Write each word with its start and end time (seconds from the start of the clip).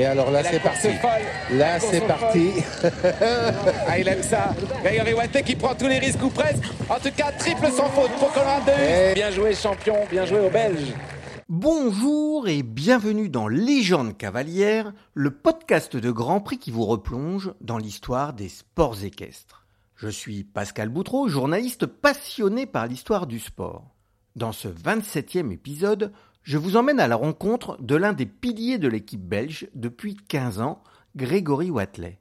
Et 0.00 0.06
alors 0.06 0.30
là, 0.30 0.44
c'est 0.44 0.62
parti. 0.62 0.88
Là, 1.50 1.80
c'est 1.80 2.06
parti. 2.06 2.52
ah, 3.88 3.98
il 3.98 4.06
aime 4.06 4.22
ça. 4.22 4.54
Grégory 4.84 5.42
qui 5.44 5.56
prend 5.56 5.74
tous 5.74 5.88
les 5.88 5.98
risques 5.98 6.22
ou 6.22 6.30
presque. 6.30 6.62
En 6.88 7.00
tout 7.00 7.10
cas, 7.16 7.32
triple 7.32 7.66
sans 7.66 7.88
faute 7.88 8.12
pour 8.12 8.32
Conrad 8.32 8.64
de 8.64 9.14
Bien 9.14 9.32
joué, 9.32 9.54
champion. 9.56 9.96
Bien 10.08 10.24
joué 10.24 10.38
aux 10.38 10.50
Belges. 10.50 10.94
Bonjour 11.48 12.46
et 12.46 12.62
bienvenue 12.62 13.28
dans 13.28 13.48
Légende 13.48 14.16
cavalière, 14.16 14.92
le 15.14 15.32
podcast 15.32 15.96
de 15.96 16.10
Grand 16.12 16.40
Prix 16.40 16.58
qui 16.58 16.70
vous 16.70 16.84
replonge 16.84 17.52
dans 17.60 17.78
l'histoire 17.78 18.34
des 18.34 18.48
sports 18.48 19.02
équestres. 19.02 19.66
Je 19.96 20.08
suis 20.08 20.44
Pascal 20.44 20.90
Boutreau, 20.90 21.26
journaliste 21.26 21.86
passionné 21.86 22.66
par 22.66 22.86
l'histoire 22.86 23.26
du 23.26 23.40
sport. 23.40 23.96
Dans 24.36 24.52
ce 24.52 24.68
27e 24.68 25.50
épisode, 25.50 26.12
je 26.48 26.56
vous 26.56 26.76
emmène 26.76 26.98
à 26.98 27.08
la 27.08 27.16
rencontre 27.16 27.76
de 27.82 27.94
l'un 27.94 28.14
des 28.14 28.24
piliers 28.24 28.78
de 28.78 28.88
l'équipe 28.88 29.20
belge 29.20 29.68
depuis 29.74 30.16
15 30.16 30.62
ans, 30.62 30.82
Grégory 31.14 31.70
Watley. 31.70 32.20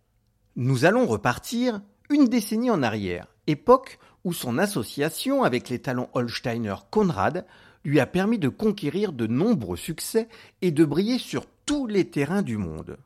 Nous 0.57 0.83
allons 0.83 1.05
repartir 1.05 1.79
une 2.09 2.25
décennie 2.25 2.69
en 2.69 2.83
arrière, 2.83 3.33
époque 3.47 3.99
où 4.25 4.33
son 4.33 4.57
association 4.57 5.43
avec 5.43 5.69
les 5.69 5.79
talents 5.79 6.09
Holsteiner 6.13 6.75
Konrad 6.91 7.45
lui 7.85 8.01
a 8.01 8.05
permis 8.05 8.37
de 8.37 8.49
conquérir 8.49 9.13
de 9.13 9.27
nombreux 9.27 9.77
succès 9.77 10.27
et 10.61 10.71
de 10.71 10.83
briller 10.83 11.19
sur 11.19 11.45
tous 11.65 11.87
les 11.87 12.09
terrains 12.09 12.41
du 12.41 12.57
monde. 12.57 12.97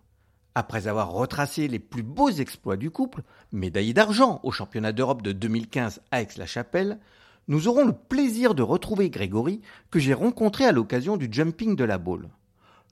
Après 0.56 0.88
avoir 0.88 1.12
retracé 1.12 1.68
les 1.68 1.78
plus 1.78 2.02
beaux 2.02 2.32
exploits 2.32 2.78
du 2.78 2.90
couple, 2.90 3.22
médaillé 3.52 3.94
d'argent 3.94 4.40
au 4.42 4.50
championnat 4.50 4.92
d'Europe 4.92 5.22
de 5.22 5.34
2015 5.34 6.02
à 6.10 6.24
Aix-la-Chapelle, 6.24 6.98
nous 7.52 7.68
aurons 7.68 7.86
le 7.86 7.92
plaisir 7.92 8.56
de 8.56 8.64
retrouver 8.64 9.10
Grégory, 9.10 9.60
que 9.90 10.00
j'ai 10.00 10.14
rencontré 10.14 10.64
à 10.64 10.72
l'occasion 10.72 11.18
du 11.18 11.28
jumping 11.30 11.76
de 11.76 11.84
la 11.84 11.98
boule. 11.98 12.30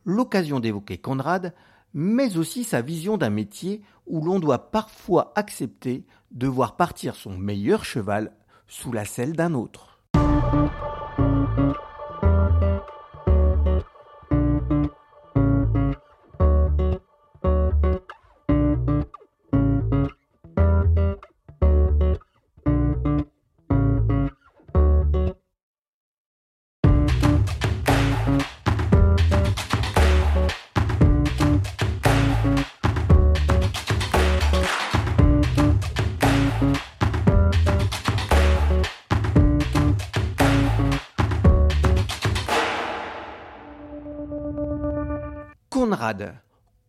L'occasion 0.04 0.60
d'évoquer 0.60 0.98
Conrad, 0.98 1.54
mais 1.94 2.36
aussi 2.36 2.66
sa 2.66 2.82
vision 2.82 3.16
d'un 3.16 3.30
métier 3.30 3.82
où 4.06 4.20
l'on 4.20 4.38
doit 4.38 4.70
parfois 4.70 5.32
accepter 5.38 6.06
de 6.32 6.48
voir 6.48 6.76
partir 6.76 7.16
son 7.16 7.38
meilleur 7.38 7.86
cheval 7.86 8.34
sous 8.68 8.92
la 8.92 9.06
selle 9.06 9.32
d'un 9.32 9.54
autre. 9.54 10.02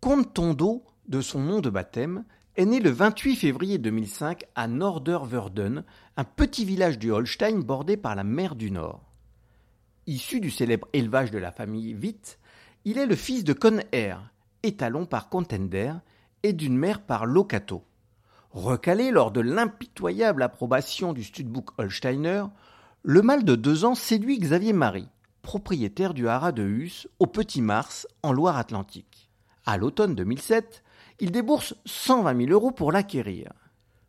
Comte 0.01 0.33
Tondo, 0.33 0.85
de 1.09 1.21
son 1.21 1.41
nom 1.41 1.61
de 1.61 1.71
baptême, 1.71 2.25
est 2.57 2.65
né 2.65 2.81
le 2.81 2.91
28 2.91 3.37
février 3.37 3.79
2005 3.79 4.45
à 4.55 4.67
Norderwerden, 4.67 5.85
un 6.17 6.25
petit 6.25 6.65
village 6.65 6.99
du 6.99 7.11
Holstein 7.11 7.61
bordé 7.61 7.97
par 7.97 8.15
la 8.15 8.25
mer 8.25 8.55
du 8.55 8.71
Nord. 8.71 9.03
Issu 10.07 10.41
du 10.41 10.51
célèbre 10.51 10.89
élevage 10.93 11.31
de 11.31 11.39
la 11.39 11.53
famille 11.53 11.95
Witt, 11.95 12.39
il 12.85 12.99
est 12.99 13.07
le 13.07 13.15
fils 13.15 13.45
de 13.45 13.53
Conair, 13.53 14.31
étalon 14.63 15.07
par 15.07 15.29
Contender, 15.29 15.93
et 16.43 16.53
d'une 16.53 16.77
mère 16.77 17.03
par 17.03 17.27
Locato. 17.27 17.85
Recalé 18.53 19.11
lors 19.11 19.31
de 19.31 19.41
l'impitoyable 19.41 20.43
approbation 20.43 21.13
du 21.13 21.23
Studbook 21.23 21.79
Holsteiner, 21.79 22.45
le 23.03 23.23
mâle 23.23 23.45
de 23.45 23.55
deux 23.55 23.85
ans 23.85 23.95
séduit 23.95 24.39
Xavier 24.39 24.73
Marie, 24.73 25.09
propriétaire 25.43 26.15
du 26.15 26.29
haras 26.29 26.53
de 26.53 26.65
Hus 26.65 27.07
au 27.19 27.27
Petit 27.27 27.63
Mars 27.63 28.07
en 28.23 28.33
Loire-Atlantique. 28.33 29.10
À 29.67 29.77
l'automne 29.77 30.15
2007, 30.15 30.83
il 31.21 31.31
débourse 31.33 31.75
120 31.85 32.47
000 32.47 32.51
euros 32.51 32.71
pour 32.71 32.93
l'acquérir. 32.93 33.53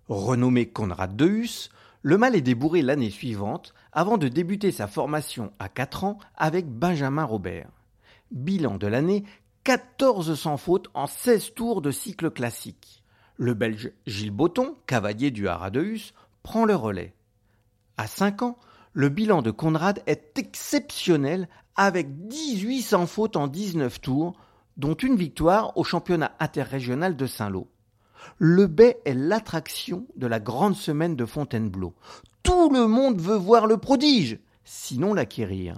Renommé 0.07 0.67
Conrad 0.67 1.15
de 1.15 1.25
Hus, 1.25 1.69
le 2.01 2.17
mâle 2.17 2.35
est 2.35 2.41
débourré 2.41 2.81
l'année 2.81 3.09
suivante 3.09 3.73
avant 3.91 4.17
de 4.17 4.27
débuter 4.27 4.71
sa 4.71 4.87
formation 4.87 5.51
à 5.59 5.69
4 5.69 6.03
ans 6.03 6.17
avec 6.35 6.67
Benjamin 6.67 7.23
Robert. 7.23 7.69
Bilan 8.31 8.77
de 8.77 8.87
l'année 8.87 9.23
14 9.63 10.39
sans 10.39 10.57
faute 10.57 10.87
en 10.93 11.05
16 11.05 11.53
tours 11.53 11.81
de 11.81 11.91
cycle 11.91 12.31
classique. 12.31 13.03
Le 13.37 13.53
Belge 13.53 13.91
Gilles 14.07 14.31
Botton, 14.31 14.75
cavalier 14.87 15.31
du 15.31 15.47
haras 15.47 15.69
de 15.69 15.81
Hus, 15.81 16.13
prend 16.43 16.65
le 16.65 16.75
relais. 16.75 17.13
À 17.97 18.07
5 18.07 18.41
ans, 18.41 18.57
le 18.93 19.09
bilan 19.09 19.41
de 19.41 19.51
Conrad 19.51 20.01
est 20.07 20.37
exceptionnel 20.37 21.47
avec 21.75 22.27
18 22.27 22.81
sans 22.81 23.05
faute 23.05 23.37
en 23.37 23.47
19 23.47 24.01
tours, 24.01 24.33
dont 24.81 24.95
une 24.95 25.15
victoire 25.15 25.77
au 25.77 25.83
championnat 25.83 26.31
interrégional 26.39 27.15
de 27.15 27.27
Saint-Lô. 27.27 27.67
Le 28.39 28.65
Bay 28.65 28.97
est 29.05 29.13
l'attraction 29.13 30.07
de 30.15 30.25
la 30.25 30.39
grande 30.39 30.75
semaine 30.75 31.15
de 31.15 31.25
Fontainebleau. 31.25 31.93
Tout 32.41 32.71
le 32.71 32.87
monde 32.87 33.21
veut 33.21 33.37
voir 33.37 33.67
le 33.67 33.77
prodige, 33.77 34.39
sinon 34.63 35.13
l'acquérir. 35.13 35.75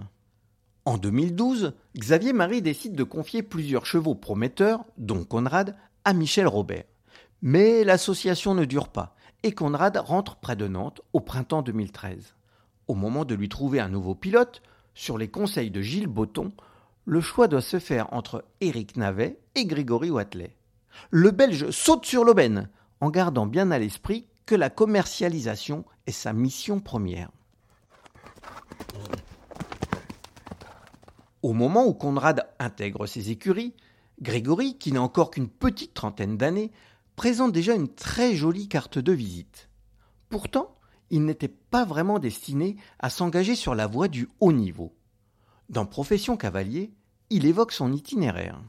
En 0.86 0.98
2012, 0.98 1.74
Xavier 1.98 2.32
Marie 2.32 2.62
décide 2.62 2.96
de 2.96 3.04
confier 3.04 3.44
plusieurs 3.44 3.86
chevaux 3.86 4.16
prometteurs, 4.16 4.86
dont 4.98 5.26
Conrad, 5.26 5.76
à 6.06 6.14
Michel 6.14 6.48
Robert. 6.48 6.86
Mais 7.42 7.84
l'association 7.84 8.56
ne 8.56 8.64
dure 8.64 8.88
pas 8.88 9.18
et 9.44 9.52
Conrad 9.52 9.98
rentre 9.98 10.38
près 10.38 10.56
de 10.56 10.70
Nantes 10.70 11.02
au 11.12 11.20
printemps 11.20 11.62
2013. 11.62 12.36
Au 12.88 12.96
moment 12.96 13.26
de 13.26 13.36
lui 13.36 13.50
trouver 13.50 13.82
un 13.82 13.90
nouveau 13.90 14.16
pilote, 14.16 14.62
sur 14.94 15.18
les 15.18 15.28
conseils 15.28 15.72
de 15.72 15.82
Gilles 15.82 16.08
Botton, 16.08 16.54
le 17.06 17.22
choix 17.22 17.48
doit 17.48 17.62
se 17.62 17.80
faire 17.80 18.12
entre 18.14 18.46
Éric 18.62 18.96
Navet 18.98 19.40
et 19.56 19.66
Grégory 19.66 20.10
Watley. 20.10 20.56
Le 21.10 21.32
Belge 21.32 21.70
saute 21.72 22.06
sur 22.06 22.24
l'aubaine, 22.24 22.70
en 23.02 23.10
gardant 23.10 23.46
bien 23.46 23.72
à 23.72 23.80
l'esprit 23.80 24.28
que 24.46 24.56
la 24.56 24.70
commercialisation 24.70 25.86
est 26.08 26.12
sa 26.12 26.34
mission 26.34 26.80
première. 26.80 27.30
Au 31.42 31.54
moment 31.54 31.86
où 31.86 31.94
Conrad 31.94 32.48
intègre 32.60 33.06
ses 33.06 33.32
écuries, 33.32 33.74
Grégory, 34.22 34.78
qui 34.78 34.94
n'a 34.94 35.02
encore 35.02 35.32
qu'une 35.32 35.50
petite 35.50 35.94
trentaine 35.94 36.38
d'années, 36.38 36.72
présente 37.18 37.52
déjà 37.52 37.74
une 37.74 37.94
très 37.94 38.36
jolie 38.36 38.70
carte 38.70 38.98
de 38.98 39.12
visite. 39.12 39.70
Pourtant, 40.30 40.76
il 41.10 41.26
n'était 41.26 41.50
pas 41.50 41.84
vraiment 41.84 42.20
destiné 42.20 42.78
à 43.00 43.10
s'engager 43.10 43.56
sur 43.56 43.76
la 43.76 43.88
voie 43.88 44.08
du 44.08 44.30
haut 44.40 44.54
niveau. 44.54 44.94
Dans 45.74 45.88
Profession 45.88 46.38
cavalier, 46.38 46.92
il 47.32 47.48
évoque 47.48 47.72
son 47.72 47.92
itinéraire. 47.94 48.62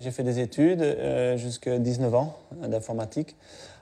J'ai 0.00 0.10
fait 0.10 0.24
des 0.24 0.40
études 0.40 0.82
euh, 0.82 1.36
jusqu'à 1.36 1.78
19 1.78 2.12
ans 2.16 2.36
d'informatique. 2.50 3.36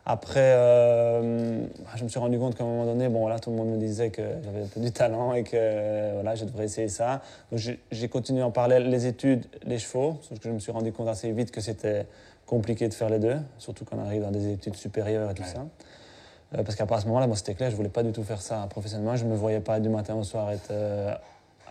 Après, 0.05 0.53
euh, 0.55 1.65
je 1.95 2.05
me 2.05 2.09
suis 2.11 2.19
rendu 2.19 2.39
compte 2.39 2.55
qu'à 2.55 2.65
un 2.65 2.67
moment 2.67 2.85
donné, 2.85 3.09
bon, 3.09 3.21
voilà, 3.21 3.39
tout 3.39 3.49
le 3.49 3.57
monde 3.57 3.71
me 3.71 3.79
disait 3.79 4.11
que 4.11 4.21
j'avais 4.45 4.65
un 4.65 4.67
peu 4.67 4.81
du 4.81 4.93
talent 4.93 5.33
et 5.33 5.43
que 5.43 6.13
voilà, 6.13 6.35
je 6.35 6.45
devrais 6.45 6.67
essayer 6.67 6.89
ça. 6.89 7.23
Donc 7.51 7.63
j'ai 7.91 8.09
continué 8.09 8.43
en 8.43 8.51
parallèle 8.51 8.91
les 8.91 9.07
études, 9.07 9.47
les 9.65 9.79
chevaux, 9.79 10.19
sauf 10.21 10.39
que 10.39 10.47
je 10.47 10.53
me 10.53 10.59
suis 10.59 10.73
rendu 10.73 10.93
compte 10.93 11.09
assez 11.09 11.33
vite 11.33 11.53
que 11.53 11.63
c'était 11.63 12.07
compliqué 12.45 12.89
de 12.89 12.95
faire 12.95 13.09
les 13.09 13.19
deux, 13.19 13.39
surtout 13.57 13.87
quand 13.87 13.97
on 13.97 14.05
arrive 14.05 14.21
dans 14.21 14.31
des 14.31 14.53
études 14.53 14.77
supérieures 14.77 15.31
et 15.31 15.35
tout 15.35 15.45
ça. 15.45 15.67
Euh, 16.55 16.63
parce 16.63 16.77
qu'à 16.77 16.87
ce 16.87 17.07
moment-là, 17.07 17.27
moi, 17.27 17.37
c'était 17.37 17.55
clair, 17.55 17.71
je 17.71 17.77
voulais 17.77 17.89
pas 17.89 18.03
du 18.03 18.13
tout 18.13 18.23
faire 18.23 18.43
ça 18.43 18.67
professionnellement. 18.69 19.17
Je 19.17 19.25
me 19.25 19.35
voyais 19.35 19.61
pas 19.61 19.81
du 19.81 19.89
matin 19.89 20.15
au 20.15 20.25
soir 20.25 20.51
être 20.53 20.71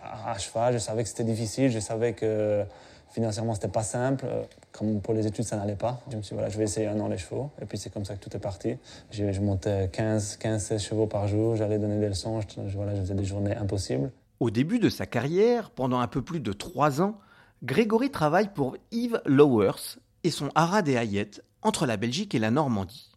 euh, 0.06 0.30
à 0.30 0.38
cheval. 0.38 0.74
Je 0.74 0.78
savais 0.78 1.02
que 1.02 1.08
c'était 1.08 1.24
difficile. 1.24 1.70
Je 1.70 1.78
savais 1.78 2.12
que 2.12 2.64
financièrement, 3.10 3.54
c'était 3.54 3.68
pas 3.68 3.82
simple. 3.82 4.24
Euh, 4.26 4.42
comme 4.72 5.00
pour 5.00 5.14
les 5.14 5.26
études, 5.26 5.44
ça 5.44 5.56
n'allait 5.56 5.76
pas. 5.76 6.00
Je 6.10 6.16
me 6.16 6.22
suis 6.22 6.30
dit, 6.30 6.34
voilà, 6.34 6.48
je 6.48 6.58
vais 6.58 6.64
essayer 6.64 6.86
un 6.86 6.98
an 7.00 7.08
les 7.08 7.18
chevaux. 7.18 7.50
Et 7.60 7.64
puis, 7.64 7.78
c'est 7.78 7.90
comme 7.90 8.04
ça 8.04 8.14
que 8.14 8.20
tout 8.20 8.34
est 8.36 8.40
parti. 8.40 8.76
Je, 9.10 9.40
montais 9.40 9.88
15, 9.92 10.36
15, 10.36 10.62
16 10.62 10.82
chevaux 10.82 11.06
par 11.06 11.28
jour. 11.28 11.56
J'allais 11.56 11.78
donner 11.78 11.98
des 11.98 12.08
leçons. 12.08 12.40
Je, 12.40 12.76
voilà, 12.76 12.94
je 12.94 13.00
faisais 13.00 13.14
des 13.14 13.24
journées 13.24 13.56
impossibles. 13.56 14.10
Au 14.38 14.50
début 14.50 14.78
de 14.78 14.88
sa 14.88 15.06
carrière, 15.06 15.70
pendant 15.70 16.00
un 16.00 16.08
peu 16.08 16.22
plus 16.22 16.40
de 16.40 16.52
trois 16.52 17.00
ans, 17.00 17.18
Grégory 17.62 18.10
travaille 18.10 18.48
pour 18.52 18.76
Yves 18.90 19.20
Lowers 19.24 19.98
et 20.24 20.30
son 20.30 20.50
haras 20.54 20.82
des 20.82 20.96
Hayet 20.96 21.30
entre 21.62 21.86
la 21.86 21.96
Belgique 21.96 22.34
et 22.34 22.38
la 22.38 22.50
Normandie. 22.50 23.12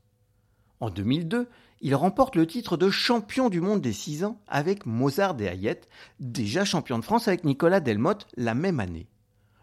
En 0.80 0.90
2002, 0.90 1.50
il 1.81 1.96
remporte 1.96 2.36
le 2.36 2.46
titre 2.46 2.78
de 2.78 2.90
champion 2.90 3.50
du 3.50 3.62
monde 3.62 3.81
des 3.81 3.94
6 3.94 4.26
ans 4.26 4.42
avec 4.48 4.86
Mozart 4.86 5.36
des 5.36 5.46
Hayet, 5.46 5.81
déjà 6.20 6.66
champion 6.66 7.00
de 7.00 7.06
France 7.06 7.28
avec 7.28 7.44
Nicolas 7.44 7.80
Delmotte 7.80 8.28
la 8.36 8.54
même 8.54 8.80
année. 8.80 9.08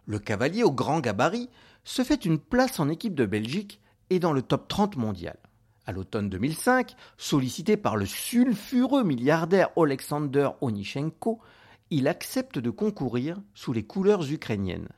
Le 0.06 0.18
cavalier 0.18 0.62
au 0.62 0.72
grand 0.72 1.00
gabarit 1.00 1.50
se 1.84 2.02
fait 2.02 2.24
une 2.24 2.38
place 2.38 2.80
en 2.80 2.88
équipe 2.88 3.14
de 3.14 3.26
Belgique 3.26 3.80
et 4.08 4.18
dans 4.18 4.32
le 4.32 4.42
top 4.42 4.68
30 4.68 4.96
mondial. 4.96 5.36
À 5.84 5.92
l'automne 5.92 6.30
2005, 6.30 6.96
sollicité 7.16 7.76
par 7.76 7.96
le 7.96 8.06
sulfureux 8.06 9.04
milliardaire 9.04 9.68
Alexander 9.76 10.48
Onichenko, 10.60 11.40
il 11.90 12.08
accepte 12.08 12.58
de 12.58 12.70
concourir 12.70 13.40
sous 13.54 13.72
les 13.72 13.84
couleurs 13.84 14.30
ukrainiennes. 14.32 14.88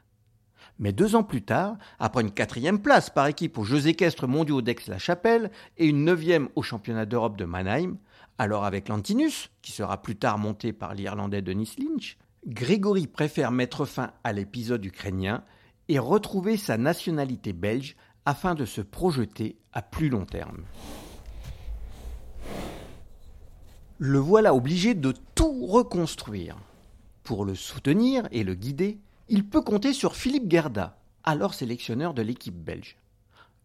Mais 0.79 0.93
deux 0.93 1.17
ans 1.17 1.23
plus 1.23 1.43
tard, 1.43 1.77
après 1.99 2.23
une 2.23 2.31
quatrième 2.31 2.81
place 2.81 3.11
par 3.11 3.27
équipe 3.27 3.59
aux 3.59 3.65
Jeux 3.65 3.89
équestres 3.89 4.29
mondiaux 4.29 4.63
d'Aix-la-Chapelle 4.63 5.51
et 5.77 5.87
une 5.87 6.05
neuvième 6.05 6.49
au 6.55 6.63
championnat 6.63 7.07
d'Europe 7.07 7.37
de 7.37 7.45
Mannheim, 7.45 7.97
alors 8.39 8.65
avec 8.65 8.89
l'Antinus, 8.89 9.51
qui 9.63 9.73
sera 9.73 10.01
plus 10.01 10.17
tard 10.17 10.39
monté 10.39 10.73
par 10.73 10.95
l'Irlandais 10.95 11.43
Denis 11.43 11.75
Lynch, 11.79 12.17
Grégory 12.47 13.07
préfère 13.07 13.51
mettre 13.51 13.85
fin 13.85 14.13
à 14.23 14.33
l'épisode 14.33 14.85
ukrainien 14.85 15.43
et 15.89 15.99
retrouver 15.99 16.57
sa 16.57 16.79
nationalité 16.79 17.53
belge 17.53 17.97
afin 18.25 18.55
de 18.55 18.65
se 18.65 18.81
projeter 18.81 19.57
à 19.73 19.83
plus 19.83 20.09
long 20.09 20.25
terme. 20.25 20.63
Le 23.99 24.19
voilà 24.19 24.55
obligé 24.55 24.95
de 24.95 25.13
tout 25.35 25.67
reconstruire. 25.67 26.57
Pour 27.25 27.45
le 27.45 27.55
soutenir 27.55 28.29
et 28.31 28.45
le 28.45 28.55
guider, 28.55 29.01
il 29.29 29.45
peut 29.45 29.61
compter 29.61 29.93
sur 29.93 30.17
Philippe 30.17 30.51
Gerda, 30.51 30.97
alors 31.23 31.53
sélectionneur 31.53 32.15
de 32.15 32.23
l'équipe 32.23 32.57
belge. 32.57 32.97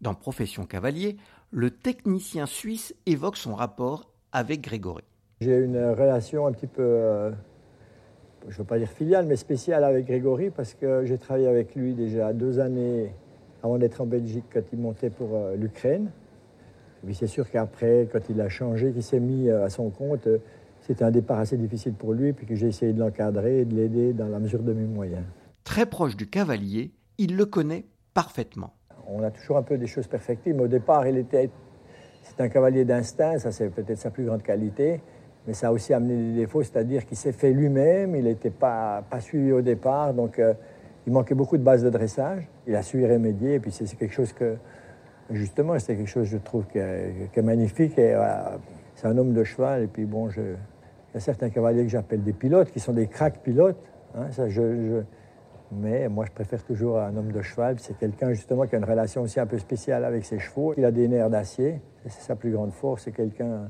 Dans 0.02 0.14
Profession 0.14 0.66
Cavalier, 0.66 1.16
le 1.52 1.72
technicien 1.72 2.46
suisse 2.46 2.94
évoque 3.06 3.38
son 3.38 3.56
rapport 3.56 4.12
avec 4.34 4.62
Grégory. 4.62 5.04
J'ai 5.40 5.60
une 5.60 5.78
relation 5.78 6.48
un 6.48 6.52
petit 6.52 6.68
peu, 6.68 6.82
euh, 6.82 7.32
je 8.48 8.54
ne 8.54 8.58
veux 8.58 8.64
pas 8.66 8.78
dire 8.78 8.90
filiale, 8.90 9.26
mais 9.26 9.38
spéciale 9.38 9.86
avec 9.86 10.06
Grégory 10.06 10.50
parce 10.50 10.74
que 10.74 11.06
j'ai 11.06 11.18
travaillé 11.18 11.48
avec 11.48 11.76
lui 11.76 11.94
déjà 11.94 12.34
deux 12.34 12.60
années 12.60 13.14
avant 13.64 13.78
d'être 13.78 14.02
en 14.02 14.06
Belgique 14.06 14.46
quand 14.54 14.64
il 14.74 14.80
montait 14.80 15.10
pour 15.10 15.30
euh, 15.34 15.56
l'Ukraine. 15.56 16.12
puis 17.06 17.16
c'est 17.16 17.28
sûr 17.28 17.50
qu'après, 17.50 18.10
quand 18.12 18.30
il 18.30 18.42
a 18.42 18.50
changé, 18.50 18.92
qu'il 18.92 19.04
s'est 19.04 19.22
mis 19.22 19.48
euh, 19.48 19.64
à 19.64 19.70
son 19.70 19.90
compte, 19.90 20.28
c'était 20.82 21.06
un 21.06 21.12
départ 21.12 21.40
assez 21.40 21.56
difficile 21.56 21.94
pour 21.94 22.12
lui, 22.12 22.34
puis 22.34 22.46
que 22.46 22.56
j'ai 22.56 22.68
essayé 22.68 22.92
de 22.92 23.00
l'encadrer 23.00 23.60
et 23.60 23.66
de 23.66 23.74
l'aider 23.74 24.12
dans 24.12 24.28
la 24.28 24.40
mesure 24.40 24.62
de 24.62 24.74
mes 24.74 24.86
moyens. 24.86 25.24
Très 25.64 25.86
proche 25.86 26.16
du 26.16 26.30
cavalier, 26.30 26.92
il 27.18 27.38
le 27.38 27.46
connaît 27.46 27.86
parfaitement. 28.14 28.74
On 29.08 29.24
a 29.24 29.32
toujours 29.32 29.58
un 29.58 29.64
peu 29.64 29.78
des 29.78 29.88
choses 29.88 30.08
perfectibles, 30.08 30.62
au 30.62 30.68
départ, 30.68 31.08
il 31.08 31.18
était, 31.18 31.50
c'est 32.24 32.42
un 32.42 32.50
cavalier 32.50 32.86
d'instinct, 32.86 33.40
ça 33.40 33.52
c'est 33.52 33.70
peut-être 33.70 33.98
sa 33.98 34.12
plus 34.12 34.26
grande 34.26 34.44
qualité, 34.44 35.02
mais 35.48 35.54
ça 35.54 35.70
a 35.70 35.72
aussi 35.72 35.94
amené 35.94 36.16
des 36.16 36.42
défauts, 36.42 36.64
c'est-à-dire 36.64 37.06
qu'il 37.06 37.18
s'est 37.18 37.32
fait 37.32 37.52
lui-même, 37.52 38.16
il 38.16 38.26
n'était 38.26 38.50
pas, 38.50 39.04
suivi 39.20 39.52
au 39.52 39.62
départ, 39.62 40.14
donc 40.14 40.40
euh, 40.40 40.54
il 41.06 41.14
manquait 41.14 41.36
beaucoup 41.36 41.58
de 41.58 41.64
bases 41.64 41.84
de 41.84 41.90
dressage. 41.90 42.48
Il 42.68 42.76
a 42.76 42.82
su 42.82 43.02
y 43.02 43.06
remédier, 43.06 43.56
et 43.56 43.60
puis 43.60 43.72
c'est 43.72 43.86
quelque 43.98 44.14
chose 44.14 44.32
que, 44.32 44.56
justement, 45.32 45.78
c'est 45.80 45.96
quelque 45.96 46.10
chose, 46.10 46.28
je 46.28 46.38
trouve, 46.38 46.66
qui 46.68 46.78
est, 46.78 47.42
magnifique. 47.42 47.94
C'est 47.96 49.08
un 49.08 49.18
homme 49.18 49.34
de 49.34 49.44
cheval, 49.44 49.84
et 49.84 49.88
puis 49.88 50.06
bon, 50.06 50.30
il 50.30 50.56
y 51.14 51.18
a 51.18 51.20
certains 51.20 51.50
cavaliers 51.50 51.84
que 51.84 51.90
j'appelle 51.90 52.24
des 52.24 52.34
pilotes, 52.34 52.72
qui 52.72 52.80
sont 52.80 52.94
des 52.94 53.08
cracks 53.08 53.40
pilotes. 53.44 53.78
Hein, 54.16 54.28
mais 55.80 56.10
moi, 56.10 56.26
je 56.26 56.32
préfère 56.32 56.64
toujours 56.64 57.00
un 57.00 57.16
homme 57.16 57.32
de 57.32 57.42
cheval. 57.42 57.80
C'est 57.80 57.98
quelqu'un, 57.98 58.34
justement, 58.34 58.66
qui 58.68 58.76
a 58.76 58.78
une 58.78 58.86
relation 58.86 59.22
aussi 59.22 59.40
un 59.40 59.46
peu 59.46 59.58
spéciale 59.58 60.06
avec 60.06 60.26
ses 60.26 60.40
chevaux. 60.40 60.74
Il 60.78 60.86
a 60.86 60.92
des 60.92 61.08
nerfs 61.08 61.30
d'acier. 61.30 61.82
C'est 62.04 62.22
sa 62.22 62.36
plus 62.36 62.52
grande 62.52 62.72
force. 62.72 63.04
C'est 63.04 63.12
quelqu'un 63.12 63.70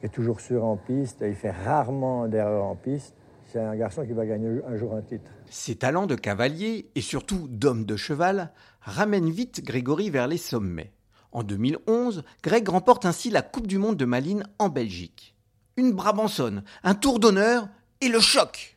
qui 0.00 0.06
est 0.06 0.10
toujours 0.10 0.40
sûr 0.40 0.64
en 0.64 0.76
piste. 0.76 1.24
Il 1.26 1.34
fait 1.34 1.50
rarement 1.50 2.28
d'erreurs 2.28 2.64
en 2.64 2.76
piste. 2.76 3.14
C'est 3.52 3.60
un 3.60 3.76
garçon 3.76 4.04
qui 4.04 4.12
va 4.12 4.26
gagner 4.26 4.60
un 4.66 4.76
jour 4.76 4.94
un 4.94 5.02
titre. 5.02 5.30
Ses 5.48 5.76
talents 5.76 6.06
de 6.06 6.16
cavalier 6.16 6.90
et 6.94 7.00
surtout 7.00 7.46
d'homme 7.48 7.84
de 7.84 7.96
cheval 7.96 8.52
ramènent 8.80 9.30
vite 9.30 9.64
Grégory 9.64 10.10
vers 10.10 10.26
les 10.26 10.38
sommets. 10.38 10.92
En 11.32 11.42
2011, 11.42 12.24
Greg 12.42 12.68
remporte 12.68 13.06
ainsi 13.06 13.30
la 13.30 13.42
Coupe 13.42 13.66
du 13.66 13.78
Monde 13.78 13.96
de 13.96 14.04
Malines 14.04 14.44
en 14.58 14.68
Belgique. 14.68 15.36
Une 15.76 15.92
Brabançonne, 15.92 16.64
un 16.82 16.94
tour 16.94 17.20
d'honneur 17.20 17.68
et 18.00 18.08
le 18.08 18.20
choc 18.20 18.75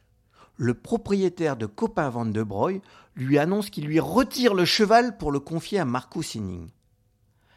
le 0.60 0.74
propriétaire 0.74 1.56
de 1.56 1.66
Copain 1.66 2.10
Van 2.10 2.26
de 2.26 2.44
Broy 2.44 2.82
lui 3.16 3.40
annonce 3.40 3.70
qu'il 3.70 3.86
lui 3.86 4.02
retire 4.02 4.54
le 4.54 4.66
cheval 4.66 5.18
pour 5.18 5.32
le 5.32 5.40
confier 5.40 5.80
à 5.80 5.86
Marco 5.86 6.22
Sinning. 6.22 6.68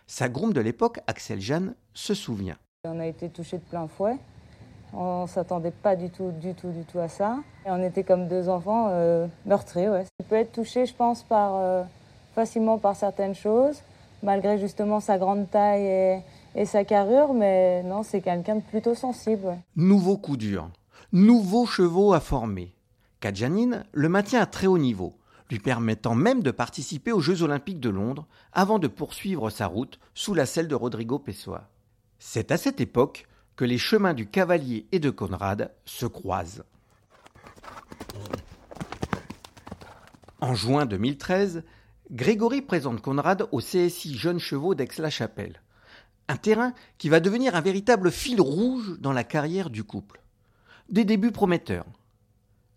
Sa 0.06 0.28
groom 0.28 0.52
de 0.52 0.60
l'époque, 0.60 1.00
Axel 1.08 1.40
Jeanne, 1.40 1.74
se 1.94 2.14
souvient. 2.14 2.56
On 2.84 3.00
a 3.00 3.06
été 3.06 3.28
touché 3.28 3.58
de 3.58 3.64
plein 3.64 3.88
fouet. 3.88 4.16
On 4.92 5.26
s'attendait 5.26 5.72
pas 5.72 5.96
du 5.96 6.10
tout, 6.10 6.30
du 6.30 6.54
tout, 6.54 6.70
du 6.70 6.84
tout 6.84 7.00
à 7.00 7.08
ça. 7.08 7.38
Et 7.66 7.70
on 7.70 7.82
était 7.82 8.04
comme 8.04 8.28
deux 8.28 8.48
enfants 8.48 8.86
euh, 8.90 9.26
meurtris. 9.46 9.88
Ouais. 9.88 10.04
Il 10.20 10.26
peut 10.26 10.36
être 10.36 10.52
touché, 10.52 10.86
je 10.86 10.94
pense, 10.94 11.24
par, 11.24 11.56
euh, 11.56 11.82
facilement 12.36 12.78
par 12.78 12.94
certaines 12.94 13.34
choses, 13.34 13.82
malgré 14.22 14.58
justement 14.58 15.00
sa 15.00 15.18
grande 15.18 15.50
taille 15.50 16.22
et, 16.54 16.64
sa 16.66 16.84
carrure. 16.84 17.34
Mais 17.34 17.82
non, 17.82 18.04
c'est 18.04 18.20
quelqu'un 18.20 18.56
de 18.56 18.60
plutôt 18.60 18.94
sensible. 18.94 19.58
Nouveau 19.74 20.18
coup 20.18 20.36
dur. 20.36 20.70
Nouveaux 21.10 21.66
chevaux 21.66 22.12
à 22.12 22.20
former. 22.20 22.72
Kadjanine 23.22 23.84
le 23.92 24.08
maintient 24.08 24.40
à 24.40 24.46
très 24.46 24.66
haut 24.66 24.78
niveau, 24.78 25.14
lui 25.48 25.60
permettant 25.60 26.16
même 26.16 26.42
de 26.42 26.50
participer 26.50 27.12
aux 27.12 27.20
Jeux 27.20 27.42
olympiques 27.42 27.78
de 27.78 27.88
Londres 27.88 28.26
avant 28.52 28.80
de 28.80 28.88
poursuivre 28.88 29.48
sa 29.48 29.68
route 29.68 30.00
sous 30.12 30.34
la 30.34 30.44
selle 30.44 30.66
de 30.66 30.74
Rodrigo 30.74 31.20
Pessoa. 31.20 31.70
C'est 32.18 32.50
à 32.50 32.56
cette 32.56 32.80
époque 32.80 33.28
que 33.54 33.64
les 33.64 33.78
chemins 33.78 34.12
du 34.12 34.26
cavalier 34.26 34.86
et 34.90 34.98
de 34.98 35.10
Conrad 35.10 35.70
se 35.84 36.04
croisent. 36.04 36.64
En 40.40 40.56
juin 40.56 40.84
2013, 40.84 41.62
Grégory 42.10 42.60
présente 42.60 43.02
Conrad 43.02 43.46
au 43.52 43.60
CSI 43.60 44.18
Jeunes 44.18 44.40
Chevaux 44.40 44.74
d'Aix-la-Chapelle. 44.74 45.62
Un 46.26 46.36
terrain 46.36 46.72
qui 46.98 47.08
va 47.08 47.20
devenir 47.20 47.54
un 47.54 47.60
véritable 47.60 48.10
fil 48.10 48.40
rouge 48.40 48.98
dans 48.98 49.12
la 49.12 49.22
carrière 49.22 49.70
du 49.70 49.84
couple. 49.84 50.20
Des 50.88 51.04
débuts 51.04 51.30
prometteurs. 51.30 51.86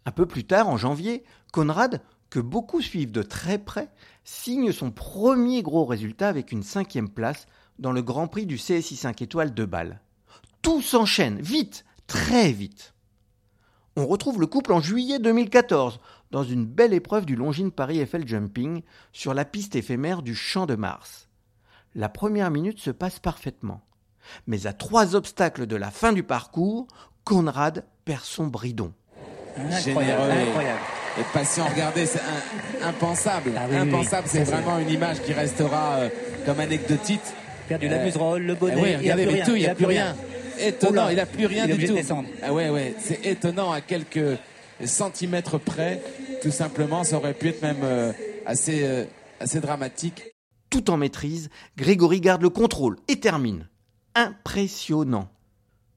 Un 0.06 0.12
peu 0.12 0.26
plus 0.26 0.46
tard, 0.46 0.70
en 0.70 0.78
janvier, 0.78 1.24
Conrad, 1.52 2.02
que 2.30 2.40
beaucoup 2.40 2.82
suivent 2.82 3.12
de 3.12 3.24
très 3.24 3.58
près, 3.58 3.90
signe 4.24 4.72
son 4.72 4.92
premier 4.92 5.64
gros 5.64 5.86
résultat 5.86 6.28
avec 6.28 6.52
une 6.52 6.64
cinquième 6.64 7.10
place 7.10 7.48
dans 7.80 7.92
le 7.92 8.02
Grand 8.02 8.28
Prix 8.28 8.46
du 8.46 8.58
CSI 8.58 8.96
5 8.96 9.22
étoiles 9.22 9.54
de 9.54 9.66
Bâle. 9.66 10.02
Tout 10.62 10.82
s'enchaîne, 10.82 11.40
vite, 11.42 11.86
très 12.08 12.52
vite. 12.52 12.94
On 13.96 14.08
retrouve 14.08 14.42
le 14.42 14.48
couple 14.48 14.74
en 14.74 14.82
juillet 14.82 15.20
2014 15.20 16.00
dans 16.32 16.44
une 16.44 16.66
belle 16.66 16.94
épreuve 16.94 17.26
du 17.26 17.36
Longines 17.36 17.72
Paris 17.72 18.00
Eiffel 18.00 18.28
Jumping 18.28 18.82
sur 19.14 19.34
la 19.34 19.46
piste 19.46 19.76
éphémère 19.76 20.22
du 20.22 20.36
Champ 20.36 20.66
de 20.66 20.76
Mars. 20.76 21.30
La 21.94 22.10
première 22.10 22.52
minute 22.52 22.80
se 22.80 22.92
passe 22.92 23.20
parfaitement. 23.20 23.86
Mais 24.48 24.68
à 24.68 24.74
trois 24.74 25.16
obstacles 25.16 25.66
de 25.66 25.76
la 25.78 25.92
fin 25.92 26.12
du 26.12 26.24
parcours, 26.24 26.88
Conrad 27.24 27.86
perd 28.04 28.24
son 28.24 28.48
bridon. 28.48 28.94
Généreux 29.84 30.30
Et, 31.18 31.24
patient. 31.34 31.66
Regardez, 31.66 32.06
c'est 32.06 32.22
impensable. 32.84 33.52
Ah 33.58 33.80
impensable, 33.80 34.28
c'est 34.30 34.44
vraiment 34.44 34.80
une 34.80 34.90
image 34.90 35.22
qui 35.22 35.34
restera 35.34 35.96
euh, 35.96 36.10
comme 36.46 36.60
anecdotique. 36.60 37.22
Perdu 37.68 37.88
la 37.88 38.04
muserolle, 38.04 38.44
le 38.44 38.56
bonnet. 38.56 38.82
Oui, 38.82 38.96
regardez, 38.96 39.26
mais 39.26 39.44
tout, 39.44 39.56
il 39.56 39.62
n'y 39.62 39.68
a, 39.68 39.76
plus 39.76 39.86
rien. 39.86 40.16
Étonnant, 40.60 41.10
il 41.10 41.16
n'a 41.16 41.26
plus 41.26 41.46
rien 41.46 41.66
du 41.66 41.86
tout. 41.86 41.98
Ah 42.44 42.54
ouais, 42.54 42.70
ouais, 42.70 42.94
c'est 43.00 43.26
étonnant 43.26 43.72
à 43.72 43.82
quelques 43.82 44.38
centimètres 44.84 45.58
près. 45.58 46.02
Tout 46.42 46.52
simplement, 46.52 47.04
ça 47.04 47.18
aurait 47.18 47.34
pu 47.34 47.50
être 47.50 47.62
même 47.62 47.82
euh, 47.84 48.12
assez, 48.46 48.84
euh, 48.84 49.06
assez 49.40 49.60
dramatique. 49.60 50.24
Tout 50.70 50.90
en 50.90 50.98
maîtrise, 50.98 51.50
Grégory 51.78 52.22
garde 52.22 52.42
le 52.42 52.50
contrôle 52.50 52.98
et 53.08 53.20
termine. 53.20 53.68
Impressionnant. 54.14 55.30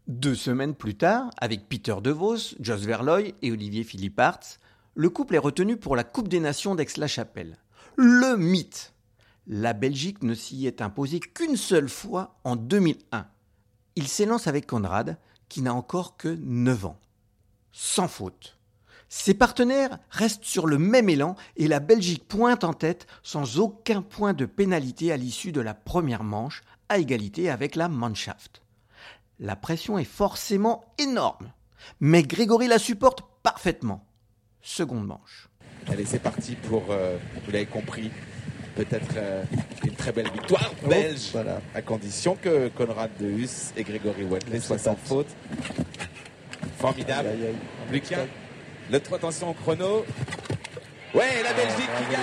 Deux 0.08 0.34
semaines 0.34 0.74
plus 0.74 0.94
tard, 0.94 1.28
avec 1.36 1.68
Peter 1.68 1.96
DeVos, 2.02 2.54
Jos 2.60 2.78
Verloy 2.78 3.34
et 3.42 3.52
Olivier 3.52 3.84
Philipparts, 3.84 4.56
le 4.94 5.10
couple 5.10 5.34
est 5.34 5.38
retenu 5.38 5.76
pour 5.76 5.96
la 5.96 6.02
Coupe 6.02 6.28
des 6.28 6.40
Nations 6.40 6.74
d'Aix-la-Chapelle. 6.74 7.58
Le 7.96 8.38
mythe 8.38 8.94
La 9.46 9.74
Belgique 9.74 10.22
ne 10.22 10.32
s'y 10.32 10.66
est 10.66 10.80
imposée 10.80 11.20
qu'une 11.20 11.58
seule 11.58 11.90
fois 11.90 12.38
en 12.44 12.56
2001. 12.56 13.26
Il 13.96 14.08
s'élance 14.08 14.46
avec 14.46 14.66
Conrad, 14.66 15.18
qui 15.50 15.60
n'a 15.60 15.74
encore 15.74 16.16
que 16.16 16.38
9 16.40 16.86
ans. 16.86 16.98
Sans 17.70 18.08
faute. 18.08 18.56
Ses 19.10 19.34
partenaires 19.34 19.98
restent 20.08 20.44
sur 20.44 20.66
le 20.66 20.78
même 20.78 21.10
élan 21.10 21.36
et 21.56 21.68
la 21.68 21.80
Belgique 21.80 22.26
pointe 22.26 22.64
en 22.64 22.72
tête 22.72 23.06
sans 23.22 23.58
aucun 23.58 24.00
point 24.00 24.32
de 24.32 24.46
pénalité 24.46 25.12
à 25.12 25.18
l'issue 25.18 25.52
de 25.52 25.60
la 25.60 25.74
première 25.74 26.24
manche, 26.24 26.62
à 26.88 26.96
égalité 26.96 27.50
avec 27.50 27.76
la 27.76 27.90
Mannschaft 27.90 28.62
la 29.38 29.56
pression 29.56 29.98
est 29.98 30.04
forcément 30.04 30.84
énorme. 30.98 31.52
Mais 32.00 32.22
Grégory 32.22 32.66
la 32.66 32.78
supporte 32.78 33.22
parfaitement. 33.42 34.04
Seconde 34.62 35.06
manche. 35.06 35.48
Allez, 35.88 36.04
c'est 36.04 36.18
parti 36.18 36.54
pour, 36.56 36.84
euh, 36.90 37.16
vous 37.44 37.52
l'avez 37.52 37.66
compris, 37.66 38.10
peut-être 38.74 39.14
euh, 39.16 39.44
une 39.84 39.94
très 39.94 40.12
belle 40.12 40.30
victoire 40.30 40.70
oh, 40.84 40.88
belge, 40.88 41.32
à 41.74 41.82
condition 41.82 42.36
que 42.36 42.68
Conrad 42.68 43.10
de 43.18 43.26
Hus 43.26 43.72
et 43.76 43.84
Grégory 43.84 44.24
Watley 44.24 44.60
soient 44.60 44.78
sans 44.78 44.96
faute. 44.96 45.28
Formidable. 46.78 47.30
Lucas, 47.90 48.26
le 48.90 49.00
3 49.00 49.18
attention 49.18 49.50
au 49.50 49.54
chrono. 49.54 50.04
Ouais, 51.14 51.42
la 51.42 51.54
Belgique 51.54 51.88
qui 51.98 52.12
gagne. 52.12 52.20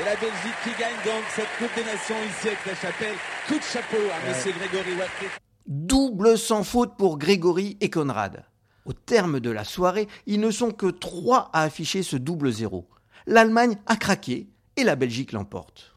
Et 0.00 0.04
la 0.04 0.14
Belgique 0.14 0.54
qui 0.62 0.70
gagne 0.80 0.96
donc 1.04 1.24
cette 1.34 1.48
Coupe 1.58 1.74
des 1.74 1.84
Nations 1.84 2.16
ici 2.30 2.48
avec 2.48 2.64
la 2.64 2.74
chapelle. 2.74 3.16
Coup 3.48 3.58
de 3.58 3.64
chapeau 3.64 3.96
à 3.96 4.28
Monsieur 4.28 4.52
Grégory 4.52 4.92
Watley. 4.92 5.49
Double 5.66 6.38
sans 6.38 6.64
faute 6.64 6.96
pour 6.96 7.18
Grégory 7.18 7.76
et 7.80 7.90
Conrad. 7.90 8.44
Au 8.86 8.92
terme 8.92 9.40
de 9.40 9.50
la 9.50 9.64
soirée, 9.64 10.08
ils 10.26 10.40
ne 10.40 10.50
sont 10.50 10.70
que 10.70 10.86
trois 10.86 11.50
à 11.52 11.62
afficher 11.62 12.02
ce 12.02 12.16
double 12.16 12.50
zéro. 12.50 12.88
L'Allemagne 13.26 13.76
a 13.86 13.96
craqué 13.96 14.48
et 14.76 14.84
la 14.84 14.96
Belgique 14.96 15.32
l'emporte. 15.32 15.94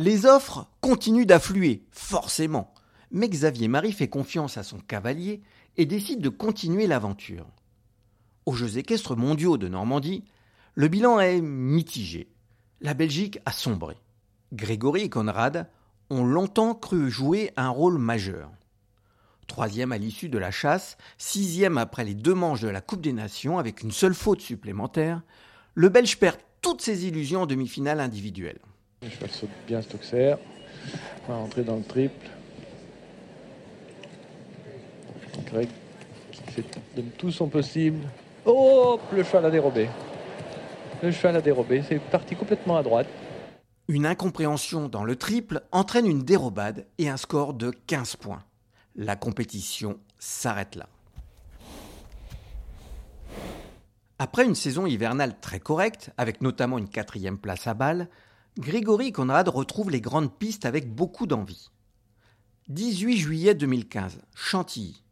Les 0.00 0.26
offres 0.26 0.68
continuent 0.80 1.26
d'affluer, 1.26 1.82
forcément. 1.90 2.72
Mais 3.10 3.28
Xavier 3.28 3.66
Marie 3.66 3.90
fait 3.90 4.06
confiance 4.06 4.56
à 4.56 4.62
son 4.62 4.78
cavalier 4.78 5.42
et 5.76 5.86
décide 5.86 6.20
de 6.20 6.28
continuer 6.28 6.86
l'aventure. 6.86 7.48
Aux 8.46 8.52
Jeux 8.52 8.78
équestres 8.78 9.16
mondiaux 9.16 9.56
de 9.58 9.66
Normandie, 9.66 10.22
le 10.76 10.86
bilan 10.86 11.18
est 11.18 11.40
mitigé. 11.40 12.28
La 12.80 12.94
Belgique 12.94 13.40
a 13.44 13.50
sombré. 13.50 13.96
Grégory 14.52 15.02
et 15.02 15.08
Conrad 15.10 15.68
ont 16.10 16.24
longtemps 16.24 16.76
cru 16.76 17.10
jouer 17.10 17.50
un 17.56 17.70
rôle 17.70 17.98
majeur. 17.98 18.52
Troisième 19.48 19.90
à 19.90 19.98
l'issue 19.98 20.28
de 20.28 20.38
la 20.38 20.52
chasse, 20.52 20.96
sixième 21.16 21.76
après 21.76 22.04
les 22.04 22.14
deux 22.14 22.34
manches 22.34 22.60
de 22.60 22.68
la 22.68 22.80
Coupe 22.80 23.00
des 23.00 23.12
Nations 23.12 23.58
avec 23.58 23.82
une 23.82 23.90
seule 23.90 24.14
faute 24.14 24.42
supplémentaire, 24.42 25.22
le 25.74 25.88
Belge 25.88 26.20
perd 26.20 26.38
toutes 26.62 26.82
ses 26.82 27.08
illusions 27.08 27.42
en 27.42 27.46
demi-finale 27.46 27.98
individuelle. 27.98 28.60
Le 29.02 29.10
cheval 29.10 29.30
saute 29.30 29.50
bien 29.66 29.80
Stoxer. 29.80 30.34
On 31.28 31.32
va 31.32 31.38
rentrer 31.38 31.62
dans 31.62 31.76
le 31.76 31.84
triple. 31.84 32.26
Greg 35.46 35.68
qui 36.32 36.42
fait, 36.52 36.64
donne 36.96 37.10
tout 37.16 37.30
son 37.30 37.48
possible. 37.48 38.00
Oh, 38.44 38.98
le 39.12 39.22
cheval 39.22 39.46
a 39.46 39.50
dérobé. 39.50 39.88
Le 41.02 41.12
cheval 41.12 41.36
a 41.36 41.40
dérobé. 41.40 41.82
C'est 41.88 42.00
parti 42.00 42.34
complètement 42.34 42.76
à 42.76 42.82
droite. 42.82 43.06
Une 43.86 44.04
incompréhension 44.04 44.88
dans 44.88 45.04
le 45.04 45.16
triple 45.16 45.62
entraîne 45.70 46.06
une 46.06 46.24
dérobade 46.24 46.86
et 46.98 47.08
un 47.08 47.16
score 47.16 47.54
de 47.54 47.70
15 47.86 48.16
points. 48.16 48.42
La 48.96 49.14
compétition 49.14 49.98
s'arrête 50.18 50.74
là. 50.74 50.88
Après 54.18 54.44
une 54.44 54.56
saison 54.56 54.86
hivernale 54.86 55.38
très 55.40 55.60
correcte, 55.60 56.10
avec 56.18 56.40
notamment 56.42 56.78
une 56.78 56.88
quatrième 56.88 57.38
place 57.38 57.68
à 57.68 57.74
balle, 57.74 58.08
Grégory 58.58 59.12
Conrad 59.12 59.48
retrouve 59.48 59.88
les 59.88 60.00
grandes 60.00 60.36
pistes 60.36 60.64
avec 60.64 60.92
beaucoup 60.92 61.28
d'envie. 61.28 61.70
18 62.68 63.16
juillet 63.16 63.54
2015, 63.54 64.18
Chantilly. 64.34 65.04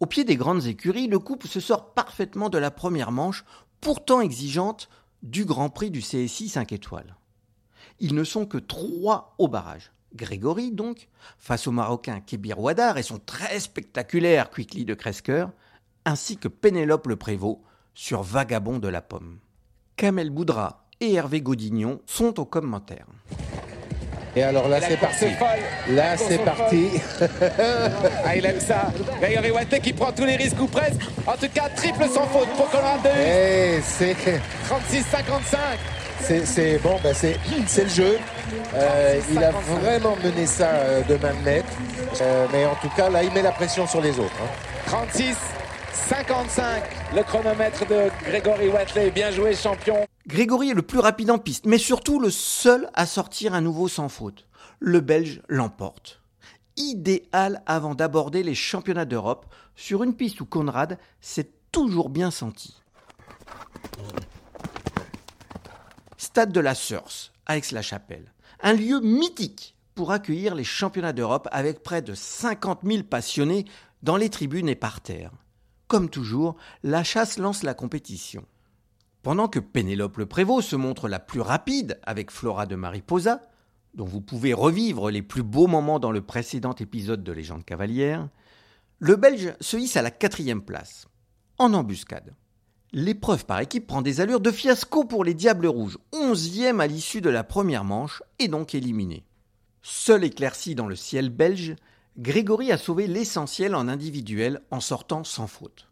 Au 0.00 0.06
pied 0.06 0.24
des 0.24 0.34
grandes 0.34 0.66
écuries, 0.66 1.06
le 1.06 1.20
couple 1.20 1.46
se 1.46 1.60
sort 1.60 1.94
parfaitement 1.94 2.48
de 2.48 2.58
la 2.58 2.72
première 2.72 3.12
manche, 3.12 3.44
pourtant 3.80 4.20
exigeante, 4.20 4.88
du 5.22 5.44
Grand 5.44 5.70
Prix 5.70 5.92
du 5.92 6.00
CSI 6.00 6.48
5 6.48 6.72
étoiles. 6.72 7.14
Ils 8.00 8.16
ne 8.16 8.24
sont 8.24 8.46
que 8.46 8.58
trois 8.58 9.36
au 9.38 9.46
barrage. 9.46 9.92
Grégory, 10.16 10.72
donc, 10.72 11.08
face 11.38 11.68
au 11.68 11.70
Marocain 11.70 12.18
Kébir 12.18 12.58
Ouadar 12.58 12.98
et 12.98 13.04
son 13.04 13.20
très 13.20 13.60
spectaculaire 13.60 14.50
Quickly 14.50 14.84
de 14.84 14.94
Kresker, 14.94 15.46
ainsi 16.04 16.36
que 16.36 16.48
Pénélope 16.48 17.06
Le 17.06 17.14
Prévost 17.14 17.60
sur 17.94 18.24
Vagabond 18.24 18.80
de 18.80 18.88
la 18.88 19.02
Pomme. 19.02 19.38
Kamel 19.94 20.30
Boudra 20.30 20.85
et 21.00 21.14
Hervé 21.14 21.40
Godignon 21.40 22.00
sont 22.06 22.38
aux 22.40 22.44
commentaires. 22.44 23.06
Et 24.36 24.42
alors 24.42 24.68
là, 24.68 24.80
c'est 24.86 24.98
parti. 24.98 25.26
Là, 25.88 26.16
c'est 26.18 26.44
parti. 26.44 26.88
ah, 28.24 28.36
il 28.36 28.44
aime 28.44 28.60
ça. 28.60 28.92
Grégory 29.18 29.50
Watley 29.50 29.80
qui 29.80 29.94
prend 29.94 30.12
tous 30.12 30.26
les 30.26 30.36
risques 30.36 30.60
ou 30.60 30.66
presque. 30.66 31.00
En 31.26 31.32
tout 31.32 31.48
cas, 31.54 31.70
triple 31.74 32.04
sans 32.04 32.26
faute 32.26 32.48
pour 32.50 32.68
Conrad 32.70 33.02
de 33.02 33.08
Et 33.08 33.80
c'est 33.82 34.14
36-55. 34.68 35.56
C'est 36.20 36.78
bon, 36.82 36.98
bah 37.02 37.14
c'est 37.14 37.38
le 37.82 37.88
jeu. 37.88 38.18
Euh, 38.74 39.20
il 39.30 39.42
a 39.42 39.50
vraiment 39.52 40.16
mené 40.22 40.44
ça 40.46 40.68
euh, 40.68 41.02
de 41.02 41.16
main 41.16 41.32
de 41.32 41.44
maître. 41.44 41.72
Euh, 42.20 42.46
mais 42.52 42.66
en 42.66 42.74
tout 42.74 42.90
cas, 42.94 43.08
là, 43.08 43.22
il 43.22 43.32
met 43.32 43.42
la 43.42 43.52
pression 43.52 43.86
sur 43.86 44.02
les 44.02 44.18
autres. 44.18 44.36
Hein. 44.42 44.48
36 44.86 45.34
55, 46.08 46.82
le 47.14 47.22
chronomètre 47.22 47.86
de 47.86 48.10
Grégory 48.24 48.68
Watley. 48.68 49.10
Bien 49.10 49.30
joué, 49.30 49.54
champion. 49.54 50.06
Grégory 50.26 50.70
est 50.70 50.74
le 50.74 50.82
plus 50.82 50.98
rapide 50.98 51.30
en 51.30 51.38
piste, 51.38 51.66
mais 51.66 51.78
surtout 51.78 52.18
le 52.18 52.30
seul 52.30 52.90
à 52.94 53.06
sortir 53.06 53.54
un 53.54 53.60
nouveau 53.60 53.86
sans 53.86 54.08
faute. 54.08 54.46
Le 54.80 55.00
Belge 55.00 55.40
l'emporte. 55.48 56.20
Idéal 56.76 57.62
avant 57.64 57.94
d'aborder 57.94 58.42
les 58.42 58.56
championnats 58.56 59.04
d'Europe 59.04 59.46
sur 59.76 60.02
une 60.02 60.14
piste 60.14 60.40
où 60.40 60.44
Conrad 60.44 60.98
s'est 61.20 61.50
toujours 61.70 62.08
bien 62.08 62.32
senti. 62.32 62.74
Stade 66.16 66.50
de 66.50 66.60
la 66.60 66.74
Source, 66.74 67.32
à 67.46 67.56
Aix-la-Chapelle. 67.56 68.32
Un 68.60 68.72
lieu 68.72 69.00
mythique 69.00 69.76
pour 69.94 70.10
accueillir 70.10 70.56
les 70.56 70.64
championnats 70.64 71.12
d'Europe 71.12 71.48
avec 71.52 71.84
près 71.84 72.02
de 72.02 72.14
50 72.14 72.80
000 72.82 73.04
passionnés 73.04 73.64
dans 74.02 74.16
les 74.16 74.28
tribunes 74.28 74.68
et 74.68 74.74
par 74.74 75.00
terre. 75.00 75.30
Comme 75.86 76.10
toujours, 76.10 76.56
la 76.82 77.04
chasse 77.04 77.38
lance 77.38 77.62
la 77.62 77.74
compétition. 77.74 78.44
Pendant 79.26 79.48
que 79.48 79.58
Pénélope 79.58 80.18
Le 80.18 80.26
Prévost 80.26 80.68
se 80.68 80.76
montre 80.76 81.08
la 81.08 81.18
plus 81.18 81.40
rapide 81.40 81.98
avec 82.04 82.30
Flora 82.30 82.64
de 82.64 82.76
Mariposa, 82.76 83.42
dont 83.92 84.04
vous 84.04 84.20
pouvez 84.20 84.54
revivre 84.54 85.10
les 85.10 85.20
plus 85.20 85.42
beaux 85.42 85.66
moments 85.66 85.98
dans 85.98 86.12
le 86.12 86.22
précédent 86.22 86.76
épisode 86.76 87.24
de 87.24 87.32
Légende 87.32 87.64
cavalière, 87.64 88.28
le 89.00 89.16
Belge 89.16 89.52
se 89.60 89.76
hisse 89.78 89.96
à 89.96 90.02
la 90.02 90.12
quatrième 90.12 90.62
place, 90.62 91.08
en 91.58 91.74
embuscade. 91.74 92.34
L'épreuve 92.92 93.46
par 93.46 93.58
équipe 93.58 93.88
prend 93.88 94.00
des 94.00 94.20
allures 94.20 94.38
de 94.38 94.52
fiasco 94.52 95.02
pour 95.02 95.24
les 95.24 95.34
Diables 95.34 95.66
Rouges, 95.66 95.98
onzième 96.12 96.78
à 96.78 96.86
l'issue 96.86 97.20
de 97.20 97.28
la 97.28 97.42
première 97.42 97.82
manche 97.82 98.22
et 98.38 98.46
donc 98.46 98.76
éliminé. 98.76 99.24
Seul 99.82 100.22
éclairci 100.22 100.76
dans 100.76 100.86
le 100.86 100.94
ciel 100.94 101.30
belge, 101.30 101.74
Grégory 102.16 102.70
a 102.70 102.78
sauvé 102.78 103.08
l'essentiel 103.08 103.74
en 103.74 103.88
individuel 103.88 104.62
en 104.70 104.78
sortant 104.78 105.24
sans 105.24 105.48
faute. 105.48 105.88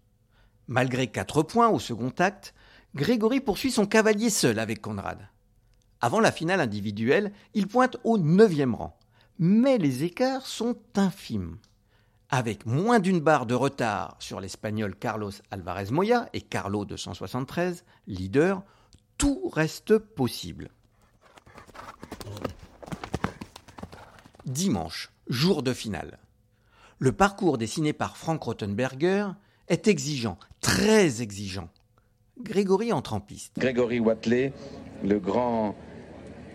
Malgré 0.69 1.09
quatre 1.09 1.43
points 1.43 1.69
au 1.69 1.81
second 1.81 2.13
acte, 2.17 2.55
Grégory 2.95 3.41
poursuit 3.41 3.73
son 3.73 3.87
cavalier 3.87 4.31
seul 4.31 4.59
avec 4.59 4.81
Conrad. 4.81 5.29
Avant 6.01 6.21
la 6.21 6.31
finale 6.31 6.61
individuelle, 6.61 7.33
il 7.55 7.67
pointe 7.67 7.97
au 8.05 8.19
neuvième 8.19 8.75
rang. 8.75 8.97
Mais 9.39 9.79
les 9.79 10.05
écarts 10.05 10.47
sont 10.47 10.77
infimes. 10.95 11.59
Avec 12.31 12.67
moins 12.67 13.01
d'une 13.01 13.21
barre 13.21 13.47
de 13.47 13.55
retard 13.55 14.17
sur 14.21 14.41
l'Espagnol 14.41 14.95
Carlos 14.95 15.33
Alvarez 15.51 15.91
Moya 15.91 16.29
et 16.33 16.41
Carlo 16.41 16.85
273, 16.85 17.85
leader, 18.07 18.63
tout 19.19 19.49
reste 19.53 19.99
possible. 19.99 20.71
Dimanche, 24.45 25.11
jour 25.27 25.63
de 25.63 25.73
finale. 25.73 26.19
Le 26.99 27.11
parcours 27.13 27.59
dessiné 27.59 27.93
par 27.93 28.17
Frank 28.17 28.43
Rottenberger 28.43 29.29
est 29.69 29.89
exigeant, 29.89 30.39
très 30.61 31.23
exigeant. 31.23 31.71
Grégory 32.41 32.93
entre 32.93 33.15
en 33.15 33.21
piste. 33.21 33.53
Grégory 33.59 34.01
Watley, 34.01 34.53
le 35.05 35.19
grand 35.19 35.75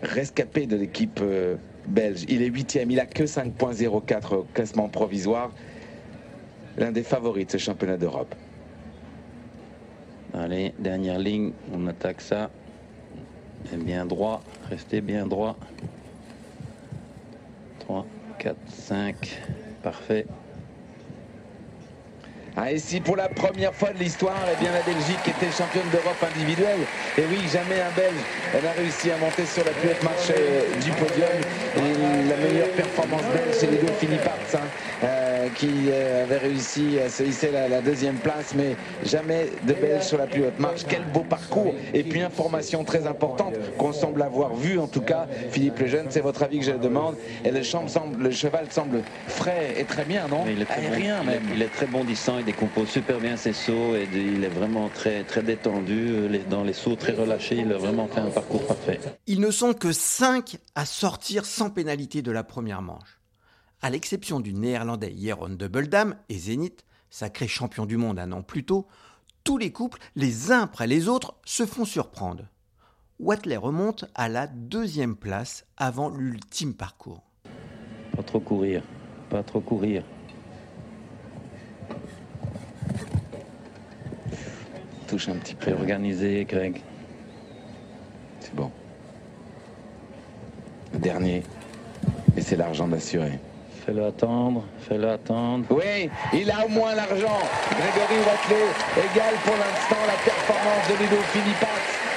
rescapé 0.02 0.66
de 0.66 0.76
l'équipe 0.76 1.20
euh, 1.22 1.56
belge. 1.86 2.24
Il 2.28 2.42
est 2.42 2.46
huitième, 2.46 2.90
il 2.90 3.00
a 3.00 3.06
que 3.06 3.24
5.04 3.24 4.34
au 4.34 4.42
classement 4.54 4.88
provisoire. 4.88 5.52
L'un 6.76 6.92
des 6.92 7.02
favoris 7.02 7.46
de 7.46 7.52
ce 7.52 7.58
championnat 7.58 7.96
d'Europe. 7.96 8.34
Allez, 10.32 10.74
dernière 10.78 11.18
ligne, 11.18 11.52
on 11.72 11.86
attaque 11.86 12.20
ça. 12.20 12.50
Et 13.72 13.76
bien 13.76 14.06
droit, 14.06 14.42
restez 14.68 15.00
bien 15.00 15.26
droit. 15.26 15.56
3, 17.80 18.06
4, 18.38 18.56
5, 18.68 19.42
parfait. 19.82 20.26
Ah, 22.56 22.72
et 22.72 22.78
si 22.78 23.00
pour 23.00 23.16
la 23.16 23.28
première 23.28 23.72
fois 23.72 23.90
de 23.90 23.98
l'histoire, 23.98 24.42
eh 24.52 24.60
bien 24.60 24.72
la 24.72 24.82
Belgique 24.82 25.20
était 25.26 25.50
championne 25.56 25.88
d'Europe 25.92 26.22
individuelle. 26.34 26.80
Et 27.16 27.22
oui, 27.30 27.38
jamais 27.52 27.80
un 27.80 27.90
Belge 27.94 28.62
n'a 28.62 28.72
réussi 28.72 29.10
à 29.10 29.16
monter 29.18 29.46
sur 29.46 29.64
la 29.64 29.70
plus 29.70 29.90
haute 29.90 30.02
marche 30.02 30.30
euh, 30.30 30.62
du 30.82 30.90
podium. 30.92 31.30
Et 31.76 32.28
la 32.28 32.36
meilleure 32.36 32.70
performance 32.70 33.22
belge, 33.32 33.52
c'est 33.52 33.70
Ludo 33.70 33.86
Philippe 34.00 34.26
Arts, 34.26 34.60
hein, 34.60 34.66
euh, 35.04 35.29
qui 35.48 35.68
euh, 35.88 36.24
avait 36.24 36.38
réussi 36.38 36.98
à 36.98 37.08
se 37.08 37.22
hisser 37.22 37.50
la, 37.50 37.68
la, 37.68 37.80
deuxième 37.80 38.16
place, 38.16 38.54
mais 38.54 38.76
jamais 39.04 39.46
de 39.66 39.72
Belge 39.72 40.04
sur 40.04 40.18
la 40.18 40.26
plus 40.26 40.44
haute 40.44 40.58
marche. 40.58 40.82
Quel 40.88 41.04
beau 41.04 41.20
parcours 41.20 41.74
Et 41.94 42.02
puis 42.02 42.22
information 42.22 42.84
très 42.84 43.06
importante 43.06 43.54
qu'on 43.78 43.92
semble 43.92 44.22
avoir 44.22 44.54
vue, 44.54 44.78
en 44.78 44.86
tout 44.86 45.00
cas, 45.00 45.26
Philippe 45.50 45.78
Lejeune, 45.78 46.06
c'est 46.10 46.20
votre 46.20 46.42
avis 46.42 46.60
que 46.60 46.66
je 46.66 46.72
demande. 46.72 47.16
Et 47.44 47.50
le, 47.50 47.62
semble, 47.62 48.22
le 48.22 48.30
cheval 48.30 48.66
semble 48.70 49.02
frais 49.28 49.74
et 49.76 49.84
très 49.84 50.04
bien, 50.04 50.28
non? 50.28 50.44
Il 50.48 50.62
est 50.62 50.64
très 50.64 50.86
Aérien, 50.86 51.18
bon, 51.18 51.24
même. 51.26 51.42
Il 51.46 51.52
est, 51.52 51.56
il 51.56 51.62
est 51.62 51.72
très 51.72 51.86
bondissant, 51.86 52.38
il 52.38 52.44
décompose 52.44 52.88
super 52.88 53.18
bien 53.18 53.36
ses 53.36 53.52
sauts 53.52 53.94
et 53.94 54.08
il 54.12 54.44
est 54.44 54.48
vraiment 54.48 54.88
très, 54.88 55.22
très 55.24 55.42
détendu. 55.42 56.28
Dans 56.48 56.64
les 56.64 56.72
sauts 56.72 56.96
très 56.96 57.12
relâchés, 57.12 57.56
il 57.56 57.72
a 57.72 57.78
vraiment 57.78 58.08
fait 58.08 58.20
un 58.20 58.30
parcours 58.30 58.66
parfait. 58.66 59.00
Ils 59.26 59.40
ne 59.40 59.50
sont 59.50 59.72
que 59.72 59.92
5 59.92 60.56
à 60.74 60.84
sortir 60.84 61.44
sans 61.44 61.70
pénalité 61.70 62.22
de 62.22 62.32
la 62.32 62.42
première 62.42 62.82
manche. 62.82 63.19
À 63.82 63.88
l'exception 63.88 64.40
du 64.40 64.52
néerlandais 64.52 65.14
Jeroen 65.16 65.56
Dubbeldam 65.56 66.14
et 66.28 66.36
Zénith, 66.36 66.84
sacré 67.08 67.48
champion 67.48 67.86
du 67.86 67.96
monde 67.96 68.18
un 68.18 68.30
an 68.32 68.42
plus 68.42 68.64
tôt, 68.64 68.86
Tous 69.42 69.56
les 69.56 69.72
couples, 69.72 69.98
les 70.16 70.52
uns 70.52 70.60
après 70.60 70.86
les 70.86 71.08
autres, 71.08 71.34
se 71.46 71.64
font 71.64 71.86
surprendre. 71.86 72.44
Watley 73.18 73.56
remonte 73.56 74.04
à 74.14 74.28
la 74.28 74.46
deuxième 74.46 75.16
place 75.16 75.64
avant 75.78 76.10
l'ultime 76.10 76.74
parcours. 76.74 77.22
Pas 78.14 78.22
trop 78.22 78.40
courir, 78.40 78.82
pas 79.30 79.42
trop 79.42 79.60
courir. 79.60 80.04
Touche 85.08 85.30
un 85.30 85.36
petit 85.36 85.54
peu 85.54 85.72
organisé, 85.72 86.44
Greg. 86.44 86.82
C'est 88.40 88.54
bon. 88.54 88.70
Le 90.92 90.98
dernier. 90.98 91.42
Et 92.36 92.42
c'est 92.42 92.56
l'argent 92.56 92.86
d'assurer. 92.86 93.40
Fais-le 93.84 94.04
attendre, 94.04 94.64
fais-le 94.78 95.08
attendre. 95.08 95.64
Oui, 95.70 96.10
il 96.34 96.50
a 96.50 96.66
au 96.66 96.68
moins 96.68 96.94
l'argent. 96.94 97.40
Grégory 97.70 98.18
Watley 98.26 98.66
égale 98.98 99.34
pour 99.42 99.54
l'instant 99.56 99.96
la 100.06 100.22
performance 100.22 100.88
de 100.88 101.02
Ludo 101.02 101.16
Philippas 101.32 101.66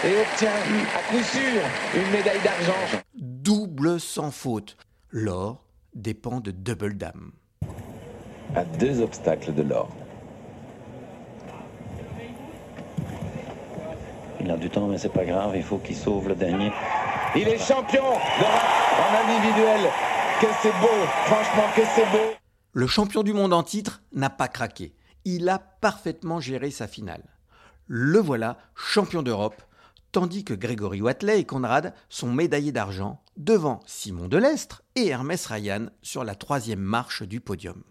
et 0.04 0.22
obtient 0.22 0.50
à 0.50 1.12
coup 1.12 1.24
sûr 1.24 1.62
une 1.96 2.12
médaille 2.12 2.42
d'argent. 2.44 3.02
Double 3.16 4.00
sans 4.00 4.32
faute. 4.32 4.76
L'or 5.10 5.64
dépend 5.96 6.42
de 6.42 6.52
Double 6.52 6.98
Dame. 6.98 7.32
À 8.56 8.66
deux 8.66 9.02
obstacles 9.02 9.54
de 9.54 9.62
l'or. 9.62 9.90
Il 14.42 14.52
a 14.52 14.58
du 14.58 14.70
temps, 14.70 14.88
mais 14.88 14.98
c'est 14.98 15.14
pas 15.14 15.24
grave, 15.24 15.54
il 15.56 15.64
faut 15.64 15.78
qu'il 15.78 15.96
sauve 15.96 16.28
le 16.28 16.36
dernier. 16.36 16.72
Il 17.36 17.48
est 17.48 17.58
champion 17.58 18.04
en 18.04 19.30
individuel. 19.30 19.90
C'est 20.42 20.72
beau, 20.80 20.88
franchement 21.26 21.68
que 21.76 21.82
c'est 21.96 22.10
beau. 22.12 22.34
Le 22.74 22.88
champion 22.88 23.24
du 23.24 23.34
monde 23.34 23.54
en 23.54 23.64
titre 23.64 24.02
n'a 24.14 24.30
pas 24.30 24.48
craqué. 24.48 24.96
Il 25.26 25.48
a 25.50 25.60
parfaitement 25.60 26.40
géré 26.40 26.72
sa 26.72 26.88
finale. 26.88 27.24
Le 27.88 28.20
voilà 28.20 28.58
champion 28.76 29.24
d'Europe, 29.24 29.62
tandis 30.12 30.44
que 30.44 30.54
Grégory 30.54 31.02
Watley 31.02 31.40
et 31.40 31.46
Conrad 31.46 31.94
sont 32.10 32.32
médaillés 32.32 32.72
d'argent 32.72 33.22
devant 33.38 33.82
Simon 33.86 34.28
Delestre 34.28 34.84
et 34.96 35.08
Hermès 35.08 35.46
Ryan 35.46 35.88
sur 36.02 36.24
la 36.24 36.36
troisième 36.36 36.80
marche 36.80 37.24
du 37.24 37.40
podium. 37.40 37.84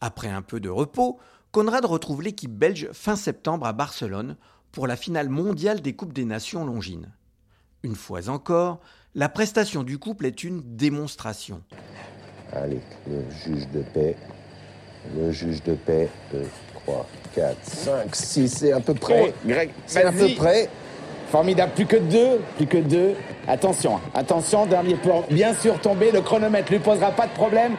Après 0.00 0.28
un 0.28 0.42
peu 0.42 0.60
de 0.60 0.68
repos, 0.70 1.18
Conrad 1.52 1.84
retrouve 1.84 2.22
l'équipe 2.22 2.56
belge 2.56 2.90
fin 2.92 3.16
septembre 3.16 3.66
à 3.66 3.72
Barcelone 3.72 4.36
pour 4.72 4.86
la 4.86 4.96
finale 4.96 5.28
mondiale 5.28 5.80
des 5.80 5.94
Coupes 5.94 6.12
des 6.12 6.24
Nations 6.24 6.64
Longines. 6.64 7.12
Une 7.82 7.94
fois 7.94 8.28
encore, 8.28 8.80
la 9.14 9.28
prestation 9.28 9.82
du 9.82 9.98
couple 9.98 10.26
est 10.26 10.44
une 10.44 10.62
démonstration. 10.76 11.62
Allez, 12.52 12.80
le 13.08 13.22
juge 13.44 13.68
de 13.68 13.80
paix. 13.80 14.16
Le 15.16 15.32
juge 15.32 15.62
de 15.62 15.74
paix. 15.74 16.08
2, 16.32 16.46
3, 16.84 17.06
4, 17.34 17.56
5, 17.62 18.14
6, 18.14 18.48
c'est 18.48 18.72
à 18.72 18.80
peu 18.80 18.94
près. 18.94 19.28
Oh, 19.28 19.32
Greg, 19.46 19.70
c'est 19.86 20.04
à 20.04 20.12
peu 20.12 20.28
près. 20.36 20.68
Formidable, 21.30 21.72
plus 21.74 21.86
que 21.86 21.96
deux, 21.96 22.40
plus 22.56 22.66
que 22.66 22.78
deux. 22.78 23.14
Attention, 23.46 24.00
attention, 24.14 24.66
dernier 24.66 24.96
pour 24.96 25.22
bien 25.30 25.54
sûr 25.54 25.80
tomber, 25.80 26.10
le 26.10 26.20
chronomètre 26.20 26.72
lui 26.72 26.80
posera 26.80 27.12
pas 27.12 27.28
de 27.28 27.32
problème. 27.32 27.76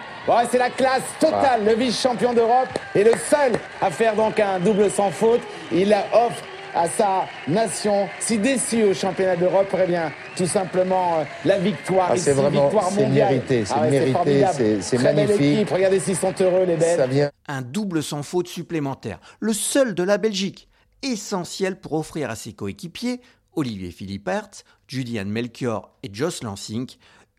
C'est 0.49 0.57
la 0.57 0.69
classe 0.69 1.03
totale, 1.19 1.65
le 1.65 1.73
vice-champion 1.75 2.33
d'Europe 2.33 2.69
est 2.95 3.03
le 3.03 3.11
seul 3.29 3.53
à 3.81 3.91
faire 3.91 4.15
donc 4.15 4.39
un 4.39 4.59
double 4.59 4.89
sans 4.89 5.11
faute. 5.11 5.41
Il 5.71 5.93
offre 6.13 6.43
à 6.73 6.87
sa 6.87 7.25
nation, 7.47 8.07
si 8.19 8.37
déçue 8.37 8.83
au 8.83 8.93
championnat 8.93 9.35
d'Europe, 9.35 9.67
eh 9.81 9.87
bien, 9.87 10.11
tout 10.35 10.45
simplement 10.47 11.19
euh, 11.19 11.23
la 11.45 11.57
victoire 11.59 12.09
Ah, 12.11 12.17
c'est 12.17 12.33
vraiment- 12.33 12.65
victoire 12.67 12.89
c'est 12.91 13.03
mondiale. 13.03 13.33
mérité, 13.33 13.65
c'est 13.65 13.73
Ah 13.75 13.87
mérité, 13.89 14.45
c'est- 14.81 14.97
magnifique. 14.97 15.69
regardez 15.69 15.99
s'ils 15.99 16.15
sont 16.17 16.33
heureux 16.39 16.65
les 16.65 16.77
Belges. 16.77 16.97
Ça 16.97 17.07
vient. 17.07 17.31
Un 17.47 17.61
double 17.61 18.01
sans 18.03 18.23
faute 18.23 18.47
supplémentaire, 18.47 19.19
le 19.39 19.53
seul 19.53 19.93
de 19.95 20.03
la 20.03 20.17
Belgique, 20.17 20.67
essentiel 21.03 21.79
pour 21.79 21.93
offrir 21.93 22.29
à 22.29 22.35
ses 22.35 22.53
coéquipiers, 22.53 23.21
Olivier 23.53 23.91
Philippert, 23.91 24.49
Julian 24.87 25.25
Melchior 25.25 25.91
et 26.03 26.09
Jos 26.13 26.41
Lansing, 26.43 26.87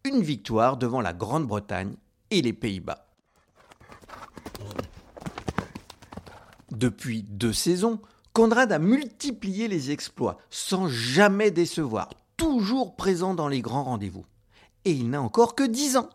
une 0.05 0.21
victoire 0.23 0.77
devant 0.77 1.01
la 1.01 1.13
Grande-Bretagne 1.13 1.95
et 2.31 2.43
les 2.43 2.53
Pays-Bas. 2.53 3.07
Depuis 6.71 7.23
deux 7.29 7.53
saisons, 7.53 8.01
Conrad 8.33 8.73
a 8.73 8.79
multiplié 8.79 9.69
les 9.69 9.91
exploits 9.91 10.39
sans 10.49 10.89
jamais 10.89 11.51
décevoir, 11.51 12.09
toujours 12.39 12.97
présent 12.97 13.35
dans 13.35 13.49
les 13.49 13.61
grands 13.61 13.85
rendez-vous. 13.85 14.25
Et 14.87 14.93
il 14.93 15.11
n'a 15.11 15.21
encore 15.21 15.55
que 15.55 15.65
10 15.65 15.99
ans. 15.99 16.09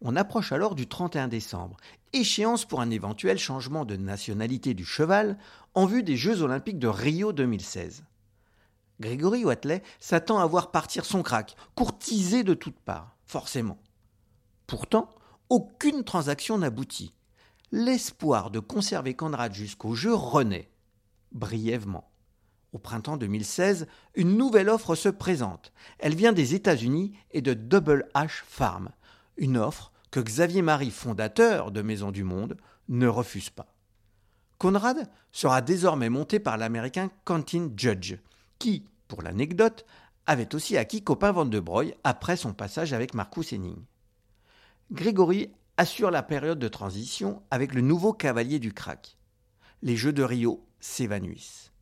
On 0.00 0.16
approche 0.16 0.50
alors 0.50 0.74
du 0.74 0.88
31 0.88 1.28
décembre, 1.28 1.76
échéance 2.12 2.64
pour 2.64 2.80
un 2.80 2.90
éventuel 2.90 3.38
changement 3.38 3.84
de 3.84 3.94
nationalité 3.94 4.74
du 4.74 4.84
cheval 4.84 5.38
en 5.74 5.86
vue 5.86 6.02
des 6.02 6.16
Jeux 6.16 6.42
olympiques 6.42 6.80
de 6.80 6.88
Rio 6.88 7.32
2016. 7.32 8.02
Grégory 8.98 9.44
Watley 9.44 9.80
s'attend 10.00 10.40
à 10.40 10.46
voir 10.46 10.72
partir 10.72 11.04
son 11.04 11.22
crack, 11.22 11.54
courtisé 11.76 12.42
de 12.42 12.54
toutes 12.54 12.80
parts, 12.80 13.14
forcément. 13.26 13.78
Pourtant, 14.66 15.08
aucune 15.50 16.02
transaction 16.02 16.58
n'aboutit. 16.58 17.14
L'espoir 17.70 18.50
de 18.50 18.58
conserver 18.58 19.14
Conrad 19.14 19.54
jusqu'au 19.54 19.94
jeu 19.94 20.12
renaît, 20.12 20.71
brièvement. 21.32 22.10
Au 22.72 22.78
printemps 22.78 23.18
2016, 23.18 23.86
une 24.14 24.36
nouvelle 24.36 24.70
offre 24.70 24.94
se 24.94 25.10
présente. 25.10 25.72
Elle 25.98 26.14
vient 26.14 26.32
des 26.32 26.54
États-Unis 26.54 27.12
et 27.30 27.42
de 27.42 27.52
Double 27.52 28.08
H 28.14 28.42
Farm, 28.46 28.90
une 29.36 29.58
offre 29.58 29.92
que 30.10 30.20
Xavier 30.20 30.62
Marie, 30.62 30.90
fondateur 30.90 31.70
de 31.70 31.82
Maison 31.82 32.10
du 32.10 32.24
Monde, 32.24 32.56
ne 32.88 33.06
refuse 33.06 33.50
pas. 33.50 33.74
Conrad 34.58 35.10
sera 35.32 35.60
désormais 35.60 36.08
monté 36.08 36.38
par 36.38 36.56
l'américain 36.56 37.10
Quentin 37.24 37.70
Judge, 37.76 38.16
qui, 38.58 38.84
pour 39.08 39.22
l'anecdote, 39.22 39.84
avait 40.26 40.54
aussi 40.54 40.76
acquis 40.76 41.02
Copain 41.02 41.32
Van 41.32 41.44
de 41.44 41.60
Broye 41.60 41.94
après 42.04 42.36
son 42.36 42.54
passage 42.54 42.92
avec 42.92 43.12
Marcus 43.12 43.52
Henning. 43.52 43.84
Grégory 44.92 45.50
assure 45.76 46.10
la 46.10 46.22
période 46.22 46.58
de 46.58 46.68
transition 46.68 47.42
avec 47.50 47.74
le 47.74 47.80
nouveau 47.80 48.12
cavalier 48.12 48.58
du 48.58 48.72
crack. 48.72 49.18
Les 49.82 49.96
Jeux 49.96 50.12
de 50.12 50.22
Rio 50.22 50.64
s'évanouissent. 50.82 51.72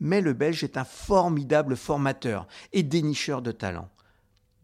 Mais 0.00 0.22
le 0.22 0.32
Belge 0.32 0.64
est 0.64 0.78
un 0.78 0.84
formidable 0.84 1.76
formateur 1.76 2.46
et 2.72 2.82
dénicheur 2.82 3.42
de 3.42 3.52
talent. 3.52 3.90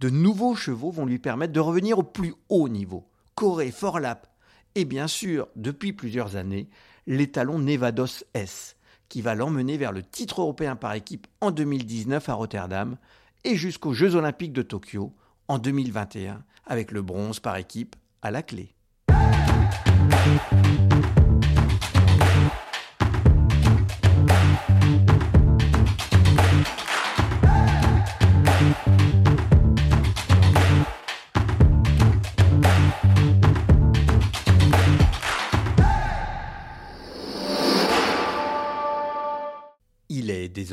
De 0.01 0.09
nouveaux 0.09 0.55
chevaux 0.55 0.91
vont 0.91 1.07
lui 1.07 1.19
permettre 1.19 1.53
de 1.53 1.61
revenir 1.61 1.99
au 1.99 2.03
plus 2.03 2.35
haut 2.49 2.69
niveau. 2.69 3.09
Corée, 3.35 3.71
Forlap 3.71 4.29
et 4.75 4.85
bien 4.85 5.07
sûr, 5.07 5.49
depuis 5.57 5.93
plusieurs 5.93 6.37
années, 6.37 6.69
l'étalon 7.07 7.59
Nevados 7.59 8.25
S, 8.35 8.77
qui 9.09 9.23
va 9.23 9.35
l'emmener 9.35 9.77
vers 9.77 9.93
le 9.93 10.03
titre 10.03 10.41
européen 10.41 10.75
par 10.77 10.95
équipe 10.95 11.27
en 11.41 11.51
2019 11.51 12.29
à 12.29 12.35
Rotterdam 12.35 12.97
et 13.45 13.57
jusqu'aux 13.57 13.93
Jeux 13.93 14.17
olympiques 14.17 14.53
de 14.53 14.63
Tokyo 14.63 15.15
en 15.49 15.59
2021 15.59 16.43
avec 16.67 16.91
le 16.91 17.03
bronze 17.03 17.41
par 17.41 17.57
équipe 17.57 17.95
à 18.23 18.31
la 18.31 18.43
clé. 18.43 18.75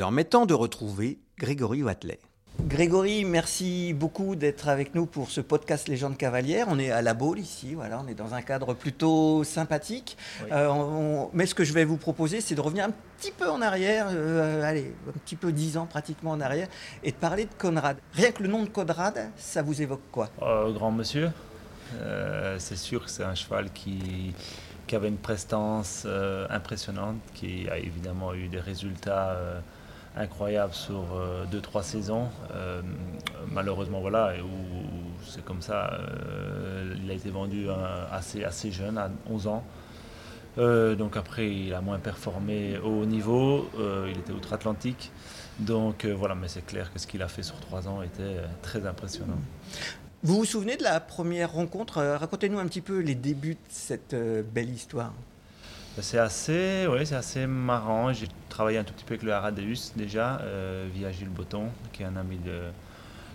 Désormais 0.02 0.24
temps 0.24 0.46
de 0.46 0.54
retrouver 0.54 1.20
Grégory 1.38 1.84
Watley. 1.84 2.18
Grégory, 2.62 3.24
merci 3.24 3.92
beaucoup 3.94 4.34
d'être 4.34 4.66
avec 4.66 4.96
nous 4.96 5.06
pour 5.06 5.30
ce 5.30 5.40
podcast 5.40 5.86
Légende 5.88 6.16
cavalière. 6.16 6.66
On 6.68 6.80
est 6.80 6.90
à 6.90 7.02
la 7.02 7.14
Baule 7.14 7.38
ici, 7.38 7.74
voilà, 7.74 8.02
on 8.04 8.08
est 8.08 8.14
dans 8.16 8.34
un 8.34 8.42
cadre 8.42 8.74
plutôt 8.74 9.44
sympathique. 9.44 10.16
Euh, 10.50 10.66
on- 10.66 11.30
mais 11.32 11.46
ce 11.46 11.54
que 11.54 11.62
je 11.62 11.72
vais 11.72 11.84
vous 11.84 11.98
proposer, 11.98 12.40
c'est 12.40 12.56
de 12.56 12.60
revenir 12.60 12.86
un 12.86 12.90
petit 13.16 13.30
peu 13.30 13.48
en 13.48 13.62
arrière, 13.62 14.08
euh, 14.10 14.64
allez, 14.64 14.92
un 15.08 15.12
petit 15.20 15.36
peu 15.36 15.52
dix 15.52 15.76
ans 15.76 15.86
pratiquement 15.86 16.32
en 16.32 16.40
arrière, 16.40 16.66
et 17.04 17.12
de 17.12 17.16
parler 17.16 17.44
de 17.44 17.54
Conrad. 17.56 17.96
Rien 18.12 18.32
que 18.32 18.42
le 18.42 18.48
nom 18.48 18.64
de 18.64 18.68
Conrad, 18.70 19.30
ça 19.36 19.62
vous 19.62 19.82
évoque 19.82 20.02
quoi? 20.10 20.30
Euh, 20.42 20.72
grand 20.72 20.90
monsieur, 20.90 21.30
Euh, 22.00 22.56
c'est 22.58 22.76
sûr 22.76 23.04
que 23.04 23.10
c'est 23.10 23.22
un 23.22 23.34
cheval 23.36 23.70
qui, 23.72 24.32
qui 24.88 24.96
avait 24.96 25.08
une 25.08 25.18
prestance 25.18 26.04
euh, 26.06 26.46
impressionnante, 26.50 27.18
qui 27.34 27.68
a 27.68 27.76
évidemment 27.78 28.32
eu 28.34 28.48
des 28.48 28.58
résultats 28.60 29.36
euh, 30.16 30.22
incroyables 30.22 30.74
sur 30.74 31.04
2-3 31.52 31.82
saisons. 31.82 32.28
Euh, 32.54 32.82
malheureusement, 33.50 34.00
voilà, 34.00 34.34
où, 34.42 35.22
c'est 35.26 35.44
comme 35.44 35.62
ça. 35.62 35.92
euh, 35.94 36.94
il 37.02 37.10
a 37.10 37.14
été 37.14 37.30
vendu 37.30 37.68
euh, 37.68 37.74
assez, 38.10 38.44
assez 38.44 38.70
jeune, 38.70 38.98
à 38.98 39.10
11 39.30 39.46
ans. 39.46 39.64
Euh, 40.58 40.94
donc 40.94 41.16
après, 41.16 41.50
il 41.50 41.72
a 41.72 41.80
moins 41.80 41.98
performé 41.98 42.78
au 42.78 43.00
haut 43.02 43.06
niveau. 43.06 43.70
Euh, 43.78 44.08
il 44.10 44.18
était 44.18 44.32
outre-Atlantique. 44.32 45.10
Donc 45.58 46.04
euh, 46.04 46.12
voilà, 46.14 46.34
mais 46.34 46.48
c'est 46.48 46.64
clair 46.64 46.92
que 46.92 46.98
ce 46.98 47.06
qu'il 47.06 47.22
a 47.22 47.28
fait 47.28 47.42
sur 47.42 47.58
3 47.60 47.88
ans 47.88 48.02
était 48.02 48.22
euh, 48.22 48.46
très 48.62 48.86
impressionnant. 48.86 49.38
Vous 50.22 50.36
vous 50.36 50.44
souvenez 50.44 50.76
de 50.76 50.82
la 50.82 51.00
première 51.00 51.52
rencontre? 51.52 51.98
Euh, 51.98 52.16
Racontez-nous 52.16 52.58
un 52.58 52.66
petit 52.66 52.80
peu 52.80 53.00
les 53.00 53.14
débuts 53.14 53.54
de 53.54 53.58
cette 53.68 54.14
euh, 54.14 54.42
belle 54.42 54.70
histoire. 54.70 55.12
C'est 56.00 56.18
assez, 56.18 56.86
c'est 57.04 57.14
assez 57.14 57.46
marrant. 57.46 58.12
J'ai 58.12 58.28
travaillé 58.48 58.78
un 58.78 58.84
tout 58.84 58.94
petit 58.94 59.04
peu 59.04 59.12
avec 59.14 59.22
le 59.22 59.32
Haradeus 59.32 59.92
déjà, 59.94 60.38
euh, 60.40 60.88
via 60.92 61.12
Gilles 61.12 61.28
Botton, 61.28 61.68
qui 61.92 62.02
est 62.02 62.06
un 62.06 62.16
ami 62.16 62.38
de 62.38 62.62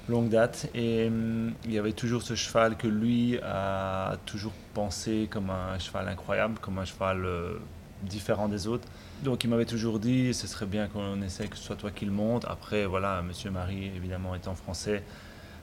longue 0.10 0.30
date. 0.30 0.68
Et 0.74 1.08
hum, 1.08 1.54
il 1.66 1.74
y 1.74 1.78
avait 1.78 1.94
toujours 1.94 2.24
ce 2.24 2.34
cheval 2.34 2.76
que 2.76 2.88
lui 2.88 3.38
a 3.44 4.18
toujours 4.26 4.54
pensé 4.74 5.28
comme 5.30 5.52
un 5.52 5.78
cheval 5.78 6.08
incroyable, 6.08 6.58
comme 6.60 6.80
un 6.80 6.86
cheval 6.86 7.26
euh, 7.26 7.60
différent 8.02 8.48
des 8.48 8.68
autres. 8.68 8.88
Donc 9.24 9.44
il 9.44 9.50
m'avait 9.52 9.66
toujours 9.66 10.00
dit, 10.00 10.34
ce 10.34 10.48
serait 10.48 10.66
bien 10.66 10.88
qu'on 10.88 11.22
essaie 11.22 11.48
que 11.48 11.58
ce 11.58 11.64
soit 11.64 11.76
toi 11.76 11.92
qui 11.92 12.06
le 12.06 12.12
monte. 12.12 12.46
Après, 12.46 12.86
voilà, 12.88 13.22
Monsieur 13.22 13.52
Marie, 13.52 13.86
évidemment 13.96 14.34
étant 14.34 14.56
français, 14.56 15.04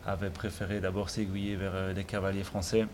avait 0.07 0.31
préféré 0.31 0.81
d'abord 0.81 1.11
s'aiguiller 1.11 1.57
vers 1.57 1.75
euh, 1.75 1.93
des 1.93 2.05
cavaliers 2.05 2.45
français. 2.45 2.87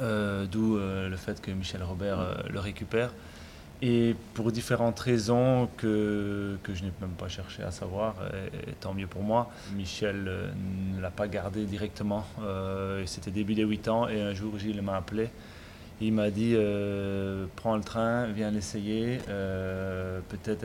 Euh, 0.00 0.46
d'où 0.50 0.76
euh, 0.76 1.08
le 1.08 1.16
fait 1.16 1.40
que 1.40 1.50
Michel 1.50 1.82
Robert 1.82 2.18
euh, 2.18 2.34
le 2.50 2.60
récupère. 2.60 3.10
Et 3.82 4.14
pour 4.34 4.52
différentes 4.52 4.98
raisons 5.00 5.68
que, 5.76 6.56
que 6.62 6.72
je 6.72 6.84
n'ai 6.84 6.92
même 7.00 7.10
pas 7.18 7.28
cherché 7.28 7.64
à 7.64 7.72
savoir, 7.72 8.14
et, 8.68 8.72
tant 8.74 8.94
mieux 8.94 9.08
pour 9.08 9.24
moi, 9.24 9.50
Michel 9.74 10.22
ne 10.94 11.00
l'a 11.00 11.10
pas 11.10 11.26
gardé 11.26 11.64
directement. 11.64 12.24
C'était 13.06 13.32
début 13.32 13.54
des 13.56 13.64
8 13.64 13.88
ans 13.88 14.08
et 14.08 14.22
un 14.22 14.34
jour 14.34 14.56
Gilles 14.56 14.80
m'a 14.82 14.98
appelé. 14.98 15.30
Il 16.00 16.12
m'a 16.12 16.30
dit 16.30 16.56
prends 17.56 17.74
le 17.74 17.82
train, 17.82 18.26
viens 18.26 18.52
l'essayer. 18.52 19.18
Peut-être 20.28 20.64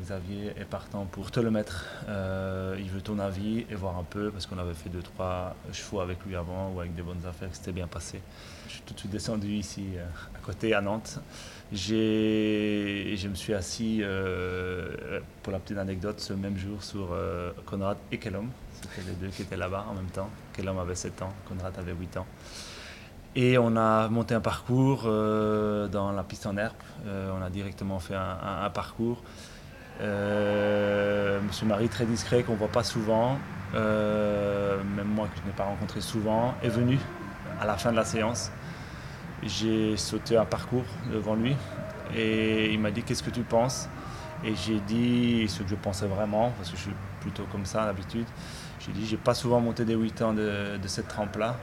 Xavier 0.00 0.52
est 0.58 0.68
partant 0.68 1.04
pour 1.04 1.30
te 1.30 1.38
le 1.38 1.52
mettre. 1.52 1.86
il 2.08 2.90
veut 2.90 3.00
ton 3.00 3.20
avis 3.20 3.64
et 3.70 3.76
voir 3.76 3.96
un 3.96 4.02
peu 4.02 4.32
parce 4.32 4.44
qu'on 4.44 4.58
avait 4.58 4.74
fait 4.74 4.90
deux 4.90 5.02
trois 5.02 5.54
chevaux 5.72 6.00
avec 6.00 6.18
lui 6.26 6.34
avant 6.34 6.72
ou 6.74 6.80
avec 6.80 6.96
des 6.96 7.02
bonnes 7.02 7.24
affaires, 7.28 7.48
que 7.48 7.56
c'était 7.56 7.70
bien 7.70 7.86
passé. 7.86 8.20
Je 8.76 8.80
suis 8.80 8.88
tout 8.88 8.94
de 8.94 8.98
suite 8.98 9.12
descendu 9.12 9.48
ici, 9.54 9.84
euh, 9.96 10.04
à 10.34 10.44
côté, 10.44 10.74
à 10.74 10.82
Nantes. 10.82 11.18
Je 11.72 13.26
me 13.26 13.34
suis 13.34 13.54
assis, 13.54 14.00
euh, 14.02 15.20
pour 15.42 15.50
la 15.50 15.58
petite 15.60 15.78
anecdote, 15.78 16.20
ce 16.20 16.34
même 16.34 16.58
jour 16.58 16.82
sur 16.82 17.08
euh, 17.12 17.52
Conrad 17.64 17.96
et 18.12 18.18
Kellum. 18.18 18.50
C'était 18.74 19.08
les 19.08 19.14
deux 19.14 19.28
qui 19.28 19.42
étaient 19.42 19.56
là-bas 19.56 19.86
en 19.90 19.94
même 19.94 20.10
temps. 20.10 20.28
Kellum 20.52 20.78
avait 20.78 20.94
7 20.94 21.22
ans, 21.22 21.32
Conrad 21.48 21.72
avait 21.78 21.94
8 21.94 22.18
ans. 22.18 22.26
Et 23.34 23.56
on 23.56 23.74
a 23.76 24.08
monté 24.08 24.34
un 24.34 24.40
parcours 24.42 25.04
dans 25.04 26.12
la 26.12 26.22
piste 26.22 26.44
en 26.46 26.58
herbe. 26.58 26.74
on 27.06 27.42
a 27.42 27.48
directement 27.48 27.98
fait 27.98 28.14
un, 28.14 28.38
un 28.64 28.70
parcours. 28.70 29.22
Monsieur 30.00 31.66
Marie, 31.66 31.88
très 31.88 32.04
discret, 32.04 32.42
qu'on 32.42 32.52
ne 32.52 32.58
voit 32.58 32.68
pas 32.68 32.84
souvent, 32.84 33.38
même 33.72 35.08
moi 35.14 35.28
que 35.28 35.40
je 35.40 35.46
n'ai 35.46 35.56
pas 35.56 35.64
rencontré 35.64 36.02
souvent, 36.02 36.54
est 36.62 36.68
venu 36.68 36.98
à 37.60 37.66
la 37.66 37.76
fin 37.76 37.90
de 37.90 37.96
la 37.96 38.04
séance. 38.04 38.50
J'ai 39.46 39.96
sauté 39.96 40.36
un 40.36 40.44
parcours 40.44 40.84
devant 41.12 41.34
lui 41.34 41.54
et 42.14 42.72
il 42.72 42.80
m'a 42.80 42.90
dit 42.90 43.02
qu'est-ce 43.02 43.22
que 43.22 43.30
tu 43.30 43.42
penses? 43.42 43.88
Et 44.44 44.54
j'ai 44.54 44.80
dit 44.80 45.48
ce 45.48 45.62
que 45.62 45.68
je 45.68 45.74
pensais 45.74 46.06
vraiment, 46.06 46.52
parce 46.56 46.70
que 46.70 46.76
je 46.76 46.82
suis 46.82 46.94
plutôt 47.20 47.44
comme 47.50 47.64
ça 47.64 47.86
d'habitude. 47.86 48.26
J'ai 48.80 48.92
dit 48.92 49.06
j'ai 49.06 49.16
pas 49.16 49.34
souvent 49.34 49.60
monté 49.60 49.84
des 49.84 49.94
8 49.94 50.22
ans 50.22 50.32
de, 50.32 50.78
cette 50.86 51.08
trempe-là. 51.08 51.56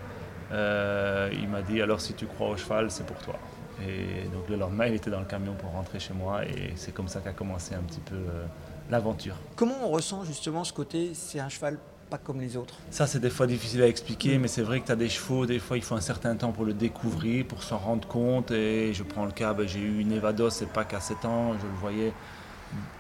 Euh, 0.51 1.29
il 1.33 1.47
m'a 1.47 1.61
dit 1.61 1.81
alors 1.81 2.01
si 2.01 2.13
tu 2.13 2.25
crois 2.25 2.49
au 2.49 2.57
cheval, 2.57 2.89
c'est 2.89 3.05
pour 3.05 3.17
toi. 3.17 3.35
Et 3.81 4.27
donc 4.29 4.49
le 4.49 4.55
lendemain, 4.55 4.87
il 4.87 4.95
était 4.95 5.09
dans 5.09 5.19
le 5.19 5.25
camion 5.25 5.53
pour 5.53 5.71
rentrer 5.71 5.99
chez 5.99 6.13
moi 6.13 6.45
et 6.45 6.73
c'est 6.75 6.93
comme 6.93 7.07
ça 7.07 7.21
qu'a 7.21 7.33
commencé 7.33 7.75
un 7.75 7.81
petit 7.81 8.01
peu 8.01 8.15
euh, 8.15 8.45
l'aventure. 8.89 9.35
Comment 9.55 9.75
on 9.83 9.89
ressent 9.89 10.23
justement 10.23 10.63
ce 10.63 10.73
côté 10.73 11.11
c'est 11.13 11.39
un 11.39 11.49
cheval 11.49 11.77
comme 12.17 12.39
les 12.39 12.57
autres 12.57 12.75
Ça, 12.91 13.07
c'est 13.07 13.19
des 13.19 13.29
fois 13.29 13.47
difficile 13.47 13.81
à 13.81 13.87
expliquer, 13.87 14.37
mais 14.37 14.47
c'est 14.47 14.61
vrai 14.61 14.79
que 14.81 14.87
tu 14.87 14.91
as 14.91 14.95
des 14.95 15.09
chevaux, 15.09 15.45
des 15.45 15.59
fois, 15.59 15.77
il 15.77 15.83
faut 15.83 15.95
un 15.95 16.01
certain 16.01 16.35
temps 16.35 16.51
pour 16.51 16.65
le 16.65 16.73
découvrir, 16.73 17.45
pour 17.45 17.63
s'en 17.63 17.77
rendre 17.77 18.07
compte. 18.07 18.51
Et 18.51 18.93
je 18.93 19.03
prends 19.03 19.25
le 19.25 19.31
cas, 19.31 19.53
ben, 19.53 19.67
j'ai 19.67 19.79
eu 19.79 19.99
une 19.99 20.11
Evados, 20.11 20.51
c'est 20.51 20.69
pas 20.69 20.83
qu'à 20.83 20.99
7 20.99 21.25
ans, 21.25 21.53
je 21.53 21.65
le 21.65 21.73
voyais 21.79 22.13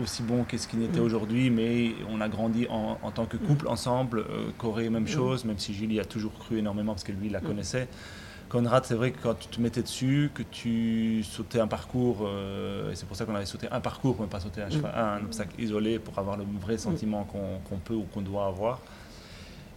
aussi 0.01 0.23
bon 0.23 0.43
qu'est-ce 0.43 0.67
qu'il 0.67 0.79
n'était 0.79 0.99
mm. 0.99 1.03
aujourd'hui, 1.03 1.49
mais 1.49 1.93
on 2.09 2.21
a 2.21 2.29
grandi 2.29 2.67
en, 2.69 3.11
tant 3.11 3.25
que 3.25 3.37
couple 3.37 3.67
ensemble. 3.67 4.19
Euh, 4.19 4.49
Corée, 4.57 4.89
même 4.89 5.03
mm. 5.03 5.07
chose, 5.07 5.45
même 5.45 5.59
si 5.59 5.73
Julie 5.73 5.99
a 5.99 6.05
toujours 6.05 6.33
cru 6.37 6.59
énormément 6.59 6.93
parce 6.93 7.03
que 7.03 7.11
lui, 7.11 7.27
il 7.27 7.31
la 7.31 7.41
mm. 7.41 7.43
connaissait. 7.43 7.87
Conrad, 8.49 8.85
c'est 8.85 8.93
vrai 8.93 9.11
que 9.11 9.17
quand 9.21 9.33
tu 9.33 9.47
te 9.47 9.59
mettais 9.59 9.81
dessus, 9.81 10.29
que 10.33 10.43
tu 10.43 11.23
sautais 11.23 11.59
un 11.59 11.65
parcours, 11.67 12.19
euh, 12.21 12.91
et 12.91 12.95
c'est 12.95 13.07
pour 13.07 13.15
ça 13.15 13.25
qu'on 13.25 13.33
avait 13.33 13.47
sauté 13.47 13.67
un 13.71 13.79
parcours, 13.79 14.15
mais 14.19 14.27
pas 14.27 14.39
sauter 14.39 14.61
un, 14.61 15.15
un, 15.17 15.23
obstacle 15.23 15.59
isolé 15.59 15.97
pour 15.97 16.19
avoir 16.19 16.37
le 16.37 16.45
vrai 16.61 16.77
sentiment 16.77 17.23
qu'on 17.23 17.77
peut 17.77 17.95
ou 17.95 18.05
qu'on 18.13 18.21
doit 18.21 18.45
avoir. 18.45 18.79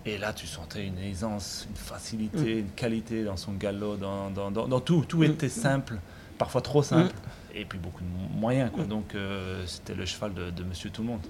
Et 0.06 0.18
là, 0.18 0.32
tu 0.32 0.46
sentais 0.46 0.86
une 0.86 0.98
aisance, 0.98 1.66
une 1.68 1.76
facilité, 1.76 2.54
mm. 2.54 2.58
une 2.58 2.70
qualité 2.70 3.24
dans 3.24 3.36
son 3.36 3.52
galop, 3.52 3.96
dans, 3.96 4.30
dans, 4.30 4.50
dans, 4.52 4.80
tout. 4.80 5.04
Tout 5.06 5.18
mm. 5.18 5.24
était 5.24 5.48
simple, 5.48 5.98
parfois 6.38 6.60
trop 6.60 6.84
simple, 6.84 7.12
mm. 7.12 7.56
et 7.56 7.64
puis 7.64 7.78
beaucoup 7.80 8.02
de 8.02 8.38
moyens. 8.38 8.70
Quoi. 8.70 8.84
Donc, 8.84 9.16
euh, 9.16 9.66
c'était 9.66 9.96
le 9.96 10.06
cheval 10.06 10.32
de, 10.32 10.62
Monsieur 10.62 10.90
Tout 10.90 11.02
le 11.02 11.08
Monde, 11.08 11.20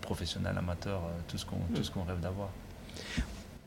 professionnel, 0.00 0.56
amateur, 0.56 1.02
euh, 1.04 1.20
tout 1.28 1.36
ce 1.36 1.44
qu'on 1.44 1.58
qu'on 1.92 2.04
rêve 2.04 2.20
d'avoir. 2.20 2.48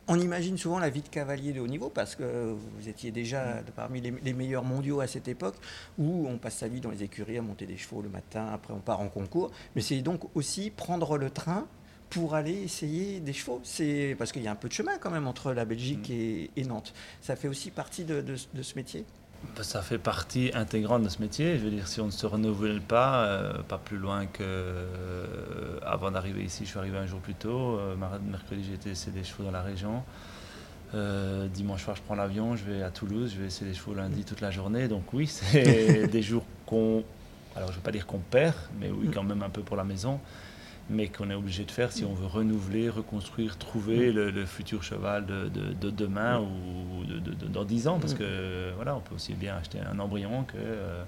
On 0.08 0.18
imagine 0.18 0.56
souvent 0.56 0.78
la 0.78 0.88
vie 0.88 1.02
de 1.02 1.08
cavalier 1.08 1.52
de 1.52 1.60
haut 1.60 1.66
niveau 1.66 1.90
parce 1.90 2.16
que 2.16 2.54
vous 2.54 2.88
étiez 2.88 3.10
déjà 3.12 3.62
parmi 3.76 4.00
les, 4.00 4.10
les, 4.10 4.32
meilleurs 4.32 4.64
mondiaux 4.64 5.00
à 5.00 5.06
cette 5.06 5.28
époque 5.28 5.56
où 5.98 6.26
on 6.26 6.38
passe 6.38 6.56
sa 6.56 6.68
vie 6.68 6.80
dans 6.80 6.90
les 6.90 7.02
écuries 7.02 7.36
à 7.36 7.42
monter 7.42 7.66
des 7.66 7.76
chevaux 7.76 8.00
le 8.00 8.08
matin, 8.08 8.48
après 8.54 8.72
on 8.72 8.80
part 8.80 9.00
en 9.00 9.08
concours. 9.08 9.50
Mais 9.76 9.82
c'est 9.82 10.00
donc 10.00 10.34
aussi 10.34 10.70
prendre 10.70 11.18
le 11.18 11.28
train 11.28 11.68
pour 12.10 12.34
aller 12.34 12.62
essayer 12.62 13.20
des 13.20 13.32
chevaux. 13.32 13.60
C'est 13.64 14.16
parce 14.18 14.32
qu'il 14.32 14.42
y 14.42 14.48
a 14.48 14.52
un 14.52 14.56
peu 14.56 14.68
de 14.68 14.72
chemin 14.72 14.98
quand 14.98 15.10
même 15.10 15.26
entre 15.26 15.52
la 15.52 15.64
Belgique 15.64 16.08
mm. 16.08 16.48
et, 16.56 16.64
Nantes. 16.64 16.92
Ça 17.20 17.36
fait 17.36 17.48
aussi 17.48 17.70
partie 17.70 18.04
de, 18.04 18.24
ce 18.36 18.74
métier? 18.76 19.04
Bah, 19.56 19.62
ça 19.62 19.82
fait 19.82 19.98
partie 19.98 20.50
intégrante 20.54 21.02
de 21.02 21.08
ce 21.08 21.20
métier. 21.20 21.58
Je 21.58 21.64
veux 21.64 21.70
dire, 21.70 21.86
si 21.86 22.00
on 22.00 22.06
ne 22.06 22.10
se 22.10 22.26
renouvelle 22.26 22.80
pas, 22.80 23.24
euh, 23.24 23.62
pas 23.62 23.78
plus 23.78 23.98
loin 23.98 24.26
que 24.26 24.42
euh, 24.42 25.78
avant 25.82 26.10
d'arriver 26.10 26.42
ici, 26.42 26.64
je 26.64 26.70
suis 26.70 26.78
arrivé 26.78 26.98
un 26.98 27.06
jour 27.06 27.20
plus 27.20 27.34
tôt. 27.34 27.78
Euh, 27.78 27.94
mercredi, 28.30 28.64
j'ai 28.66 28.74
été 28.74 28.90
essayer 28.90 29.12
des 29.12 29.24
chevaux 29.24 29.44
dans 29.44 29.50
la 29.50 29.62
région. 29.62 30.02
dimanche 31.54 31.84
soir, 31.84 31.96
je 31.96 32.02
prends 32.02 32.16
l'avion, 32.16 32.56
je 32.56 32.64
vais 32.64 32.82
à 32.82 32.90
Toulouse, 32.90 33.32
je 33.34 33.40
vais 33.40 33.46
essayer 33.46 33.70
des 33.70 33.76
chevaux 33.76 33.94
lundi 33.94 34.24
toute 34.24 34.40
la 34.40 34.50
journée. 34.50 34.88
Donc 34.88 35.12
oui, 35.12 35.26
c'est 35.26 36.08
des 36.10 36.22
jours 36.22 36.44
qu'on, 36.66 37.04
alors 37.54 37.68
je 37.68 37.74
ne 37.74 37.76
veux 37.76 37.82
pas 37.82 37.92
dire 37.92 38.06
qu'on 38.06 38.18
perd, 38.18 38.54
mais 38.80 38.90
oui, 38.90 39.10
quand 39.12 39.22
même 39.22 39.42
un 39.42 39.50
peu 39.50 39.62
pour 39.62 39.76
la 39.76 39.84
maison 39.84 40.18
mais 40.90 41.08
qu'on 41.08 41.30
est 41.30 41.34
obligé 41.34 41.64
de 41.64 41.70
faire 41.70 41.92
si 41.92 42.04
on 42.04 42.14
veut 42.14 42.26
renouveler, 42.26 42.88
reconstruire, 42.88 43.58
trouver 43.58 44.10
mm. 44.10 44.14
le, 44.14 44.46
futur 44.46 44.82
cheval 44.82 45.26
de, 45.26 45.90
demain 45.90 46.40
mm. 46.40 46.44
ou 46.44 47.46
dans 47.48 47.64
10 47.64 47.88
ans, 47.88 47.98
parce 47.98 48.14
mm. 48.14 48.18
que 48.18 48.72
voilà, 48.76 48.96
on 48.96 49.00
peut 49.00 49.14
aussi 49.14 49.34
bien 49.34 49.56
acheter 49.56 49.78
un 49.80 49.98
embryon 49.98 50.44
que 50.44 50.56
euh, 50.56 51.02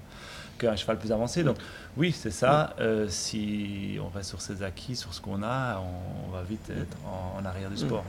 qu'un 0.57 0.75
cheval 0.75 0.99
plus 0.99 1.11
avancé. 1.11 1.43
Donc 1.43 1.57
oui, 1.97 2.11
c'est 2.11 2.31
ça. 2.31 2.75
Euh, 2.79 3.07
si 3.09 3.97
on 4.01 4.09
reste 4.09 4.29
sur 4.29 4.41
ses 4.41 4.61
acquis, 4.63 4.95
sur 4.95 5.13
ce 5.13 5.21
qu'on 5.21 5.41
a, 5.41 5.79
on, 6.27 6.31
va 6.31 6.43
vite 6.43 6.69
être 6.69 6.97
en, 7.05 7.43
arrière 7.43 7.69
du 7.69 7.77
sport. 7.77 8.05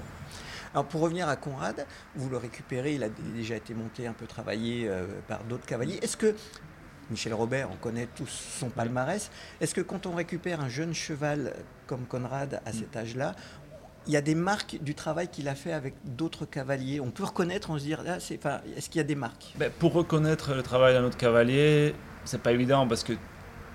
Alors 0.74 0.86
pour 0.86 1.02
revenir 1.02 1.28
à 1.28 1.36
Conrad, 1.36 1.86
vous 2.14 2.30
le 2.30 2.38
récupérez, 2.38 2.94
il 2.94 3.02
a 3.02 3.08
déjà 3.34 3.56
été 3.56 3.74
monté, 3.74 4.06
un 4.06 4.14
peu 4.14 4.26
travaillé 4.26 4.88
euh, 4.88 5.06
par 5.28 5.44
d'autres 5.44 5.66
cavaliers. 5.66 5.98
Est-ce 6.02 6.16
que 6.16 6.34
Michel 7.12 7.34
Robert, 7.34 7.68
on 7.70 7.76
connaît 7.76 8.08
tous 8.16 8.58
son 8.58 8.70
palmarès. 8.70 9.30
Est-ce 9.60 9.74
que 9.74 9.80
quand 9.80 10.06
on 10.06 10.14
récupère 10.14 10.60
un 10.60 10.68
jeune 10.68 10.94
cheval 10.94 11.54
comme 11.86 12.06
Conrad 12.06 12.60
à 12.64 12.72
cet 12.72 12.96
âge-là, 12.96 13.34
il 14.06 14.12
y 14.12 14.16
a 14.16 14.20
des 14.20 14.34
marques 14.34 14.78
du 14.82 14.96
travail 14.96 15.28
qu'il 15.28 15.46
a 15.48 15.54
fait 15.54 15.72
avec 15.72 15.94
d'autres 16.04 16.46
cavaliers? 16.46 17.00
On 17.00 17.10
peut 17.10 17.24
reconnaître, 17.24 17.70
on 17.70 17.78
se 17.78 17.84
dit, 17.84 17.90
là, 17.90 18.18
c'est, 18.18 18.38
enfin, 18.38 18.60
est-ce 18.76 18.88
qu'il 18.88 18.98
y 18.98 19.04
a 19.04 19.06
des 19.06 19.14
marques? 19.14 19.54
Ben, 19.56 19.70
Pour 19.78 19.92
reconnaître 19.92 20.54
le 20.54 20.62
travail 20.62 20.94
d'un 20.94 21.04
autre 21.04 21.18
cavalier, 21.18 21.94
c'est 22.24 22.42
pas 22.42 22.52
évident 22.52 22.88
parce 22.88 23.04
que 23.04 23.12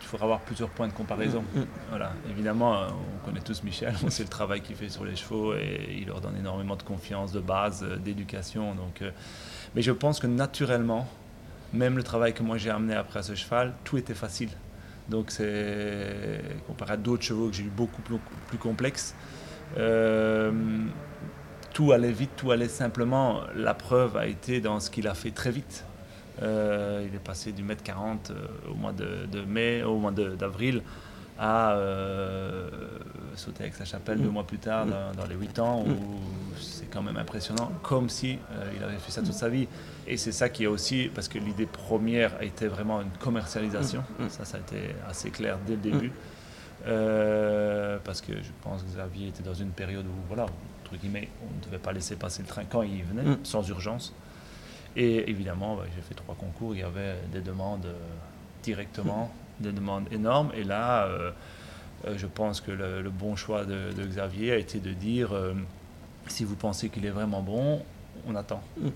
il 0.02 0.08
faudra 0.08 0.26
avoir 0.26 0.40
plusieurs 0.42 0.70
points 0.70 0.88
de 0.88 0.94
comparaison. 0.94 1.44
Mm, 1.54 1.60
mm. 1.60 1.68
Voilà. 1.90 2.14
Évidemment, 2.30 2.76
euh, 2.76 2.88
on 3.16 3.26
connaît 3.26 3.42
tous 3.42 3.64
Michel, 3.64 3.94
on 4.06 4.10
sait 4.10 4.24
le 4.24 4.30
travail 4.30 4.62
qu'il 4.62 4.76
fait 4.76 4.90
sur 4.90 5.06
les 5.06 5.16
chevaux 5.16 5.54
et 5.54 5.98
il 6.00 6.08
leur 6.08 6.22
donne 6.22 6.38
énormément 6.38 6.76
de 6.76 6.84
confiance, 6.84 7.32
de 7.32 7.40
base, 7.40 7.84
euh, 7.84 7.98
d'éducation. 7.98 8.74
Donc, 8.76 9.02
euh, 9.02 9.12
mais 9.76 9.82
je 9.82 9.92
pense 9.92 10.20
que 10.20 10.28
naturellement, 10.28 11.08
même 11.74 11.98
le 11.98 12.04
travail 12.04 12.34
que 12.34 12.44
moi 12.44 12.58
j'ai 12.58 12.70
amené 12.70 12.96
après 12.96 13.20
à 13.20 13.24
ce 13.24 13.36
cheval, 13.36 13.74
tout 13.84 13.98
était 13.98 14.14
facile. 14.14 14.50
Donc 15.10 15.32
c'est 15.32 16.42
comparé 16.68 16.94
à 16.94 16.98
d'autres 16.98 17.24
chevaux 17.24 17.50
que 17.50 17.56
j'ai 17.56 17.64
eu 17.64 17.72
beaucoup 17.76 18.02
plus, 18.02 18.18
plus 18.48 18.58
complexes. 18.58 19.16
Euh, 19.78 20.52
tout 21.74 21.92
allait 21.92 22.12
vite, 22.12 22.32
tout 22.36 22.52
allait 22.52 22.68
simplement. 22.68 23.42
La 23.56 23.74
preuve 23.74 24.18
a 24.18 24.28
été 24.28 24.62
dans 24.62 24.80
ce 24.80 24.90
qu'il 24.90 25.08
a 25.08 25.14
fait 25.14 25.32
très 25.32 25.52
vite. 25.52 25.86
Euh, 26.42 27.06
il 27.08 27.16
est 27.16 27.24
passé 27.24 27.52
du 27.52 27.64
mètre 27.64 27.84
40 27.84 28.32
euh, 28.32 28.48
au 28.72 28.76
mois 28.76 28.94
de, 28.94 29.42
mai, 29.48 29.84
au 29.84 29.98
mois 29.98 30.12
d'avril, 30.12 30.84
à 31.40 31.78
sauter 33.36 33.64
avec 33.64 33.76
sa 33.76 33.86
chapelle 33.86 34.20
deux 34.20 34.30
mm. 34.30 34.34
mois 34.34 34.44
plus 34.44 34.60
tard, 34.60 34.86
mm. 34.86 35.16
dans, 35.18 35.26
les 35.26 35.36
8 35.36 35.60
ans, 35.60 35.84
où 35.88 36.20
c'est 36.60 36.77
quand 36.98 37.04
même 37.04 37.18
impressionnant, 37.18 37.72
comme 37.84 38.10
si 38.10 38.40
il 38.76 38.84
avait 38.84 38.98
fait 38.98 39.12
ça 39.12 39.22
toute 39.22 39.34
sa 39.34 39.50
vie. 39.50 39.68
Et 40.08 40.18
c'est 40.18 40.32
ça 40.32 40.50
qui 40.50 40.64
est 40.64 40.68
aussi, 40.68 41.12
parce 41.14 41.28
que 41.28 41.38
l'idée 41.38 41.68
première 41.68 42.42
était 42.42 42.68
vraiment 42.68 43.02
une 43.02 43.12
commercialisation, 43.20 44.04
mm, 44.18 44.24
mm. 44.24 44.30
ça, 44.30 44.46
ça 44.46 44.58
a 44.58 44.60
été 44.62 44.96
assez 45.08 45.30
clair 45.30 45.60
dès 45.68 45.76
le 45.76 45.82
début. 45.82 46.12
Euh, 46.88 47.98
parce 48.04 48.22
que 48.22 48.34
je 48.34 48.50
pense 48.64 48.82
que 48.82 48.88
Xavier 48.88 49.28
était 49.28 49.44
dans 49.44 49.54
une 49.54 49.70
période 49.70 50.06
où, 50.08 50.28
voilà, 50.28 50.46
entre 50.84 50.98
guillemets, 51.00 51.30
on 51.44 51.56
ne 51.56 51.64
devait 51.64 51.78
pas 51.78 51.92
laisser 51.92 52.16
passer 52.16 52.42
le 52.42 52.48
train 52.48 52.64
quand 52.68 52.82
il 52.82 53.04
venait, 53.04 53.24
mm. 53.24 53.38
sans 53.44 53.68
urgence. 53.70 54.14
Et 54.96 55.30
évidemment, 55.30 55.76
bah, 55.76 55.84
j'ai 55.96 56.02
fait 56.02 56.16
trois 56.16 56.34
concours, 56.34 56.74
il 56.74 56.80
y 56.80 56.84
avait 56.84 57.18
des 57.32 57.42
demandes 57.42 57.88
directement 58.64 59.32
des 59.60 59.72
demandes 59.72 60.06
énormes. 60.12 60.52
Et 60.56 60.64
là, 60.64 61.06
euh, 61.06 61.32
euh, 62.06 62.18
je 62.18 62.28
pense 62.28 62.62
que 62.62 62.72
le, 62.72 63.10
bon 63.10 63.36
choix 63.36 63.66
de, 63.66 63.92
Xavier 63.98 64.52
a 64.52 64.58
été 64.58 64.80
de 64.80 64.92
dire 64.92 65.34
euh, 65.34 65.54
si 66.32 66.44
vous 66.44 66.56
pensez 66.56 66.90
qu'il 66.90 67.06
est 67.06 67.12
vraiment 67.12 67.42
bon, 67.42 67.82
on 68.28 68.36
attend. 68.36 68.62
Mm. 68.78 68.88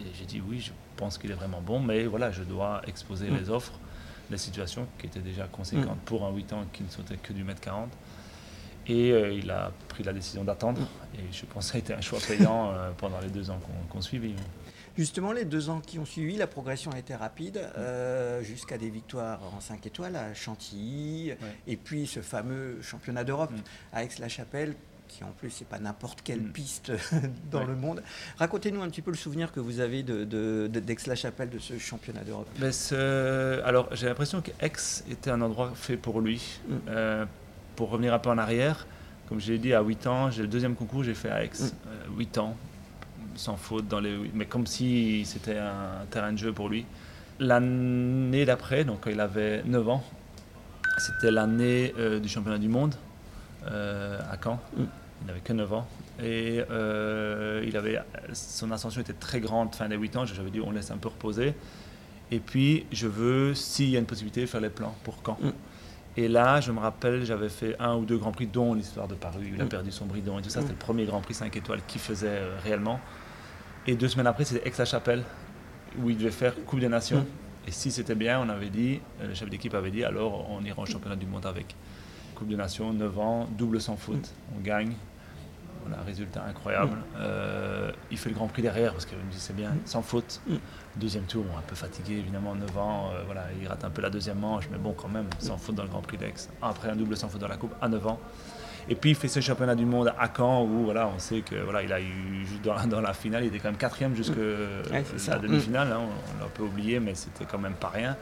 Et 0.00 0.04
j'ai 0.14 0.26
dit 0.26 0.42
oui, 0.46 0.60
je 0.60 0.72
pense 0.96 1.18
qu'il 1.18 1.30
est 1.30 1.34
vraiment 1.34 1.60
bon, 1.60 1.80
mais 1.80 2.06
voilà, 2.06 2.30
je 2.30 2.42
dois 2.42 2.82
exposer 2.86 3.30
mm. 3.30 3.36
les 3.36 3.50
offres, 3.50 3.78
les 4.30 4.38
situations 4.38 4.86
qui 4.98 5.06
étaient 5.06 5.20
déjà 5.20 5.46
conséquentes 5.46 5.96
mm. 5.96 6.06
pour 6.06 6.24
un 6.24 6.32
8 6.32 6.52
ans 6.52 6.64
qui 6.72 6.82
ne 6.82 6.88
sautait 6.88 7.16
que 7.16 7.32
du 7.32 7.44
mètre 7.44 7.60
40. 7.60 7.90
Et 8.90 9.10
il 9.36 9.50
a 9.50 9.70
pris 9.88 10.02
la 10.02 10.14
décision 10.14 10.44
d'attendre. 10.44 10.80
Et 11.14 11.30
je 11.30 11.44
pense 11.44 11.66
que 11.66 11.72
ça 11.72 11.76
a 11.76 11.78
été 11.78 11.92
un 11.92 12.00
choix 12.00 12.20
payant 12.26 12.72
pendant 12.96 13.20
les 13.20 13.28
deux 13.28 13.50
ans 13.50 13.60
qu'on 13.90 14.00
suivit. 14.00 14.34
Justement, 14.98 15.30
les 15.30 15.44
deux 15.44 15.70
ans 15.70 15.80
qui 15.80 16.00
ont 16.00 16.04
suivi, 16.04 16.36
la 16.36 16.48
progression 16.48 16.90
a 16.90 16.98
été 16.98 17.14
rapide, 17.14 17.60
euh, 17.78 18.42
jusqu'à 18.42 18.78
des 18.78 18.90
victoires 18.90 19.40
en 19.56 19.60
5 19.60 19.86
étoiles 19.86 20.16
à 20.16 20.34
Chantilly, 20.34 21.34
et 21.68 21.76
puis 21.76 22.08
ce 22.08 22.20
fameux 22.20 22.82
championnat 22.82 23.22
d'Europe 23.22 23.52
à 23.92 24.02
Aix-la-Chapelle, 24.02 24.74
qui 25.08 25.24
en 25.24 25.32
plus 25.32 25.60
n'est 25.60 25.66
pas 25.66 25.78
n'importe 25.78 26.22
quelle 26.22 26.42
mm. 26.42 26.52
piste 26.52 26.92
dans 27.50 27.64
le 27.64 27.74
monde. 27.74 28.02
Racontez-nous 28.38 28.82
un 28.82 28.88
petit 28.88 29.02
peu 29.02 29.10
le 29.10 29.16
souvenir 29.16 29.52
que 29.52 29.60
vous 29.60 29.80
avez 29.80 30.02
d'Aix-la-Chapelle, 30.02 31.50
de, 31.50 31.58
ce 31.58 31.78
championnat 31.78 32.22
d'Europe. 32.22 32.48
alors 33.64 33.88
j'ai 33.92 34.06
l'impression 34.06 34.40
qu'Aix 34.40 35.02
était 35.10 35.30
un 35.30 35.40
endroit 35.40 35.72
fait 35.74 35.96
pour 35.96 36.20
lui. 36.20 36.60
Mm. 36.68 36.74
Euh, 36.88 37.24
pour 37.76 37.90
revenir 37.90 38.12
un 38.12 38.18
peu 38.18 38.28
en 38.28 38.38
arrière, 38.38 38.88
comme 39.28 39.40
je 39.40 39.52
l'ai 39.52 39.58
dit, 39.58 39.72
à 39.72 39.82
8 39.82 40.06
ans, 40.08 40.30
j'ai 40.32 40.42
le 40.42 40.48
deuxième 40.48 40.74
concours, 40.74 41.04
j'ai 41.04 41.14
fait 41.14 41.30
à 41.30 41.44
Aix. 41.44 41.50
8 42.16 42.38
euh, 42.38 42.40
ans, 42.40 42.56
sans 43.36 43.56
faute, 43.56 43.86
dans 43.86 44.00
les, 44.00 44.16
mais 44.34 44.46
comme 44.46 44.66
si 44.66 45.24
c'était 45.24 45.58
un 45.58 46.04
terrain 46.10 46.32
de 46.32 46.38
jeu 46.38 46.52
pour 46.52 46.68
lui. 46.68 46.86
L'année 47.38 48.44
d'après, 48.44 48.84
donc 48.84 49.02
quand 49.02 49.10
il 49.10 49.20
avait 49.20 49.62
9 49.62 49.88
ans, 49.88 50.02
c'était 50.98 51.30
l'année 51.30 51.94
euh, 51.98 52.18
du 52.18 52.28
championnat 52.28 52.58
du 52.58 52.68
monde 52.68 52.96
à 53.66 54.36
Caen. 54.42 54.60
Mm. 54.76 54.84
Il 55.20 55.26
n'avait 55.26 55.40
que 55.40 55.52
9 55.52 55.72
ans. 55.72 55.86
Et 56.22 56.62
euh, 56.70 57.64
il 57.66 57.76
avait, 57.76 58.00
son 58.32 58.70
ascension 58.70 59.00
était 59.00 59.12
très 59.12 59.40
grande 59.40 59.74
fin 59.74 59.88
des 59.88 59.96
8 59.96 60.16
ans. 60.16 60.24
J'avais 60.24 60.50
dit 60.50 60.60
on 60.60 60.70
laisse 60.70 60.90
un 60.90 60.96
peu 60.96 61.08
reposer. 61.08 61.54
Et 62.30 62.40
puis 62.40 62.86
je 62.92 63.06
veux, 63.06 63.54
s'il 63.54 63.90
y 63.90 63.96
a 63.96 63.98
une 63.98 64.06
possibilité, 64.06 64.46
faire 64.46 64.60
les 64.60 64.70
plans 64.70 64.94
pour 65.04 65.16
Caen. 65.24 65.38
Mm. 65.40 65.50
Et 66.16 66.26
là, 66.26 66.60
je 66.60 66.72
me 66.72 66.80
rappelle, 66.80 67.24
j'avais 67.24 67.48
fait 67.48 67.76
un 67.78 67.94
ou 67.94 68.04
deux 68.04 68.16
grands 68.16 68.32
prix, 68.32 68.46
dont 68.46 68.74
l'histoire 68.74 69.06
de 69.06 69.14
Paris. 69.14 69.52
Il 69.54 69.60
a 69.60 69.64
mm. 69.64 69.68
perdu 69.68 69.92
son 69.92 70.06
bridon 70.06 70.38
et 70.38 70.42
tout 70.42 70.50
ça. 70.50 70.60
C'était 70.60 70.72
le 70.72 70.78
premier 70.78 71.04
grand 71.04 71.20
prix 71.20 71.34
5 71.34 71.56
étoiles 71.56 71.80
qu'il 71.86 72.00
faisait 72.00 72.40
réellement. 72.62 73.00
Et 73.86 73.94
deux 73.94 74.08
semaines 74.08 74.26
après, 74.26 74.44
c'était 74.44 74.66
Aix-la-Chapelle, 74.68 75.24
où 76.00 76.10
il 76.10 76.18
devait 76.18 76.30
faire 76.30 76.54
Coupe 76.66 76.80
des 76.80 76.88
Nations. 76.88 77.24
Et 77.66 77.70
si 77.70 77.90
c'était 77.90 78.14
bien, 78.14 78.40
on 78.40 78.48
avait 78.48 78.70
dit, 78.70 79.00
euh, 79.20 79.28
le 79.28 79.34
chef 79.34 79.48
d'équipe 79.48 79.74
avait 79.74 79.90
dit, 79.90 80.02
alors 80.02 80.50
on 80.50 80.64
ira 80.64 80.82
au 80.82 80.86
championnat 80.86 81.16
du 81.16 81.26
monde 81.26 81.46
avec. 81.46 81.74
Coupe 82.38 82.48
des 82.48 82.56
Nations, 82.56 82.92
9 82.92 83.18
ans, 83.18 83.48
double 83.58 83.80
sans 83.80 83.96
faute, 83.96 84.32
on 84.56 84.60
gagne. 84.60 84.92
Voilà, 85.84 86.02
résultat 86.04 86.44
incroyable. 86.48 86.96
Euh, 87.18 87.90
il 88.12 88.18
fait 88.18 88.28
le 88.28 88.36
Grand 88.36 88.46
Prix 88.46 88.62
derrière 88.62 88.92
parce 88.92 89.06
qu'il 89.06 89.18
me 89.18 89.30
dit 89.30 89.40
c'est 89.40 89.56
bien, 89.56 89.74
sans 89.84 90.02
faute. 90.02 90.40
Deuxième 90.96 91.24
tour, 91.24 91.44
un 91.56 91.62
peu 91.62 91.74
fatigué 91.74 92.14
évidemment, 92.14 92.54
9 92.54 92.78
ans, 92.78 93.10
euh, 93.12 93.22
voilà, 93.26 93.46
il 93.60 93.66
rate 93.66 93.84
un 93.84 93.90
peu 93.90 94.02
la 94.02 94.10
deuxième 94.10 94.38
manche, 94.38 94.68
mais 94.70 94.78
bon 94.78 94.92
quand 94.92 95.08
même, 95.08 95.26
sans 95.40 95.56
faute 95.56 95.74
dans 95.74 95.82
le 95.82 95.88
Grand 95.88 96.00
Prix 96.00 96.16
d'Aix. 96.16 96.48
Après 96.62 96.88
un 96.90 96.96
double 96.96 97.16
sans 97.16 97.28
faute 97.28 97.40
dans 97.40 97.48
la 97.48 97.56
Coupe 97.56 97.74
à 97.80 97.88
9 97.88 98.06
ans. 98.06 98.20
Et 98.90 98.94
puis 98.94 99.10
il 99.10 99.16
fait 99.16 99.28
ce 99.28 99.40
championnat 99.40 99.74
du 99.74 99.84
monde 99.84 100.14
à 100.18 100.30
Caen 100.34 100.62
où 100.62 100.84
voilà, 100.84 101.08
on 101.08 101.18
sait 101.18 101.40
que 101.40 101.56
voilà, 101.56 101.82
il 101.82 101.92
a 101.92 102.00
eu 102.00 102.46
dans, 102.62 102.86
dans 102.86 103.00
la 103.00 103.12
finale, 103.12 103.44
il 103.44 103.48
était 103.48 103.58
quand 103.58 103.68
même 103.68 103.76
quatrième 103.76 104.14
jusqu'à 104.14 104.40
la 104.40 105.38
demi-finale. 105.38 105.92
Hein, 105.92 106.00
on, 106.00 106.38
l'a 106.38 106.46
un 106.46 106.50
peu 106.54 106.62
oublié, 106.62 107.00
mais 107.00 107.14
c'était 107.14 107.44
quand 107.44 107.58
même 107.58 107.74
pas 107.74 107.88
rien. 107.88 108.16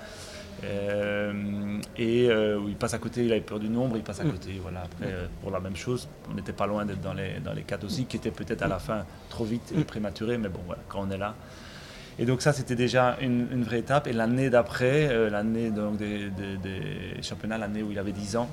Euh, 0.64 1.80
et 1.96 2.28
euh, 2.30 2.60
il 2.66 2.76
passe 2.76 2.94
à 2.94 2.98
côté, 2.98 3.24
il 3.24 3.32
avait 3.32 3.40
peur 3.40 3.58
du 3.58 3.68
nombre, 3.68 3.96
il 3.96 4.02
passe 4.02 4.20
à 4.20 4.24
mm. 4.24 4.30
côté. 4.30 4.58
Voilà. 4.60 4.82
Après, 4.82 5.06
euh, 5.06 5.26
pour 5.42 5.50
la 5.50 5.60
même 5.60 5.76
chose, 5.76 6.08
on 6.30 6.34
n'était 6.34 6.52
pas 6.52 6.66
loin 6.66 6.84
d'être 6.84 7.00
dans 7.00 7.14
les, 7.14 7.40
dans 7.40 7.52
les 7.52 7.62
quatre 7.62 7.84
aussi, 7.84 8.06
qui 8.06 8.16
étaient 8.16 8.30
peut-être 8.30 8.62
à 8.62 8.68
la 8.68 8.78
fin 8.78 9.04
trop 9.28 9.44
vite 9.44 9.72
et 9.74 9.80
mm. 9.80 9.84
prématurés, 9.84 10.38
mais 10.38 10.48
bon, 10.48 10.60
voilà, 10.66 10.82
quand 10.88 11.06
on 11.06 11.10
est 11.10 11.18
là. 11.18 11.34
Et 12.18 12.24
donc 12.24 12.40
ça, 12.40 12.54
c'était 12.54 12.76
déjà 12.76 13.18
une, 13.20 13.62
vraie 13.62 13.80
étape. 13.80 14.06
Et 14.06 14.14
l'année 14.14 14.48
d'après, 14.48 15.28
l'année 15.28 15.70
donc 15.70 15.98
des, 15.98 16.30
des 16.30 17.22
championnats, 17.22 17.58
l'année 17.58 17.82
où 17.82 17.92
il 17.92 17.98
avait 17.98 18.12
10 18.12 18.36
ans, 18.36 18.48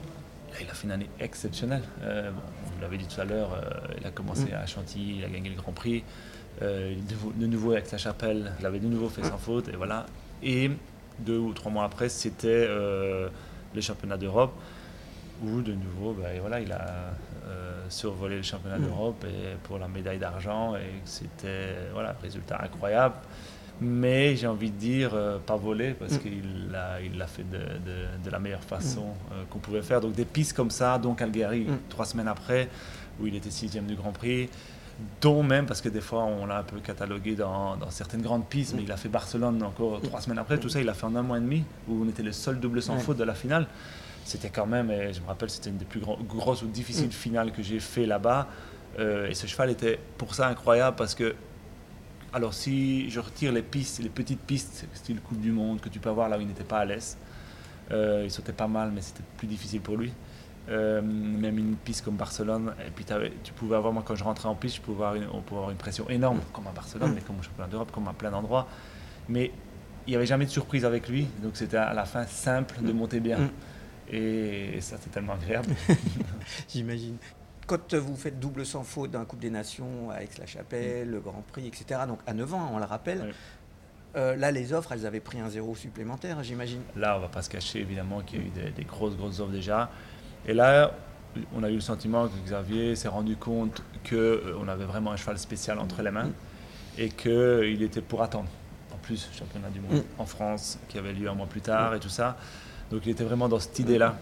il 0.61 0.69
a 0.69 0.73
fait 0.73 0.85
une 0.85 0.91
année 0.91 1.09
exceptionnelle. 1.19 1.83
Euh, 2.03 2.31
vous 2.65 2.81
l'avez 2.81 2.97
dit 2.97 3.05
tout 3.07 3.19
à 3.19 3.25
l'heure, 3.25 3.53
euh, 3.53 3.69
il 3.99 4.05
a 4.05 4.11
commencé 4.11 4.45
mm. 4.45 4.55
à 4.55 4.65
Chantilly, 4.65 5.17
il 5.19 5.25
a 5.25 5.29
gagné 5.29 5.49
le 5.49 5.55
Grand 5.55 5.71
Prix. 5.71 6.03
Euh, 6.61 6.93
de 7.35 7.47
nouveau 7.47 7.71
avec 7.71 7.87
sa 7.87 7.97
chapelle, 7.97 8.53
il 8.59 8.65
avait 8.65 8.79
de 8.79 8.87
nouveau 8.87 9.09
fait 9.09 9.23
sans 9.23 9.37
faute, 9.37 9.69
et 9.69 9.75
voilà. 9.75 10.05
Et 10.43 10.69
deux 11.19 11.37
ou 11.37 11.53
trois 11.53 11.71
mois 11.71 11.85
après, 11.85 12.09
c'était 12.09 12.67
les 13.73 13.81
championnats 13.81 14.17
d'Europe, 14.17 14.53
où 15.43 15.61
de 15.61 15.73
nouveau, 15.73 16.13
ben, 16.13 16.39
voilà, 16.39 16.59
il 16.59 16.71
a 16.71 17.13
survolé 17.89 18.37
le 18.37 18.43
championnat 18.43 18.79
mm. 18.79 18.85
d'Europe 18.85 19.25
et 19.25 19.55
pour 19.63 19.77
la 19.77 19.87
médaille 19.87 20.17
d'argent, 20.17 20.75
et 20.75 21.01
c'était 21.05 21.75
voilà, 21.93 22.15
résultat 22.21 22.59
incroyable 22.63 23.15
mais 23.81 24.35
j'ai 24.35 24.47
envie 24.47 24.69
de 24.69 24.77
dire 24.77 25.11
euh, 25.13 25.37
pas 25.39 25.55
volé 25.55 25.93
parce 25.93 26.13
mm. 26.13 26.19
qu'il 26.19 26.71
l'a 26.71 27.01
il 27.01 27.17
l'a 27.17 27.27
fait 27.27 27.43
de, 27.49 27.57
de, 27.57 28.29
la 28.29 28.39
meilleure 28.39 28.63
façon 28.63 29.01
mm. 29.01 29.33
euh, 29.33 29.43
qu'on 29.49 29.59
pouvait 29.59 29.81
faire. 29.81 30.01
Donc 30.01 30.13
des 30.13 30.25
pistes 30.25 30.53
comme 30.53 30.71
ça, 30.71 30.97
donc 30.97 31.19
Calgary 31.19 31.61
mm. 31.61 31.79
trois 31.89 32.05
semaines 32.05 32.27
après 32.27 32.69
où 33.19 33.27
il 33.27 33.35
était 33.35 33.51
sixième 33.51 33.85
du 33.85 33.95
Grand 33.95 34.11
Prix, 34.11 34.49
dont 35.21 35.43
même 35.43 35.65
parce 35.65 35.81
que 35.81 35.89
des 35.89 36.01
fois 36.01 36.23
on 36.23 36.45
l'a 36.45 36.59
un 36.59 36.63
peu 36.63 36.79
catalogué 36.79 37.35
dans, 37.35 37.75
dans, 37.77 37.89
certaines 37.89 38.21
grandes 38.21 38.45
pistes, 38.45 38.73
mais 38.75 38.83
il 38.83 38.91
a 38.91 38.97
fait 38.97 39.09
Barcelone 39.09 39.61
encore 39.63 40.01
trois 40.01 40.21
semaines 40.21 40.39
après. 40.39 40.57
Tout 40.57 40.69
ça 40.69 40.81
il 40.81 40.89
a 40.89 40.93
fait 40.93 41.05
en 41.05 41.15
un 41.15 41.23
mois 41.23 41.37
et 41.37 41.41
demi 41.41 41.63
où 41.87 42.03
on 42.03 42.09
était 42.09 42.23
le 42.23 42.31
seul 42.31 42.59
double 42.59 42.81
sans 42.81 42.97
faute 42.99 43.17
de 43.17 43.23
la 43.23 43.33
finale. 43.35 43.67
C'était 44.25 44.49
quand 44.49 44.65
même, 44.65 44.89
et 44.89 45.11
je 45.11 45.19
me 45.19 45.27
rappelle, 45.27 45.49
c'était 45.49 45.69
une 45.69 45.77
des 45.77 45.85
plus 45.85 45.99
grosses 45.99 46.61
ou 46.61 46.67
difficiles 46.67 47.11
finales 47.11 47.51
que 47.51 47.61
j'ai 47.61 47.79
fait 47.79 48.05
là-bas. 48.05 48.47
Euh, 48.99 49.27
et 49.27 49.33
ce 49.33 49.47
cheval 49.47 49.69
était 49.69 49.99
pour 50.17 50.35
ça 50.35 50.47
incroyable 50.47 50.95
parce 50.95 51.15
que 51.15 51.35
alors 52.31 52.53
si 52.53 53.09
je 53.09 53.19
retire 53.19 53.51
les 53.51 53.61
pistes, 53.61 53.99
les 53.99 54.09
petites 54.09 54.39
pistes, 54.39 54.85
style 54.93 55.19
Coupe 55.19 55.39
du 55.39 55.51
Monde, 55.51 55.81
que 55.81 55.89
tu 55.89 55.99
peux 55.99 56.09
avoir 56.09 56.29
là 56.29 56.37
où 56.37 56.41
il 56.41 56.47
n'était 56.47 56.63
pas 56.63 56.79
à 56.79 56.85
l'aise, 56.85 57.17
euh, 57.91 58.23
il 58.23 58.31
sautait 58.31 58.53
pas 58.53 58.67
mal, 58.67 58.91
mais 58.93 59.01
c'était 59.01 59.23
plus 59.37 59.47
difficile 59.47 59.81
pour 59.81 59.97
lui. 59.97 60.11
Euh, 60.69 61.01
même 61.01 61.57
une 61.57 61.75
piste 61.75 62.05
comme 62.05 62.15
Barcelone, 62.15 62.73
et 62.87 62.89
puis 62.89 63.05
tu 63.43 63.51
pouvais 63.51 63.75
avoir, 63.75 63.91
moi 63.91 64.01
quand 64.05 64.15
je 64.15 64.23
rentrais 64.23 64.47
en 64.47 64.55
piste, 64.55 64.77
je 64.77 64.81
pouvais 64.81 65.03
avoir 65.03 65.15
une, 65.15 65.25
on 65.33 65.41
pouvait 65.41 65.59
avoir 65.59 65.71
une 65.71 65.77
pression 65.77 66.09
énorme, 66.09 66.39
comme 66.53 66.67
à 66.67 66.71
Barcelone, 66.71 67.11
mais 67.13 67.19
comme 67.19 67.37
au 67.37 67.43
championnat 67.43 67.69
d'Europe, 67.69 67.91
comme 67.91 68.07
à 68.07 68.13
plein 68.13 68.31
d'endroits. 68.31 68.67
Mais 69.27 69.51
il 70.07 70.11
n'y 70.11 70.15
avait 70.15 70.25
jamais 70.25 70.45
de 70.45 70.49
surprise 70.49 70.85
avec 70.85 71.09
lui, 71.09 71.27
donc 71.41 71.57
c'était 71.57 71.77
à 71.77 71.93
la 71.93 72.05
fin 72.05 72.25
simple 72.25 72.81
de 72.81 72.93
monter 72.93 73.19
bien. 73.19 73.39
Mm. 73.39 73.49
Et 74.15 74.81
ça, 74.81 74.95
c'est 75.01 75.09
tellement 75.09 75.33
agréable. 75.33 75.69
J'imagine 76.69 77.17
quand 77.65 77.93
vous 77.93 78.15
faites 78.15 78.39
double 78.39 78.65
sans 78.65 78.83
faute 78.83 79.11
dans 79.11 79.19
la 79.19 79.25
Coupe 79.25 79.39
des 79.39 79.49
Nations 79.49 80.09
avec 80.11 80.37
la 80.37 80.45
chapelle 80.45 81.09
le 81.09 81.19
Grand 81.19 81.43
Prix, 81.51 81.67
etc., 81.67 82.01
donc 82.07 82.19
à 82.27 82.33
9 82.33 82.53
ans, 82.53 82.71
on 82.73 82.77
le 82.77 82.85
rappelle, 82.85 83.33
euh, 84.15 84.35
là, 84.35 84.51
les 84.51 84.73
offres, 84.73 84.91
elles 84.91 85.05
avaient 85.05 85.19
pris 85.19 85.39
un 85.39 85.49
zéro 85.49 85.75
supplémentaire, 85.75 86.43
j'imagine. 86.43 86.81
Là, 86.95 87.17
on 87.17 87.19
va 87.19 87.29
pas 87.29 87.41
se 87.41 87.49
cacher, 87.49 87.79
évidemment, 87.79 88.21
qu'il 88.21 88.39
y 88.39 88.43
a 88.43 88.45
eu 88.45 88.71
des, 88.71 88.83
grosses, 88.83 89.15
grosses 89.15 89.39
offres 89.39 89.51
déjà. 89.51 89.89
Et 90.45 90.53
là, 90.53 90.91
on 91.55 91.63
a 91.63 91.69
eu 91.69 91.75
le 91.75 91.81
sentiment 91.81 92.27
que 92.27 92.37
Xavier 92.45 92.95
s'est 92.95 93.07
rendu 93.07 93.35
compte 93.35 93.81
qu'on 94.07 94.15
euh, 94.15 94.67
avait 94.67 94.85
vraiment 94.85 95.11
un 95.11 95.15
cheval 95.15 95.37
spécial 95.37 95.79
entre 95.79 96.01
les 96.01 96.11
mains 96.11 96.29
et 96.97 97.09
qu'il 97.09 97.81
était 97.81 98.01
pour 98.01 98.21
attendre. 98.21 98.49
En 98.93 98.97
plus, 98.97 99.29
championnat 99.37 99.69
du 99.69 99.79
monde 99.79 100.03
mm. 100.03 100.21
en 100.21 100.25
France, 100.25 100.79
qui 100.89 100.97
avait 100.97 101.13
lieu 101.13 101.29
un 101.29 101.33
mois 101.33 101.47
plus 101.47 101.61
tard 101.61 101.95
et 101.95 101.99
tout 101.99 102.09
ça. 102.09 102.37
Donc, 102.91 103.05
il 103.05 103.11
était 103.11 103.23
vraiment 103.23 103.49
dans 103.49 103.59
cette 103.59 103.79
idée-là. 103.79 104.15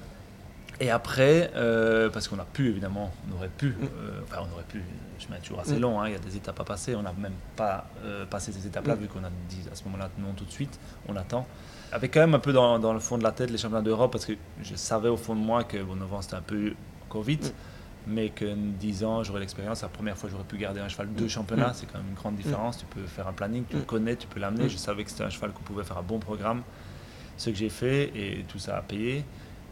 Et 0.82 0.90
après, 0.90 1.52
euh, 1.56 2.10
parce 2.10 2.28
qu'on 2.28 2.40
a 2.40 2.46
pu, 2.46 2.70
évidemment, 2.70 3.12
on 3.30 3.36
aurait 3.36 3.50
pu, 3.50 3.68
mm. 3.68 3.84
euh, 3.84 4.22
enfin 4.24 4.38
on 4.50 4.54
aurait 4.54 4.64
pu, 4.64 4.82
je 5.20 5.26
chemin 5.26 5.38
toujours 5.38 5.60
assez 5.60 5.76
mm. 5.76 5.82
long, 5.82 6.02
hein, 6.02 6.08
il 6.08 6.14
y 6.14 6.16
a 6.16 6.20
des 6.20 6.36
étapes 6.36 6.60
à 6.60 6.64
passer, 6.64 6.96
on 6.96 7.04
n'a 7.04 7.14
même 7.14 7.36
pas 7.56 7.86
euh, 8.04 8.26
passé 8.26 8.52
ces 8.52 8.66
étapes-là, 8.66 8.96
vu 8.96 9.08
qu'on 9.08 9.24
a 9.24 9.30
dit 9.48 9.62
à 9.72 9.76
ce 9.76 9.84
moment-là 9.84 10.10
non 10.18 10.34
tout 10.34 10.44
de 10.44 10.52
suite, 10.52 10.80
on 11.08 11.16
attend. 11.16 11.46
Avec 11.92 12.14
quand 12.14 12.22
même 12.22 12.36
un 12.36 12.40
peu 12.40 12.54
dans, 12.54 12.80
dans 12.80 12.94
le 12.94 13.00
fond 13.00 13.18
de 13.18 13.24
la 13.24 13.32
tête 13.32 13.50
les 13.50 13.58
championnats 13.58 13.84
d'Europe, 13.84 14.12
parce 14.12 14.26
que 14.26 14.34
je 14.64 14.76
savais 14.76 15.10
au 15.10 15.18
fond 15.18 15.36
de 15.36 15.42
moi 15.42 15.64
que 15.64 15.82
bon, 15.82 15.96
novembre 15.96 16.24
c'était 16.24 16.36
un 16.36 16.42
peu 16.42 16.74
Covid, 17.10 17.40
mais 18.08 18.30
que 18.30 18.46
10 18.56 19.04
ans 19.04 19.24
j'aurais 19.24 19.42
l'expérience, 19.42 19.82
la 19.82 19.90
première 19.90 20.18
fois 20.18 20.30
j'aurais 20.30 20.46
pu 20.46 20.58
garder 20.58 20.80
un 20.80 20.88
cheval 20.88 21.14
de 21.14 21.28
championnat, 21.28 21.74
c'est 21.74 21.86
quand 21.86 21.98
même 21.98 22.08
une 22.10 22.16
grande 22.16 22.36
différence, 22.36 22.78
tu 22.78 22.86
peux 22.86 23.06
faire 23.06 23.28
un 23.28 23.34
planning, 23.34 23.66
tu 23.70 23.76
le 23.76 23.84
connais, 23.84 24.16
tu 24.16 24.28
peux 24.28 24.40
l'amener, 24.40 24.70
je 24.70 24.78
savais 24.78 25.04
que 25.04 25.12
c'était 25.12 25.24
un 25.24 25.30
cheval 25.30 25.52
qu'on 25.52 25.64
pouvait 25.64 25.84
faire 25.84 25.98
un 25.98 26.04
bon 26.04 26.20
programme, 26.20 26.64
ce 27.38 27.50
que 27.50 27.56
j'ai 27.56 27.70
fait, 27.70 28.12
et 28.16 28.46
tout 28.48 28.60
ça 28.60 28.78
a 28.78 28.82
payé. 28.82 29.26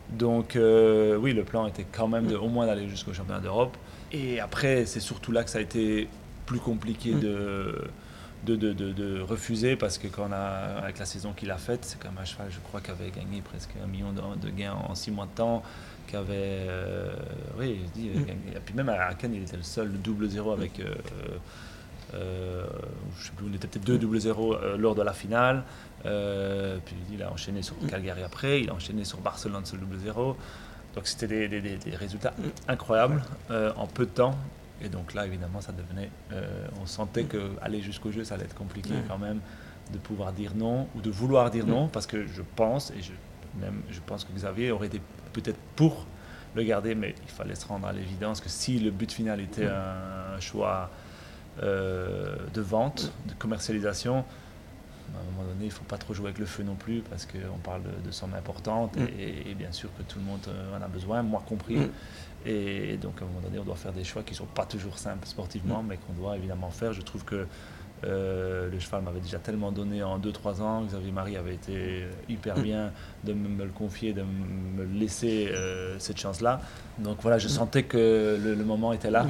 Donc 0.10 0.56
euh, 0.56 1.16
oui, 1.16 1.34
le 1.34 1.44
plan 1.44 1.68
était 1.68 1.86
quand 1.90 2.08
même 2.08 2.28
de 2.28 2.36
au 2.36 2.48
moins 2.48 2.66
d'aller 2.66 2.90
jusqu'au 2.90 3.14
championnat 3.14 3.42
d'Europe. 3.42 3.78
Et 4.12 4.40
après, 4.40 4.86
c'est 4.86 5.00
surtout 5.00 5.32
là 5.32 5.44
que 5.44 5.52
ça 5.52 5.60
a 5.60 5.62
été 5.62 6.10
plus 6.48 6.60
compliqué 6.60 7.14
mm. 7.14 7.20
De, 8.46 9.22
refuser 9.22 9.76
parce 9.76 9.98
que 9.98 10.08
quand 10.08 10.32
avec 10.32 11.00
la 11.00 11.06
saison 11.06 11.34
qu'il 11.34 11.52
a 11.52 11.58
faite, 11.58 11.86
c'est 11.86 12.04
même 12.04 12.18
un 12.20 12.26
cheval, 12.26 12.48
je 12.50 12.60
crois, 12.60 12.82
qui 12.82 12.92
avait 12.92 13.12
gagné 13.12 13.42
presque 13.42 13.72
un 13.84 13.88
million 13.88 14.12
de, 14.12 14.50
gains 14.50 14.74
en 14.74 14.96
six 14.96 15.12
mois 15.12 15.26
de 15.26 15.32
temps, 15.32 15.64
qui 16.08 16.16
euh, 16.18 17.14
oui, 17.60 17.80
et 17.98 18.60
puis 18.66 18.74
même 18.74 18.90
à 18.90 19.14
Cannes, 19.14 19.36
il 19.36 19.44
était 19.44 19.58
le 19.58 19.64
seul 19.64 19.92
double 20.02 20.28
zéro 20.30 20.52
avec 20.52 20.80
euh, 20.80 20.96
Euh, 22.14 22.66
je 23.18 23.26
sais 23.26 23.32
plus, 23.36 23.46
on 23.50 23.54
était 23.54 23.68
peut-être 23.68 24.04
2-0 24.04 24.56
euh, 24.56 24.78
lors 24.78 24.96
de 24.96 25.02
la 25.02 25.14
finale. 25.14 25.64
Euh, 26.06 26.78
puis 26.86 26.96
il 27.12 27.22
a 27.22 27.32
enchaîné 27.32 27.62
sur 27.62 27.76
Calgary 27.88 28.24
après, 28.24 28.62
il 28.62 28.70
a 28.70 28.74
enchaîné 28.74 29.04
sur 29.04 29.20
Barcelone 29.20 29.66
sur 29.66 29.78
le 29.78 30.00
0 30.00 30.38
Donc 30.96 31.08
c'était 31.08 31.48
des, 31.48 31.80
résultats 31.96 32.34
incroyables 32.68 33.22
en 33.50 33.88
peu 33.88 34.06
de 34.06 34.12
temps. 34.12 34.36
Et 34.82 34.90
donc 34.90 35.14
là, 35.14 35.26
évidemment, 35.26 35.62
ça 35.62 35.72
devenait. 35.74 36.10
on 36.82 36.86
sentait 36.86 37.26
que 37.26 37.52
aller 37.62 37.82
jusqu'au 37.82 38.12
jeu, 38.12 38.24
ça 38.24 38.36
allait 38.36 38.46
être 38.46 38.56
compliqué 38.56 38.94
quand 39.08 39.18
même 39.18 39.40
de 39.92 39.98
pouvoir 39.98 40.34
dire 40.34 40.54
non 40.56 40.88
ou 40.96 41.02
de 41.02 41.10
vouloir 41.10 41.50
dire 41.50 41.66
non, 41.66 41.88
parce 41.88 42.08
que 42.08 42.26
je 42.28 42.42
pense, 42.56 42.92
et 42.92 43.02
je, 43.02 43.12
même, 43.60 43.82
je 43.90 44.00
pense 44.06 44.24
que 44.24 44.32
Xavier 44.34 44.72
aurait 44.72 44.88
été 44.88 45.02
peut-être 45.34 45.60
pour 45.76 46.06
le 46.56 46.64
garder, 46.64 46.96
mais 46.96 47.16
il 47.24 47.30
fallait 47.30 47.56
se 47.56 47.66
rendre 47.66 47.88
à 47.88 47.94
l'évidence 47.94 48.42
que 48.42 48.50
si 48.50 48.80
le 48.80 48.92
but 48.92 49.12
final 49.12 49.40
était 49.40 49.68
un 49.68 50.40
choix 50.40 50.90
euh, 51.62 52.36
de 52.54 52.62
vente, 52.62 53.12
de 53.28 53.34
commercialisation, 53.34 54.18
à 54.18 55.22
un 55.22 55.32
moment 55.32 55.48
donné, 55.48 55.66
il 55.66 55.68
ne 55.68 55.72
faut 55.74 55.84
pas 55.84 55.98
trop 55.98 56.14
jouer 56.14 56.28
avec 56.28 56.40
le 56.40 56.46
feu 56.46 56.64
non 56.64 56.76
plus 56.76 57.02
parce 57.02 57.26
qu'on 57.26 57.58
parle 57.58 57.82
de, 58.04 58.12
sommes 58.12 58.34
importantes 58.36 58.96
et, 58.98 59.54
bien 59.56 59.72
sûr 59.72 59.90
que 59.98 60.04
tout 60.04 60.20
le 60.20 60.26
monde 60.26 60.40
euh, 60.48 60.78
en 60.78 60.82
a 60.82 60.88
besoin, 60.88 61.24
moi 61.24 61.44
compris. 61.48 61.80
Mm. 62.46 62.50
Et 62.50 62.98
donc 62.98 63.22
à 63.22 63.26
un 63.26 63.28
moment 63.28 63.42
donné, 63.42 63.60
on 63.60 63.64
doit 63.64 63.76
faire 63.76 63.94
des 63.94 64.04
choix 64.04 64.24
qui 64.24 64.34
ne 64.34 64.38
sont 64.38 64.46
pas 64.46 64.66
toujours 64.66 64.98
simples 64.98 65.28
sportivement, 65.28 65.84
mm. 65.84 65.88
mais 65.88 65.98
qu'on 65.98 66.14
doit 66.14 66.38
évidemment 66.38 66.70
faire. 66.70 66.94
Je 66.94 67.02
trouve 67.02 67.24
que 67.24 67.48
euh, 68.06 68.70
le 68.70 68.80
cheval 68.80 69.02
m'avait 69.02 69.20
déjà 69.20 69.40
tellement 69.40 69.72
donné 69.72 70.04
en 70.04 70.20
2-3 70.20 70.62
ans. 70.62 70.86
Xavier 70.86 71.12
Marie 71.12 71.36
avait 71.36 71.56
été 71.56 72.06
hyper 72.30 72.56
bien 72.56 72.94
de 73.26 73.34
me, 73.34 73.66
le 73.66 73.72
confier, 73.72 74.14
de 74.14 74.24
me 74.24 74.86
laisser 74.86 75.52
cette 75.98 76.18
chance-là. 76.18 76.62
Donc 76.98 77.18
voilà, 77.22 77.38
je 77.38 77.50
sentais 77.50 77.84
que 77.84 78.40
le 78.42 78.64
moment 78.64 78.94
était 78.94 79.12
là 79.12 79.26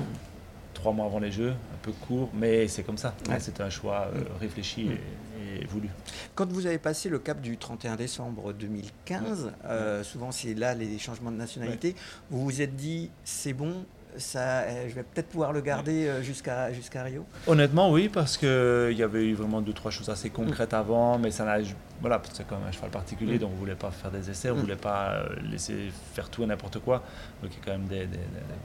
trois 0.79 0.93
mois 0.93 1.05
avant 1.05 1.19
les 1.19 1.31
Jeux, 1.31 1.51
un 1.51 1.77
peu 1.81 1.91
court, 1.91 2.29
mais 2.33 2.67
c'est 2.67 2.83
comme 2.83 2.97
ça. 2.97 3.13
C'est 3.39 3.59
un 3.61 3.69
choix 3.69 4.09
euh, 4.15 4.23
réfléchi 4.39 4.89
et, 4.89 5.65
voulu. 5.65 5.89
Quand 6.35 6.49
vous 6.51 6.65
avez 6.65 6.77
passé 6.77 7.09
le 7.09 7.19
cap 7.19 7.41
du 7.41 7.57
31 7.57 7.97
décembre 7.97 8.53
2015, 8.53 9.51
euh, 9.65 10.03
souvent 10.03 10.31
c'est 10.31 10.53
là 10.53 10.73
les 10.73 10.97
changements 10.97 11.31
de 11.31 11.37
nationalité, 11.37 11.95
vous 12.29 12.43
vous 12.43 12.61
êtes 12.61 12.75
dit 12.75 13.11
c'est 13.25 13.53
bon, 13.53 13.85
ça, 14.17 14.61
euh, 14.61 14.89
je 14.89 14.95
vais 14.95 15.03
peut-être 15.03 15.27
pouvoir 15.27 15.53
le 15.53 15.61
garder 15.61 16.07
euh, 16.07 16.21
jusqu'à 16.21 16.73
jusqu'à 16.73 17.03
Rio 17.03 17.25
Honnêtement, 17.47 17.91
oui, 17.91 18.09
parce 18.09 18.37
qu'il 18.37 18.95
y 18.95 19.03
avait 19.03 19.25
eu 19.25 19.33
vraiment 19.33 19.61
deux, 19.61 19.73
trois 19.73 19.91
choses 19.91 20.09
assez 20.09 20.29
concrètes 20.29 20.73
avant, 20.73 21.17
mais 21.17 21.31
ça 21.31 21.45
n'a. 21.45 21.57
Voilà, 22.01 22.21
c'est 22.31 22.47
quand 22.47 22.57
même 22.57 22.67
un 22.67 22.71
cheval 22.71 22.89
particulier, 22.89 23.35
mm. 23.35 23.39
donc 23.39 23.49
on 23.51 23.55
ne 23.55 23.59
voulait 23.59 23.75
pas 23.75 23.91
faire 23.91 24.09
des 24.09 24.29
essais, 24.29 24.49
on 24.49 24.55
ne 24.55 24.59
mm. 24.59 24.61
voulait 24.61 24.75
pas 24.75 25.11
euh, 25.11 25.35
laisser 25.51 25.91
faire 26.13 26.29
tout 26.29 26.43
et 26.43 26.45
n'importe 26.45 26.79
quoi. 26.79 27.03
Donc 27.41 27.51
il 27.51 27.57
y 27.57 27.61
a 27.61 27.65
quand 27.65 27.79
même 27.79 27.87
des, 27.87 28.07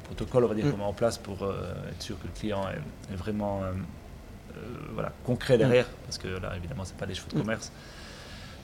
protocoles, 0.05 0.45
on 0.45 0.49
va 0.49 0.55
dire, 0.55 0.67
mm. 0.67 0.81
en 0.81 0.93
place 0.93 1.19
pour 1.19 1.45
être 1.45 2.03
sûr 2.03 2.19
que 2.21 2.27
le 2.27 2.33
client 2.33 2.63
est, 3.13 3.17
vraiment 3.17 3.63
voilà, 4.93 5.13
concret 5.25 5.59
derrière, 5.59 5.87
parce 6.07 6.19
que 6.19 6.29
là, 6.29 6.53
évidemment, 6.57 6.85
ce 6.85 6.93
pas 6.93 7.07
des 7.07 7.15
chevaux 7.15 7.31
de 7.33 7.41
commerce. 7.41 7.73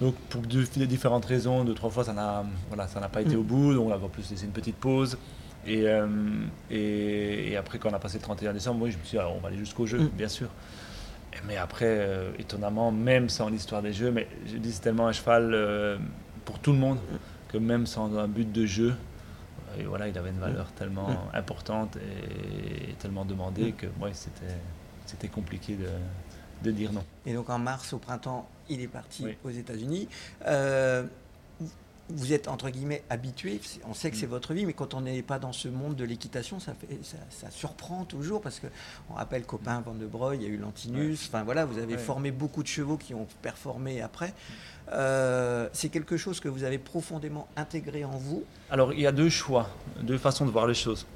Donc 0.01 0.15
pour 0.31 0.41
des 0.41 0.87
différentes 0.87 1.27
raisons, 1.27 1.65
deux, 1.65 1.75
trois 1.75 1.91
fois, 1.91 2.05
ça 2.05 2.13
n'a 2.13 2.45
voilà, 2.69 2.87
pas 3.09 3.21
été 3.21 3.37
au 3.37 3.43
bout, 3.43 3.75
donc 3.75 3.89
on 3.89 3.93
a 3.93 4.09
plus 4.09 4.31
laissé 4.31 4.47
une 4.47 4.53
petite 4.53 4.77
pause. 4.77 5.19
Euh, 5.69 6.07
et, 6.71 7.53
et, 7.53 7.57
après, 7.57 7.79
quand 7.79 7.91
on 7.91 7.95
a 7.95 7.99
passé 7.99 8.19
le 8.19 8.23
31 8.23 8.53
décembre, 8.53 8.83
oui, 8.85 8.93
je 8.93 8.99
me 8.99 9.05
suis 9.05 9.19
dit, 9.19 9.25
on 9.25 9.41
va 9.41 9.49
aller 9.49 9.59
jusqu'au 9.59 9.87
jeu, 9.87 9.99
mm. 9.99 10.09
bien 10.09 10.29
sûr. 10.29 10.49
mais 11.47 11.57
après, 11.57 11.87
euh, 11.87 12.33
étonnamment, 12.39 12.91
même 12.91 13.29
sans 13.29 13.49
l'histoire 13.49 13.83
des 13.83 13.93
jeux, 13.93 14.11
mais 14.11 14.27
je 14.47 14.57
dis 14.57 14.73
c'est 14.73 14.81
tellement 14.81 15.07
un 15.07 15.13
cheval 15.13 15.53
euh, 15.53 15.99
pour 16.45 16.59
tout 16.59 16.73
le 16.73 16.79
monde 16.79 16.99
que 17.49 17.59
même 17.59 17.87
sans 17.87 18.17
un 18.17 18.29
but 18.29 18.51
de 18.51 18.65
jeu, 18.67 18.95
et 19.79 19.85
voilà, 19.85 20.09
il 20.09 20.19
avait 20.19 20.31
une 20.31 20.39
valeur 20.39 20.67
mm. 20.67 20.79
tellement 20.79 21.09
mm. 21.09 21.37
importante 21.37 21.97
et, 21.97 22.95
tellement 22.95 23.25
demandée 23.25 23.73
que 23.73 23.87
ouais, 24.01 24.13
c'était, 24.13 24.57
c'était 25.07 25.29
compliqué 25.29 25.77
de, 25.77 25.89
de, 26.63 26.71
dire 26.71 26.93
non. 26.93 27.05
Et 27.27 27.35
donc 27.35 27.51
en 27.51 27.59
mars, 27.59 27.93
au 27.93 27.99
printemps, 27.99 28.49
il 28.69 28.81
est 28.81 28.89
parti 28.89 29.27
aux 29.45 29.51
États-Unis 29.51 30.09
vous 32.13 32.33
êtes 32.33 32.49
entre 32.49 32.71
guillemets 32.71 33.03
habitué, 33.11 33.61
on 33.89 33.95
sait 33.95 34.11
que 34.11 34.17
c'est 34.17 34.27
mm. 34.27 34.31
votre 34.31 34.55
vie, 34.55 34.67
mais 34.67 34.73
quand 34.73 34.95
on 34.95 35.03
n'est 35.03 35.23
pas 35.23 35.39
dans 35.39 35.53
ce 35.53 35.69
monde 35.69 35.97
de 35.97 36.05
l'équitation, 36.05 36.61
ça, 36.61 36.75
ça, 37.31 37.51
surprend 37.51 38.05
toujours 38.05 38.41
parce 38.41 38.61
que 38.61 38.67
on 39.11 39.15
rappelle 39.15 39.45
copain 39.45 39.81
Van 39.81 39.95
de 39.95 40.07
Breuil, 40.07 40.39
il 40.39 40.43
y 40.43 40.47
a 40.47 40.49
eu 40.49 40.57
Lantinus, 40.57 41.29
enfin 41.29 41.43
voilà, 41.43 41.65
vous 41.65 41.79
avez 41.79 41.99
formé 41.99 42.31
beaucoup 42.31 42.63
de 42.63 42.69
chevaux 42.69 42.97
qui 42.97 43.15
ont 43.15 43.27
performé 43.43 44.03
après. 44.03 44.35
Euh, 44.93 45.69
c'est 45.73 45.89
quelque 45.89 46.17
chose 46.17 46.41
que 46.41 46.49
vous 46.49 46.65
avez 46.65 46.79
profondément 46.79 47.49
intégré 47.57 48.05
en 48.05 48.17
vous. 48.17 48.45
Alors 48.71 48.93
il 48.93 49.01
y 49.01 49.07
a 49.07 49.13
deux 49.13 49.29
choix, 49.29 49.71
deux 50.03 50.19
façons 50.19 50.45
de 50.45 50.51
voir 50.51 50.67
les 50.67 50.75
choses. 50.75 51.07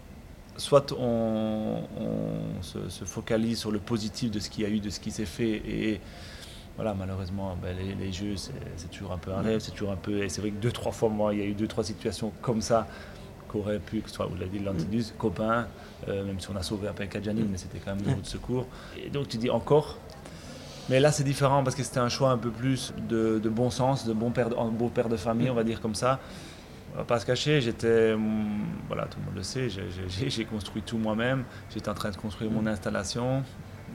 Soit 0.56 0.92
on, 0.92 1.82
se, 2.62 2.88
se, 2.88 3.04
focalise 3.04 3.58
sur 3.58 3.72
le 3.72 3.80
positif 3.80 4.30
de 4.30 4.38
ce 4.38 4.48
qu'il 4.48 4.62
y 4.62 4.66
a 4.66 4.70
eu, 4.70 4.78
de 4.78 4.88
ce 4.88 5.00
qui 5.00 5.10
s'est 5.10 5.26
fait 5.26 5.50
et 5.66 6.00
voilà, 6.76 6.94
malheureusement, 6.94 7.56
ben, 7.62 7.76
les, 7.76 8.12
jeux, 8.12 8.34
c'est 8.36 8.90
toujours 8.90 9.12
un 9.12 9.18
peu 9.18 9.32
un 9.32 9.42
rêve, 9.42 9.60
c'est 9.60 9.70
toujours 9.70 9.92
un 9.92 9.96
peu. 9.96 10.24
Et 10.24 10.28
c'est 10.28 10.40
vrai 10.40 10.50
que 10.50 10.60
deux, 10.60 10.72
trois 10.72 10.90
fois, 10.90 11.08
moi, 11.08 11.32
il 11.32 11.40
y 11.40 11.42
a 11.42 11.46
eu 11.46 11.54
deux, 11.54 11.68
trois 11.68 11.84
situations 11.84 12.32
comme 12.42 12.60
ça 12.60 12.88
qu'aurait 13.46 13.78
pu, 13.78 14.00
que 14.00 14.08
ce 14.08 14.16
soit, 14.16 14.26
vous 14.26 14.34
l'avez 14.34 14.58
dit, 14.58 14.58
l'Antinus, 14.58 15.14
copain, 15.16 15.68
euh, 16.08 16.24
même 16.24 16.40
si 16.40 16.50
on 16.50 16.56
a 16.56 16.62
sauvé 16.62 16.88
un 16.88 16.92
peu 16.92 17.06
Kadjanine, 17.06 17.46
mais 17.48 17.58
c'était 17.58 17.78
quand 17.78 17.94
même 17.94 18.16
un 18.16 18.20
de 18.20 18.26
secours. 18.26 18.66
Et 19.00 19.08
donc 19.08 19.28
tu 19.28 19.36
dis 19.36 19.50
encore. 19.50 19.98
Mais 20.90 21.00
là, 21.00 21.12
c'est 21.12 21.24
différent 21.24 21.62
parce 21.62 21.76
que 21.76 21.82
c'était 21.82 22.00
un 22.00 22.08
choix 22.08 22.30
un 22.30 22.36
peu 22.38 22.50
plus 22.50 22.92
de, 23.08 23.38
bon 23.48 23.70
sens, 23.70 24.06
de 24.06 24.12
bon 24.12 24.30
père, 24.32 24.50
de, 24.50 24.56
beau 24.70 24.88
père 24.88 25.08
de 25.08 25.16
famille, 25.16 25.48
on 25.48 25.54
va 25.54 25.64
dire 25.64 25.80
comme 25.80 25.94
ça. 25.94 26.18
On 26.94 26.98
va 26.98 27.04
pas 27.04 27.18
se 27.20 27.26
cacher, 27.26 27.60
j'étais, 27.60 28.12
hum, 28.12 28.66
voilà, 28.88 29.06
tout 29.06 29.18
le 29.20 29.26
monde 29.26 29.36
le 29.36 29.42
sait, 29.42 29.68
j'ai 30.08 30.44
construit 30.44 30.82
tout 30.82 30.98
moi-même. 30.98 31.44
J'étais 31.72 31.88
en 31.88 31.94
train 31.94 32.10
de 32.10 32.16
construire 32.16 32.50
mon 32.50 32.66
installation. 32.66 33.44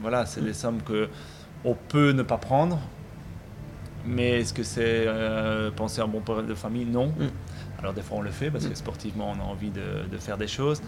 Voilà, 0.00 0.24
c'est 0.24 0.40
des 0.40 0.54
sommes 0.54 0.82
que 0.82 1.08
on 1.64 1.74
peut 1.74 2.12
ne 2.12 2.22
pas 2.22 2.38
prendre, 2.38 2.78
mais 4.06 4.40
est-ce 4.40 4.54
que 4.54 4.62
c'est 4.62 5.04
euh, 5.06 5.70
penser 5.70 6.00
à 6.00 6.04
un 6.04 6.08
bon 6.08 6.20
père 6.20 6.42
de 6.42 6.54
famille? 6.54 6.84
Non. 6.84 7.08
Mm. 7.08 7.30
Alors 7.78 7.92
des 7.92 8.02
fois 8.02 8.18
on 8.18 8.22
le 8.22 8.30
fait 8.30 8.50
parce 8.50 8.66
que 8.66 8.74
sportivement 8.74 9.32
on 9.36 9.40
a 9.40 9.44
envie 9.44 9.70
de, 9.70 10.18
faire 10.18 10.38
des 10.38 10.48
choses. 10.48 10.82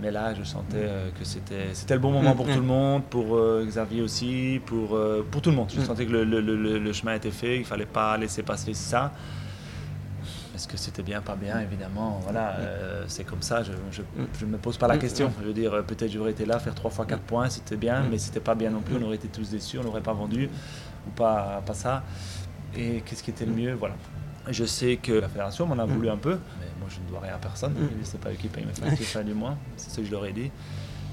Mais 0.00 0.10
là, 0.10 0.34
je 0.34 0.42
sentais 0.42 0.78
euh, 0.78 1.10
que 1.16 1.24
c'était, 1.24 1.68
c'était 1.72 1.94
le 1.94 2.00
bon 2.00 2.10
moment 2.10 2.34
pour 2.34 2.46
mm. 2.46 2.52
tout 2.52 2.60
le 2.60 2.66
monde, 2.66 3.04
pour 3.04 3.36
euh, 3.36 3.64
Xavier 3.64 4.02
aussi, 4.02 4.60
pour, 4.66 4.98
pour 5.30 5.40
tout 5.40 5.50
le 5.50 5.56
monde. 5.56 5.70
Je 5.72 5.80
mm. 5.80 5.84
sentais 5.84 6.06
que 6.06 6.12
le, 6.12 6.24
le, 6.24 6.92
chemin 6.92 7.14
était 7.14 7.30
fait, 7.30 7.56
il 7.56 7.60
ne 7.60 7.64
fallait 7.64 7.86
pas 7.86 8.16
laisser 8.16 8.42
passer 8.42 8.74
ça. 8.74 9.12
Est-ce 10.54 10.68
que 10.68 10.76
c'était 10.76 11.02
bien, 11.02 11.20
pas 11.20 11.34
bien 11.34 11.58
Évidemment, 11.60 12.20
voilà, 12.22 12.56
euh, 12.58 13.04
c'est 13.08 13.24
comme 13.24 13.42
ça, 13.42 13.62
je 13.64 13.72
ne 14.44 14.50
me 14.50 14.56
pose 14.58 14.76
pas 14.78 14.86
la 14.86 14.98
question. 14.98 15.32
Je 15.40 15.46
veux 15.48 15.52
dire, 15.52 15.84
peut-être 15.84 16.12
j'aurais 16.12 16.30
été 16.30 16.46
là, 16.46 16.58
faire 16.58 16.74
3 16.74 16.90
fois 16.90 17.06
4 17.06 17.20
points, 17.22 17.50
c'était 17.50 17.76
bien, 17.76 18.04
mais 18.08 18.18
c'était 18.18 18.40
pas 18.40 18.54
bien 18.54 18.70
non 18.70 18.80
plus, 18.80 18.96
on 18.96 19.02
aurait 19.02 19.16
été 19.16 19.28
tous 19.28 19.50
déçus, 19.50 19.78
on 19.78 19.82
n'aurait 19.84 20.00
pas 20.02 20.12
vendu, 20.12 20.48
ou 21.06 21.10
pas, 21.10 21.62
pas 21.66 21.74
ça. 21.74 22.04
Et 22.76 23.02
qu'est-ce 23.04 23.22
qui 23.22 23.30
était 23.30 23.46
le 23.46 23.52
mieux? 23.52 23.74
Voilà. 23.74 23.94
Je 24.48 24.64
sais 24.64 24.96
que 24.96 25.12
la 25.12 25.28
fédération 25.28 25.66
m'en 25.66 25.78
a 25.78 25.86
voulu 25.86 26.08
un 26.10 26.18
peu, 26.18 26.38
mais 26.60 26.66
moi 26.78 26.88
je 26.88 27.00
ne 27.00 27.08
dois 27.08 27.20
rien 27.20 27.34
à 27.34 27.38
personne, 27.38 27.74
c'est 28.02 28.20
pas 28.20 28.30
eux 28.30 28.34
qui 28.34 28.48
payent 28.48 28.66
mes 28.66 28.72
factures 28.74 29.24
du 29.24 29.34
mois, 29.34 29.56
c'est 29.76 29.90
ce 29.90 29.96
que 29.96 30.04
je 30.04 30.10
leur 30.10 30.24
ai 30.26 30.32
dit. 30.32 30.50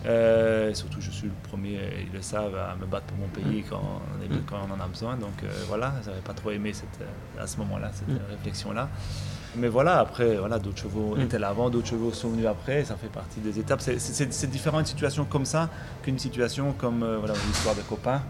Euh, 0.06 0.74
surtout, 0.74 1.00
je 1.00 1.12
suis 1.12 1.28
le 1.28 1.50
premier, 1.50 1.80
ils 2.06 2.12
le 2.12 2.22
savent, 2.22 2.56
à 2.56 2.76
me 2.76 2.86
battre 2.86 3.06
pour 3.08 3.18
mon 3.18 3.28
pays 3.28 3.64
quand 3.70 3.82
on, 3.82 4.36
quand 4.48 4.58
on 4.68 4.74
en 4.74 4.84
a 4.84 4.88
besoin. 4.88 5.16
Donc 5.16 5.44
euh, 5.44 5.48
voilà, 5.68 5.94
j'avais 6.04 6.22
pas 6.22 6.34
trop 6.34 6.52
aimé 6.52 6.74
cette, 6.74 7.00
à 7.40 7.48
ce 7.48 7.58
moment-là 7.58 7.92
cette 7.94 8.18
réflexion-là. 8.30 8.90
Mais 9.58 9.68
voilà, 9.68 10.00
après, 10.00 10.38
voilà, 10.38 10.60
d'autres 10.60 10.80
chevaux 10.82 11.16
mm. 11.16 11.22
étaient 11.22 11.40
là 11.40 11.50
avant, 11.50 11.70
d'autres 11.70 11.88
chevaux 11.88 12.12
sont 12.14 12.30
venus 12.30 12.46
après, 12.48 12.86
ça 12.86 12.96
fait 12.96 13.08
partie 13.08 13.40
des 13.42 13.60
étapes. 13.60 13.82
C'est 13.82 14.50
différentes 14.50 14.88
situations 14.88 15.26
comme 15.26 15.46
ça 15.46 15.70
qu'une 16.04 16.20
situation 16.20 16.74
comme 16.74 17.04
euh, 17.04 17.18
voilà, 17.18 17.34
l'histoire 17.48 17.76
de 17.76 17.82
copains 17.82 18.22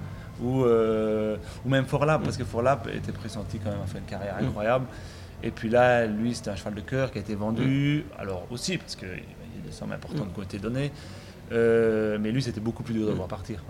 ou, 0.41 0.63
euh, 0.63 1.37
ou 1.63 1.69
même 1.69 1.85
Forlap, 1.85 2.23
parce 2.23 2.37
que 2.37 2.43
Forlap 2.43 2.87
était 2.87 3.11
pressenti 3.11 3.59
quand 3.59 3.69
même 3.69 3.81
à 3.83 3.87
faire 3.87 4.01
une 4.01 4.07
carrière 4.07 4.41
mm. 4.41 4.45
incroyable. 4.45 4.85
Et 5.43 5.51
puis 5.51 5.69
là, 5.69 6.05
lui, 6.05 6.35
c'était 6.35 6.49
un 6.51 6.55
cheval 6.55 6.75
de 6.75 6.81
cœur 6.81 7.11
qui 7.11 7.19
a 7.19 7.21
été 7.21 7.35
vendu, 7.35 8.03
mm. 8.03 8.21
alors 8.21 8.47
aussi, 8.49 8.77
parce 8.77 8.95
qu'il 8.95 9.07
y 9.07 9.11
a 9.11 9.65
des 9.65 9.71
sommes 9.71 9.91
importantes 9.91 10.33
qui 10.33 10.39
ont 10.39 10.43
été 10.43 10.57
données. 10.57 10.91
Euh, 11.51 12.17
mais 12.19 12.31
lui, 12.31 12.41
c'était 12.41 12.61
beaucoup 12.61 12.83
plus 12.83 12.93
dur 12.93 13.07
de 13.07 13.11
voir 13.11 13.27
partir. 13.27 13.63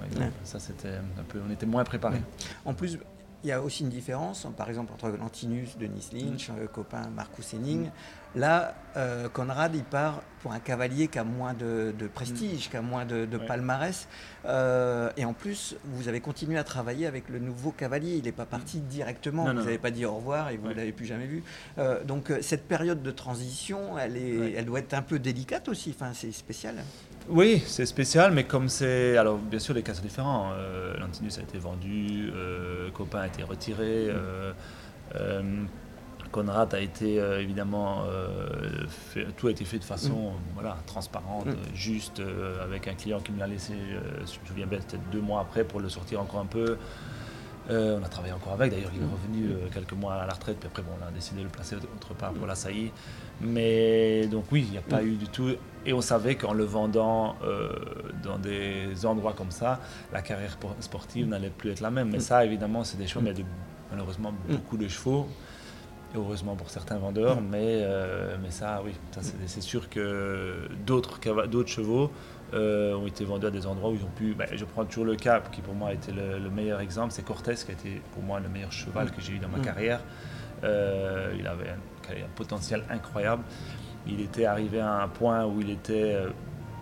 Ça, 0.43 0.59
c'était 0.59 0.89
un 0.89 1.23
peu, 1.27 1.39
on 1.47 1.51
était 1.51 1.65
moins 1.65 1.83
préparé. 1.83 2.21
En 2.65 2.73
plus, 2.73 2.99
il 3.43 3.47
y 3.47 3.51
a 3.51 3.61
aussi 3.61 3.83
une 3.83 3.89
différence, 3.89 4.47
par 4.55 4.69
exemple, 4.69 4.93
entre 4.93 5.09
Lantinus, 5.09 5.77
Denis 5.77 6.09
Lynch, 6.13 6.49
mm. 6.49 6.67
copain 6.71 7.09
Marcus 7.15 7.53
Henning. 7.53 7.89
Là, 8.35 8.75
euh, 8.95 9.27
Conrad, 9.27 9.75
il 9.75 9.83
part 9.83 10.21
pour 10.41 10.53
un 10.53 10.59
cavalier 10.59 11.07
qui 11.07 11.19
a 11.19 11.23
moins 11.23 11.53
de, 11.53 11.93
prestige, 12.13 12.69
qui 12.69 12.77
a 12.77 12.81
moins 12.81 13.05
de, 13.05 13.25
palmarès. 13.37 14.07
Euh, 14.45 15.09
et 15.17 15.25
en 15.25 15.33
plus, 15.33 15.75
vous 15.83 16.07
avez 16.07 16.21
continué 16.21 16.57
à 16.57 16.63
travailler 16.63 17.07
avec 17.07 17.29
le 17.29 17.39
nouveau 17.39 17.71
cavalier. 17.71 18.15
Il 18.17 18.23
n'est 18.23 18.31
pas 18.31 18.45
parti 18.45 18.77
mm. 18.77 18.87
directement. 18.87 19.45
vous 19.45 19.53
n'avez 19.53 19.77
pas 19.77 19.91
dit 19.91 20.05
au 20.05 20.15
revoir 20.15 20.49
et 20.49 20.57
vous 20.57 20.69
ne 20.69 20.73
l'avez 20.73 20.93
plus 20.93 21.05
jamais 21.05 21.27
vu. 21.27 21.43
Euh, 21.77 22.03
donc, 22.03 22.31
cette 22.41 22.67
période 22.67 23.03
de 23.03 23.11
transition, 23.11 23.97
elle, 23.99 24.15
est, 24.15 24.53
elle 24.53 24.65
doit 24.65 24.79
être 24.79 24.93
un 24.93 25.01
peu 25.01 25.19
délicate 25.19 25.67
aussi. 25.67 25.93
Enfin, 25.95 26.11
c'est 26.13 26.31
spécial. 26.31 26.75
Oui, 27.29 27.61
c'est 27.67 27.85
spécial, 27.85 28.31
mais 28.31 28.45
comme 28.45 28.69
c'est. 28.69 29.17
Alors, 29.17 29.37
bien 29.37 29.59
sûr, 29.59 29.73
les 29.73 29.83
cas 29.83 29.93
sont 29.93 30.01
différents. 30.01 30.51
Euh, 30.53 30.97
Lantinus 30.97 31.37
a 31.37 31.41
été 31.41 31.59
vendu, 31.59 32.31
Copain 32.93 33.19
a 33.19 33.27
été 33.27 33.43
retiré. 33.43 34.09
Mm. 35.13 35.65
Euh, 36.31 36.43
Conrad 36.43 36.73
a 36.73 36.79
été 36.79 37.19
euh, 37.19 37.41
évidemment, 37.41 38.03
tout 39.37 39.47
a 39.47 39.51
été 39.51 39.65
fait 39.65 39.79
de 39.79 39.83
façon 39.83 40.31
mm. 40.31 40.53
voilà, 40.53 40.77
transparente, 40.85 41.47
mm. 41.47 41.75
juste, 41.75 42.21
avec 42.63 42.87
un 42.87 42.93
client 42.93 43.19
qui 43.19 43.31
me 43.31 43.39
l'a 43.39 43.47
laissé, 43.47 43.73
je 44.19 44.39
me 44.39 44.45
souviens 44.45 44.65
bien, 44.65 44.79
peut-être 44.79 45.09
deux 45.11 45.21
mois 45.21 45.41
après 45.41 45.63
pour 45.63 45.79
le 45.79 45.89
sortir 45.89 46.21
encore 46.21 46.39
un 46.39 46.45
peu. 46.45 46.77
on 47.69 48.03
a 48.03 48.07
travaillé 48.09 48.33
encore 48.33 48.53
avec, 48.53 48.71
d'ailleurs 48.71 48.91
il 48.93 49.01
est 49.01 49.05
revenu 49.05 49.69
quelques 49.73 49.93
mois 49.93 50.15
à 50.15 50.25
la 50.25 50.33
retraite, 50.33 50.57
puis 50.59 50.67
après 50.67 50.81
bon, 50.81 50.91
on 51.01 51.07
a 51.07 51.11
décidé 51.11 51.39
de 51.39 51.45
le 51.45 51.51
placer 51.51 51.75
autre 51.75 52.13
part 52.13 52.33
pour 52.33 52.47
la 52.47 52.55
saillie. 52.55 52.91
Mais 53.41 54.27
donc 54.27 54.45
oui, 54.51 54.63
il 54.67 54.71
n'y 54.71 54.77
a 54.77 54.81
pas 54.81 55.03
eu 55.03 55.15
du 55.15 55.27
tout. 55.27 55.49
Et 55.83 55.93
on 55.93 56.01
savait 56.01 56.35
qu'en 56.35 56.53
le 56.53 56.63
vendant 56.63 57.35
dans 58.23 58.37
des 58.37 59.05
endroits 59.05 59.33
comme 59.33 59.51
ça, 59.51 59.79
la 60.13 60.21
carrière 60.21 60.57
sportive 60.79 61.27
n'allait 61.27 61.49
plus 61.49 61.71
être 61.71 61.81
la 61.81 61.91
même. 61.91 62.09
Mais 62.09 62.19
ça, 62.19 62.45
évidemment, 62.45 62.83
c'est 62.83 62.97
des 62.97 63.07
choses, 63.07 63.23
mais 63.23 63.33
de 63.33 63.43
malheureusement 63.89 64.31
mm. 64.31 64.55
beaucoup 64.55 64.77
de 64.77 64.87
chevaux. 64.87 65.27
Et 66.13 66.17
heureusement 66.17 66.55
pour 66.55 66.69
certains 66.69 66.97
vendeurs, 66.97 67.41
mm. 67.41 67.47
mais, 67.49 67.79
euh, 67.81 68.35
mais 68.41 68.51
ça, 68.51 68.81
oui, 68.83 68.93
c'est 69.45 69.61
sûr 69.61 69.89
que 69.89 70.67
d'autres 70.85 71.19
chevaux 71.67 72.11
euh, 72.53 72.95
ont 72.95 73.07
été 73.07 73.23
vendus 73.23 73.45
à 73.45 73.51
des 73.51 73.65
endroits 73.65 73.91
où 73.91 73.95
ils 73.95 74.03
ont 74.03 74.15
pu. 74.15 74.33
Ben, 74.33 74.47
je 74.53 74.65
prends 74.65 74.85
toujours 74.85 75.05
le 75.05 75.15
cap, 75.15 75.51
qui 75.51 75.61
pour 75.61 75.73
moi 75.73 75.89
a 75.89 75.93
été 75.93 76.11
le, 76.11 76.49
meilleur 76.49 76.81
exemple, 76.81 77.11
c'est 77.11 77.23
Cortés, 77.23 77.55
qui 77.55 77.71
a 77.71 77.73
été 77.73 78.01
pour 78.13 78.23
moi 78.23 78.39
le 78.39 78.49
meilleur 78.49 78.71
cheval 78.71 79.07
mm. 79.07 79.11
que 79.11 79.21
j'ai 79.21 79.33
eu 79.33 79.39
dans 79.39 79.49
ma 79.49 79.59
carrière. 79.59 80.01
Euh, 80.63 81.33
il 81.39 81.47
avait 81.47 81.69
un, 81.69 82.13
un, 82.13 82.29
potentiel 82.35 82.83
incroyable. 82.89 83.43
Il 84.07 84.19
était 84.19 84.45
arrivé 84.45 84.79
à 84.79 85.01
un 85.01 85.07
point 85.07 85.45
où 85.45 85.61
il 85.61 85.69
était 85.69 86.17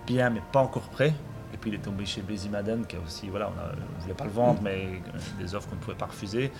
bien, 0.08 0.30
mais 0.30 0.42
pas 0.52 0.62
encore 0.62 0.90
prêt. 0.90 1.14
Et 1.54 1.58
puis 1.58 1.72
il 1.72 1.76
est 1.76 1.84
tombé 1.84 2.06
chez 2.06 2.22
Bézimaden, 2.22 2.86
qui 2.86 2.96
a 2.96 3.00
aussi, 3.00 3.28
voilà, 3.30 3.50
on 3.50 3.98
ne 3.98 4.02
voulait 4.02 4.14
pas 4.14 4.24
le 4.24 4.32
vendre, 4.32 4.62
mais 4.62 5.02
des 5.40 5.56
offres 5.56 5.68
qu'on 5.70 5.76
ne 5.76 5.82
pouvait 5.82 5.98
pas 5.98 6.06
refuser. 6.06 6.52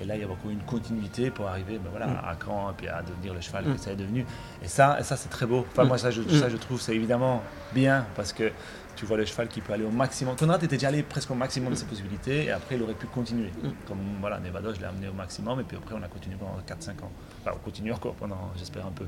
Et 0.00 0.04
là, 0.04 0.16
il 0.16 0.20
y 0.20 0.24
a 0.24 0.26
beaucoup 0.26 0.50
une 0.50 0.62
continuité 0.62 1.30
pour 1.30 1.46
arriver 1.46 1.78
ben 1.78 1.90
voilà, 1.90 2.06
mm. 2.06 2.20
à 2.24 2.36
Caen 2.42 2.70
et 2.70 2.74
puis 2.76 2.88
à 2.88 3.02
devenir 3.02 3.34
le 3.34 3.40
cheval 3.40 3.64
que 3.64 3.70
mm. 3.70 3.78
ça 3.78 3.92
est 3.92 3.96
devenu. 3.96 4.24
Et 4.62 4.68
ça, 4.68 4.98
et 4.98 5.02
ça 5.02 5.16
c'est 5.16 5.28
très 5.28 5.46
beau. 5.46 5.66
Enfin, 5.70 5.84
moi, 5.84 5.98
ça 5.98 6.10
je, 6.10 6.22
ça, 6.22 6.48
je 6.48 6.56
trouve, 6.56 6.80
c'est 6.80 6.94
évidemment 6.94 7.42
bien 7.74 8.06
parce 8.16 8.32
que 8.32 8.50
tu 8.96 9.06
vois 9.06 9.16
le 9.16 9.24
cheval 9.24 9.48
qui 9.48 9.60
peut 9.60 9.72
aller 9.72 9.84
au 9.84 9.90
maximum. 9.90 10.36
Conrad 10.36 10.62
était 10.62 10.76
déjà 10.76 10.88
allé 10.88 11.02
presque 11.02 11.30
au 11.30 11.34
maximum 11.34 11.72
de 11.72 11.78
ses 11.78 11.86
possibilités 11.86 12.44
et 12.44 12.50
après, 12.50 12.76
il 12.76 12.82
aurait 12.82 12.94
pu 12.94 13.06
continuer. 13.06 13.50
Mm. 13.62 13.68
Comme 13.86 13.98
voilà, 14.20 14.38
Nevada, 14.40 14.72
je 14.74 14.80
l'ai 14.80 14.86
amené 14.86 15.08
au 15.08 15.12
maximum 15.12 15.60
et 15.60 15.64
puis 15.64 15.76
après, 15.76 15.94
on 15.94 16.02
a 16.02 16.08
continué 16.08 16.36
pendant 16.38 16.58
4-5 16.66 17.04
ans. 17.04 17.10
Enfin, 17.42 17.56
on 17.56 17.64
continue 17.64 17.92
encore 17.92 18.14
pendant, 18.14 18.50
j'espère, 18.56 18.86
un 18.86 18.92
peu. 18.92 19.06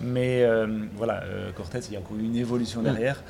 Mais 0.00 0.42
euh, 0.44 0.86
voilà, 0.96 1.22
euh, 1.24 1.50
Cortez, 1.52 1.80
il 1.88 1.94
y 1.94 1.96
a 1.96 2.00
encore 2.00 2.16
une 2.16 2.36
évolution 2.36 2.82
derrière 2.82 3.22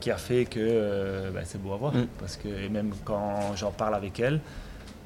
qui 0.00 0.10
a 0.10 0.16
fait 0.16 0.44
que 0.44 0.60
euh, 0.60 1.30
ben, 1.30 1.42
c'est 1.44 1.60
beau 1.60 1.72
à 1.72 1.76
voir. 1.76 1.92
Parce 2.18 2.36
que, 2.36 2.48
et 2.48 2.68
même 2.68 2.92
quand 3.04 3.54
j'en 3.56 3.70
parle 3.70 3.94
avec 3.94 4.20
elle, 4.20 4.40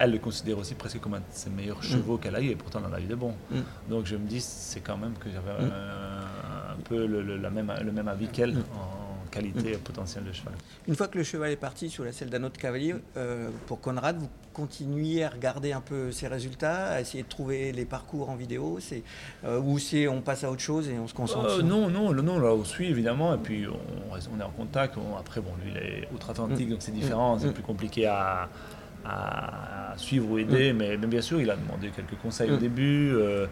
elle 0.01 0.13
le 0.13 0.19
considère 0.19 0.59
aussi 0.59 0.75
presque 0.75 0.99
comme 0.99 1.15
un 1.15 1.19
de 1.19 1.25
ses 1.31 1.51
meilleurs 1.51 1.79
mm. 1.79 1.83
chevaux 1.83 2.17
qu'elle 2.17 2.35
a 2.35 2.41
eu, 2.41 2.49
et 2.49 2.57
pourtant 2.57 2.81
elle 2.81 2.91
en 2.91 2.97
a 2.97 3.01
eu 3.01 3.05
de 3.05 3.15
bons. 3.15 3.35
Mm. 3.51 3.59
Donc 3.91 4.07
je 4.07 4.17
me 4.17 4.27
dis, 4.27 4.41
c'est 4.41 4.81
quand 4.81 4.97
même 4.97 5.13
que 5.13 5.29
j'avais 5.31 5.67
mm. 5.67 5.71
un, 5.71 6.83
peu 6.85 7.07
le, 7.07 7.37
la 7.37 7.51
même, 7.51 7.73
le 7.85 7.93
même 7.93 8.09
avis 8.09 8.27
qu'elle 8.29 8.57
en 8.57 9.29
qualité 9.31 9.73
potentielle 9.77 10.25
de 10.25 10.33
cheval. 10.33 10.55
Une 10.89 10.97
fois 10.97 11.07
que 11.07 11.19
le 11.19 11.23
cheval 11.23 11.51
est 11.53 11.57
parti 11.57 11.91
sur 11.91 12.03
la 12.03 12.13
selle 12.13 12.31
d'un 12.31 12.43
autre 12.45 12.59
cavalier, 12.59 12.95
euh, 13.17 13.51
pour 13.67 13.81
Conrad, 13.81 14.17
vous 14.19 14.29
continuez 14.55 15.23
à 15.23 15.29
regarder 15.29 15.73
un 15.73 15.83
peu 15.83 16.11
ses 16.13 16.27
résultats, 16.29 16.93
à 16.93 17.01
essayer 17.01 17.23
de 17.23 17.29
trouver 17.29 17.71
les 17.71 17.85
parcours 17.85 18.31
en 18.31 18.37
vidéo 18.37 18.79
c'est, 18.81 19.05
euh, 19.45 19.61
Ou 19.61 19.79
c'est 19.79 20.09
on 20.09 20.23
passe 20.23 20.45
à 20.45 20.51
autre 20.51 20.63
chose 20.63 20.89
et 20.89 20.99
on 20.99 21.07
se 21.07 21.15
concentre 21.15 21.61
euh, 21.61 21.63
Non, 21.63 21.89
non, 21.91 22.13
non, 22.13 22.39
là 22.41 22.53
on 22.53 22.65
suit 22.65 22.89
évidemment, 22.89 23.35
et 23.35 23.39
puis 23.39 23.67
on, 23.69 24.15
on 24.15 24.41
est 24.41 24.43
en 24.43 24.51
contact. 24.51 24.97
après, 25.19 25.41
bon, 25.41 25.51
lui 25.63 25.73
il 25.73 25.77
est 25.77 26.09
outre-Atlantique, 26.13 26.71
donc 26.71 26.79
c'est 26.81 26.91
différent, 26.91 27.39
c'est 27.39 27.53
plus 27.53 27.63
compliqué 27.63 28.07
à 28.07 28.49
à, 29.05 29.95
suivre 29.97 30.31
ou 30.31 30.39
aider, 30.39 30.73
mm. 30.73 30.77
mais, 30.77 30.97
bien 30.97 31.21
sûr, 31.21 31.41
il 31.41 31.51
a 31.51 31.57
demandé 31.57 31.91
quelques 31.95 32.19
conseils 32.21 32.51
au 32.51 32.57
mm. 32.57 32.61
début. 32.61 33.13
Euh, 33.15 33.47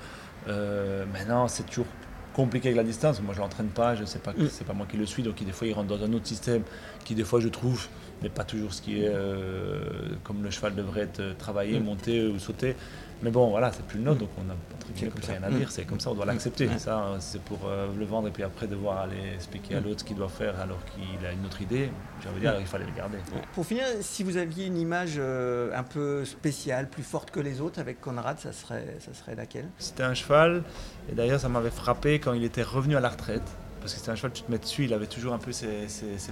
euh, 0.48 1.04
maintenant, 1.12 1.48
c'est 1.48 1.64
toujours 1.64 1.86
compliqué 2.32 2.68
avec 2.68 2.76
la 2.76 2.84
distance. 2.84 3.20
Moi, 3.20 3.34
je 3.34 3.40
l'entraîne 3.40 3.68
pas, 3.68 3.94
je 3.94 4.04
sais 4.04 4.18
pas, 4.18 4.32
mm. 4.32 4.48
c'est 4.50 4.66
pas 4.66 4.72
moi 4.72 4.86
qui 4.88 4.96
le 4.96 5.06
suis, 5.06 5.22
donc 5.22 5.42
des 5.42 5.52
fois, 5.52 5.66
il 5.66 5.72
rentre 5.72 5.88
dans 5.88 6.04
un 6.04 6.12
autre 6.12 6.26
système 6.26 6.62
qui, 7.04 7.14
des 7.14 7.24
fois, 7.24 7.40
je 7.40 7.48
trouve, 7.48 7.86
n'est 8.22 8.28
pas 8.28 8.44
toujours 8.44 8.72
ce 8.72 8.82
qui 8.82 9.02
est 9.02 9.08
euh, 9.08 9.80
comme 10.24 10.42
le 10.42 10.50
cheval 10.50 10.74
devrait 10.74 11.02
être 11.02 11.36
travaillé, 11.38 11.78
monté 11.80 12.26
ou 12.26 12.38
sauté. 12.38 12.76
Mais 13.22 13.30
bon, 13.30 13.50
voilà, 13.50 13.72
c'est 13.72 13.84
plus 13.84 13.98
le 13.98 14.04
nôtre, 14.04 14.20
donc 14.20 14.30
on 14.38 14.44
n'a 14.44 14.54
plus 14.94 15.10
rien 15.28 15.42
à 15.42 15.50
dire. 15.50 15.70
C'est 15.70 15.84
comme 15.84 15.98
ça, 15.98 16.10
on 16.10 16.14
doit 16.14 16.24
l'accepter. 16.24 16.68
Ça, 16.78 17.16
c'est 17.18 17.42
pour 17.42 17.58
euh, 17.66 17.88
le 17.98 18.04
vendre 18.04 18.28
et 18.28 18.30
puis 18.30 18.42
après 18.42 18.66
devoir 18.66 18.98
aller 19.00 19.34
expliquer 19.34 19.74
à 19.74 19.80
l'autre 19.80 20.00
ce 20.00 20.04
qu'il 20.04 20.16
doit 20.16 20.28
faire 20.28 20.58
alors 20.60 20.78
qu'il 20.86 21.26
a 21.26 21.32
une 21.32 21.44
autre 21.44 21.60
idée. 21.60 21.90
J'ai 22.22 22.28
envie 22.28 22.36
de 22.36 22.40
dire, 22.42 22.56
il 22.60 22.66
fallait 22.66 22.86
le 22.86 22.96
garder. 22.96 23.18
Pour 23.54 23.66
finir, 23.66 23.84
si 24.00 24.22
vous 24.22 24.36
aviez 24.36 24.66
une 24.66 24.76
image 24.78 25.14
euh, 25.18 25.70
un 25.76 25.82
peu 25.82 26.24
spéciale, 26.24 26.88
plus 26.88 27.02
forte 27.02 27.30
que 27.30 27.40
les 27.40 27.60
autres 27.60 27.80
avec 27.80 28.00
Conrad, 28.00 28.38
ça 28.38 28.52
serait, 28.52 28.96
ça 29.00 29.12
serait 29.12 29.34
laquelle? 29.34 29.68
C'était 29.78 30.04
un 30.04 30.14
cheval, 30.14 30.62
et 31.10 31.14
d'ailleurs, 31.14 31.40
ça 31.40 31.48
m'avait 31.48 31.70
frappé 31.70 32.20
quand 32.20 32.32
il 32.32 32.44
était 32.44 32.62
revenu 32.62 32.96
à 32.96 33.00
la 33.00 33.08
retraite 33.08 33.42
parce 33.88 33.94
que 33.94 34.00
c'était 34.00 34.12
un 34.12 34.16
cheval, 34.16 34.32
tu 34.32 34.42
te 34.42 34.50
mets 34.50 34.58
dessus, 34.58 34.84
il 34.84 34.92
avait 34.92 35.06
toujours 35.06 35.32
un 35.32 35.38
peu 35.38 35.50
ses, 35.50 35.86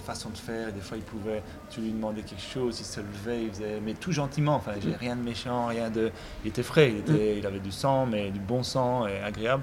façons 0.05 0.29
de 0.29 0.37
faire. 0.37 0.75
Des 0.75 0.83
fois, 0.83 0.99
il 0.99 1.03
pouvait, 1.03 1.43
tu 1.71 1.81
lui 1.81 1.91
demandais 1.91 2.21
quelque 2.21 2.43
chose, 2.43 2.79
il 2.81 2.85
se 2.85 3.01
levait, 3.01 3.45
il 3.45 3.51
faisait, 3.51 3.81
mais 3.83 3.95
tout 3.95 4.13
gentiment. 4.13 4.57
Enfin, 4.57 4.73
j'ai 4.79 4.91
mm. 4.91 4.97
rien 5.01 5.17
de 5.17 5.23
méchant, 5.23 5.67
rien 5.69 5.89
de. 5.89 6.11
Il 6.45 6.49
était 6.49 6.63
frais, 6.63 6.91
il, 6.91 6.99
était, 6.99 7.35
mm. 7.35 7.39
il 7.39 7.47
avait 7.47 7.61
du 7.61 7.73
sang, 7.73 8.05
mais 8.05 8.31
du 8.31 8.41
bon 8.41 8.63
sang 8.63 9.07
et 9.07 9.21
agréable. 9.21 9.63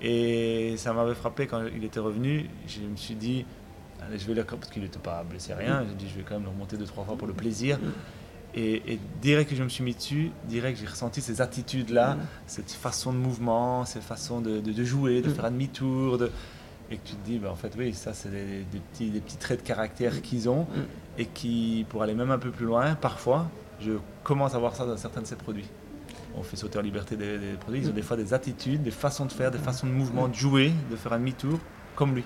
Et 0.00 0.76
ça 0.76 0.92
m'avait 0.92 1.16
frappé 1.16 1.48
quand 1.48 1.64
il 1.74 1.82
était 1.82 1.98
revenu. 1.98 2.48
Je 2.68 2.82
me 2.82 2.94
suis 2.94 3.16
dit, 3.16 3.44
allez, 4.00 4.16
je 4.16 4.28
vais 4.28 4.34
le 4.34 4.44
parce 4.44 4.70
qu'il 4.70 4.82
n'était 4.82 5.00
pas 5.00 5.24
blessé, 5.24 5.54
rien. 5.54 5.80
Mm. 5.80 5.86
J'ai 5.88 5.94
dit, 5.96 6.08
je 6.08 6.16
vais 6.16 6.22
quand 6.22 6.34
même 6.34 6.44
le 6.44 6.50
remonter 6.50 6.76
deux, 6.76 6.86
trois 6.86 7.04
fois 7.04 7.16
pour 7.16 7.26
le 7.26 7.34
plaisir. 7.34 7.80
Et, 8.54 8.92
et, 8.92 9.00
direct 9.20 9.50
que 9.50 9.56
je 9.56 9.64
me 9.64 9.68
suis 9.68 9.82
mis 9.82 9.94
dessus, 9.94 10.30
direct 10.44 10.78
j'ai 10.78 10.86
ressenti 10.86 11.20
ces 11.20 11.40
attitudes-là, 11.40 12.16
cette 12.46 12.70
façon 12.70 13.12
de 13.12 13.18
mouvement, 13.18 13.84
cette 13.84 14.04
façon 14.04 14.40
de, 14.40 14.60
de 14.60 14.84
jouer, 14.84 15.20
de 15.20 15.30
faire 15.30 15.46
un 15.46 15.50
demi-tour. 15.50 16.18
De 16.18 16.30
et 16.94 16.98
que 16.98 17.08
tu 17.08 17.14
te 17.14 17.24
dis, 17.26 17.38
bah, 17.38 17.50
en 17.50 17.56
fait, 17.56 17.72
oui, 17.76 17.92
ça, 17.92 18.14
c'est 18.14 18.30
des, 18.30 18.64
petits, 18.92 19.10
des 19.10 19.20
petits 19.20 19.36
traits 19.36 19.62
de 19.62 19.66
caractère 19.66 20.22
qu'ils 20.22 20.48
ont 20.48 20.62
mm. 20.62 21.18
et 21.18 21.26
qui, 21.26 21.84
pour 21.88 22.02
aller 22.02 22.14
même 22.14 22.30
un 22.30 22.38
peu 22.38 22.50
plus 22.50 22.66
loin, 22.66 22.94
parfois, 22.94 23.48
je 23.80 23.92
commence 24.22 24.54
à 24.54 24.58
voir 24.58 24.74
ça 24.76 24.86
dans 24.86 24.96
certains 24.96 25.22
de 25.22 25.26
ces 25.26 25.36
produits. 25.36 25.68
On 26.36 26.42
fait 26.42 26.56
sauter 26.56 26.78
en 26.78 26.82
liberté 26.82 27.16
des, 27.16 27.38
produits, 27.60 27.80
ils 27.82 27.88
ont 27.88 27.92
mm. 27.92 27.96
des 27.96 28.02
fois 28.02 28.16
des 28.16 28.32
attitudes, 28.32 28.82
des 28.82 28.90
façons 28.90 29.26
de 29.26 29.32
faire, 29.32 29.50
des 29.50 29.58
façons 29.58 29.86
de 29.86 29.92
mouvement, 29.92 30.28
de 30.28 30.34
jouer, 30.34 30.72
de 30.90 30.96
faire 30.96 31.12
un 31.12 31.18
demi-tour, 31.18 31.58
comme 31.96 32.14
lui. 32.14 32.24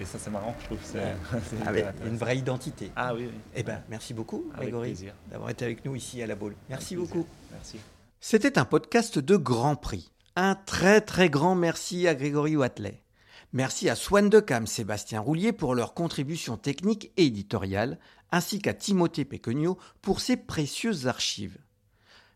Et 0.00 0.04
ça, 0.04 0.18
c'est 0.18 0.30
marrant, 0.30 0.54
je 0.60 0.66
trouve. 0.66 0.78
C'est, 0.82 1.02
Avec 1.66 1.86
une 2.06 2.16
vraie 2.16 2.38
identité. 2.38 2.90
Ah 2.96 3.14
oui. 3.14 3.28
Eh 3.54 3.62
ben, 3.62 3.82
merci 3.88 4.14
beaucoup, 4.14 4.50
Grégory, 4.56 4.96
d'avoir 5.30 5.50
été 5.50 5.64
avec 5.64 5.84
nous 5.84 5.96
ici 5.96 6.22
à 6.22 6.26
la 6.26 6.34
Baule. 6.34 6.54
Merci 6.68 6.96
beaucoup. 6.96 7.26
Merci. 7.50 7.78
C'était 8.20 8.58
un 8.58 8.64
podcast 8.64 9.18
de 9.18 9.36
Grand 9.36 9.76
Prix. 9.76 10.10
Un 10.36 10.54
très 10.54 11.00
très 11.00 11.30
grand 11.30 11.56
merci 11.56 12.06
à 12.06 12.14
Grégory 12.14 12.56
Watley. 12.56 13.02
Merci 13.54 13.88
à 13.88 13.94
Swan 13.94 14.28
Decam, 14.28 14.66
Sébastien 14.66 15.20
Roulier 15.20 15.52
pour 15.52 15.74
leur 15.74 15.94
contribution 15.94 16.58
technique 16.58 17.12
et 17.16 17.24
éditoriale, 17.24 17.98
ainsi 18.30 18.58
qu'à 18.58 18.74
Timothée 18.74 19.24
Péquenio 19.24 19.78
pour 20.02 20.20
ses 20.20 20.36
précieuses 20.36 21.06
archives. 21.06 21.56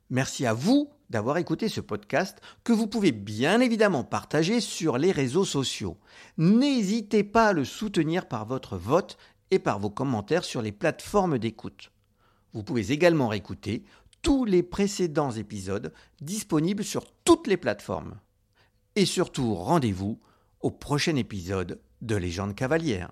Merci 0.08 0.46
à 0.46 0.54
vous 0.54 0.88
d'avoir 1.10 1.36
écouté 1.36 1.68
ce 1.68 1.82
podcast 1.82 2.40
que 2.64 2.72
vous 2.72 2.86
pouvez 2.86 3.12
bien 3.12 3.60
évidemment 3.60 4.04
partager 4.04 4.60
sur 4.62 4.96
les 4.96 5.12
réseaux 5.12 5.44
sociaux. 5.44 5.98
N'hésitez 6.38 7.24
pas 7.24 7.48
à 7.48 7.52
le 7.52 7.66
soutenir 7.66 8.26
par 8.26 8.46
votre 8.46 8.78
vote 8.78 9.18
et 9.50 9.58
par 9.58 9.78
vos 9.78 9.90
commentaires 9.90 10.44
sur 10.44 10.62
les 10.62 10.72
plateformes 10.72 11.38
d'écoute. 11.38 11.92
Vous 12.54 12.62
pouvez 12.62 12.90
également 12.90 13.28
réécouter 13.28 13.84
tous 14.22 14.46
les 14.46 14.62
précédents 14.62 15.32
épisodes 15.32 15.92
disponibles 16.22 16.84
sur 16.84 17.04
toutes 17.24 17.48
les 17.48 17.58
plateformes. 17.58 18.18
Et 18.96 19.04
surtout, 19.04 19.54
rendez-vous 19.54 20.18
au 20.62 20.70
prochain 20.70 21.16
épisode 21.16 21.80
de 22.00 22.16
Légende 22.16 22.54
cavalière. 22.54 23.10